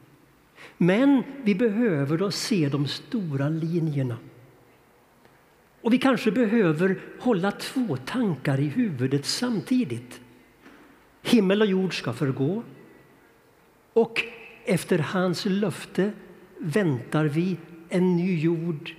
Men 0.76 1.22
vi 1.43 1.55
behöver 1.55 2.18
då 2.18 2.30
se 2.30 2.68
de 2.68 2.87
stora 2.87 3.49
linjerna. 3.49 4.16
Och 5.80 5.93
vi 5.93 5.99
kanske 5.99 6.30
behöver 6.30 7.01
hålla 7.20 7.51
två 7.51 7.97
tankar 7.97 8.61
i 8.61 8.68
huvudet 8.68 9.26
samtidigt. 9.26 10.20
Himmel 11.22 11.62
och 11.62 11.68
jord 11.68 11.99
ska 11.99 12.12
förgå 12.12 12.62
och 13.93 14.24
efter 14.64 14.99
hans 14.99 15.45
löfte 15.45 16.12
väntar 16.59 17.24
vi 17.24 17.57
en 17.89 18.16
ny 18.16 18.41
jord 18.41 18.95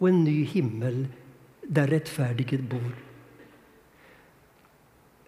och 0.00 0.08
en 0.08 0.24
ny 0.24 0.44
himmel 0.44 1.06
där 1.62 1.86
rättfärdighet 1.86 2.60
bor. 2.60 2.92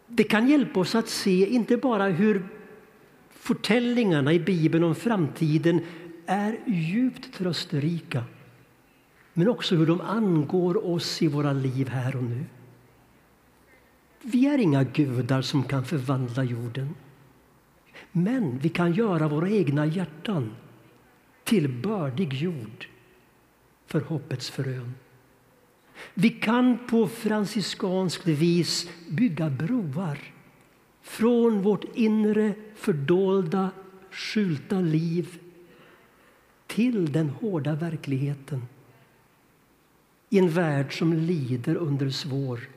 Det 0.07 0.25
kan 0.25 0.49
hjälpa 0.49 0.81
oss 0.81 0.95
att 0.95 1.09
se 1.09 1.47
inte 1.47 1.77
bara 1.77 2.09
hur 2.09 2.49
förtällningarna 3.31 4.33
i 4.33 4.41
Bibeln 4.41 4.85
om 4.85 4.95
framtiden 4.95 5.81
är 6.27 6.59
djupt 6.67 7.35
trösterika 7.35 8.25
men 9.33 9.49
också 9.49 9.77
hur 9.77 9.87
de 9.87 10.01
angår 10.01 10.87
oss 10.87 11.23
i 11.23 11.29
våra 11.29 11.53
liv 11.53 11.89
här 11.89 12.17
och 12.17 12.25
nu. 12.25 12.45
Vi 14.23 14.47
är 14.47 14.59
inga 14.59 14.85
gudar 14.85 15.43
som 15.43 15.63
kan 15.63 15.85
förvandla 15.85 16.45
jorden. 16.45 16.95
Men 18.13 18.59
vi 18.59 18.69
kan 18.69 18.93
göra 18.93 19.29
våra 19.29 19.51
egna 19.51 19.87
hjärtan 19.87 20.53
till 21.45 21.69
bördig 21.69 22.35
jord 22.35 22.87
för 23.87 24.01
hoppets 24.01 24.51
frön. 24.51 24.95
Vi 26.15 26.31
kan 26.31 26.79
på 26.87 27.09
franciskanskt 27.09 28.27
vis 28.27 28.89
bygga 29.09 29.51
broar 29.51 30.19
från 31.03 31.63
vårt 31.63 31.85
inre 31.95 32.55
fördolda, 32.75 33.71
skylta 34.11 34.81
liv 34.81 35.39
till 36.67 37.13
den 37.13 37.29
hårda 37.29 37.75
verkligheten 37.75 38.63
i 40.33 40.39
en 40.39 40.51
värld 40.51 40.99
som 40.99 41.13
lider 41.13 41.77
under 41.77 42.11
svår 42.11 42.69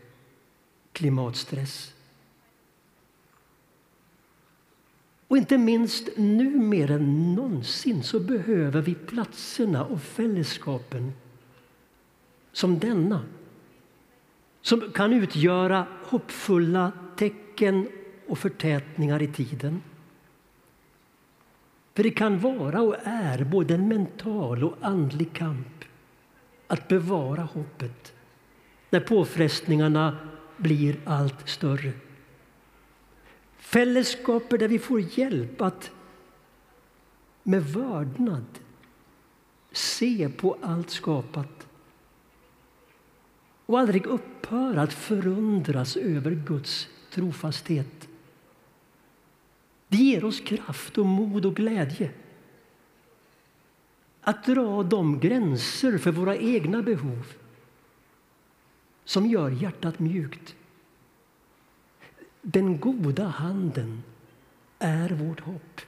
klimatstress. 0.91 1.94
Och 5.27 5.37
inte 5.37 5.57
minst 5.57 6.09
nu 6.17 6.49
mer 6.49 6.91
än 6.91 7.35
någonsin 7.35 8.03
så 8.03 8.19
behöver 8.19 8.81
vi 8.81 8.95
platserna 8.95 9.85
och 9.85 10.01
fällskapen 10.01 11.13
som 12.51 12.79
denna 12.79 13.21
som 14.61 14.91
kan 14.91 15.13
utgöra 15.13 15.87
hoppfulla 16.03 16.91
tecken 17.17 17.87
och 18.27 18.37
förtätningar 18.37 19.21
i 19.21 19.27
tiden. 19.27 19.81
För 21.93 22.03
det 22.03 22.11
kan 22.11 22.39
vara 22.39 22.81
och 22.81 22.95
är 23.03 23.43
både 23.43 23.73
en 23.73 23.87
mental 23.87 24.63
och 24.63 24.77
andlig 24.81 25.33
kamp 25.33 25.83
att 26.67 26.87
bevara 26.87 27.41
hoppet 27.41 28.13
när 28.89 28.99
påfrestningarna 28.99 30.17
blir 30.57 30.95
allt 31.05 31.49
större. 31.49 31.91
Fällskaper 33.65 34.57
där 34.57 34.67
vi 34.67 34.79
får 34.79 35.19
hjälp 35.19 35.61
att 35.61 35.91
med 37.43 37.63
vördnad 37.63 38.45
se 39.71 40.29
på 40.29 40.57
allt 40.61 40.89
skapat 40.89 41.67
och 43.65 43.79
aldrig 43.79 44.05
upphöra 44.05 44.81
att 44.81 44.93
förundras 44.93 45.97
över 45.97 46.31
Guds 46.31 46.87
trofasthet. 47.11 48.07
Det 49.87 49.97
ger 49.97 50.23
oss 50.23 50.39
kraft 50.39 50.97
och 50.97 51.05
mod 51.05 51.45
och 51.45 51.55
glädje 51.55 52.11
att 54.21 54.45
dra 54.45 54.83
de 54.83 55.19
gränser 55.19 55.97
för 55.97 56.11
våra 56.11 56.35
egna 56.37 56.81
behov 56.81 57.25
som 59.05 59.25
gör 59.25 59.49
hjärtat 59.49 59.99
mjukt. 59.99 60.55
Den 62.47 62.79
goda 62.79 63.27
handen 63.27 64.03
är 64.79 65.09
vårt 65.09 65.39
hopp. 65.39 65.81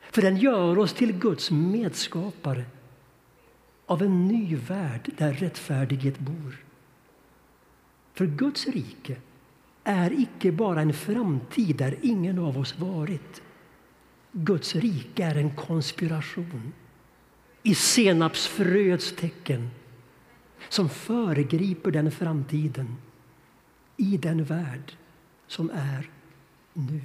För 0.00 0.22
den 0.22 0.36
gör 0.36 0.78
oss 0.78 0.92
till 0.92 1.12
Guds 1.12 1.50
medskapare 1.50 2.64
av 3.86 4.02
en 4.02 4.28
ny 4.28 4.56
värld 4.56 5.10
där 5.18 5.32
rättfärdighet 5.32 6.18
bor. 6.18 6.64
För 8.14 8.26
Guds 8.26 8.66
rike 8.66 9.16
är 9.84 10.20
icke 10.20 10.52
bara 10.52 10.80
en 10.80 10.92
framtid 10.92 11.76
där 11.76 11.96
ingen 12.02 12.38
av 12.38 12.58
oss 12.58 12.78
varit. 12.78 13.42
Guds 14.32 14.74
rike 14.74 15.24
är 15.24 15.34
en 15.34 15.56
konspiration 15.56 16.72
i 17.62 17.74
senapsfröets 17.74 19.12
tecken 19.16 19.70
som 20.68 20.88
föregriper 20.88 21.90
den 21.90 22.10
framtiden 22.10 22.96
i 23.96 24.16
den 24.16 24.44
värld 24.44 24.96
som 25.48 25.70
är 25.70 26.10
nu. 26.72 27.00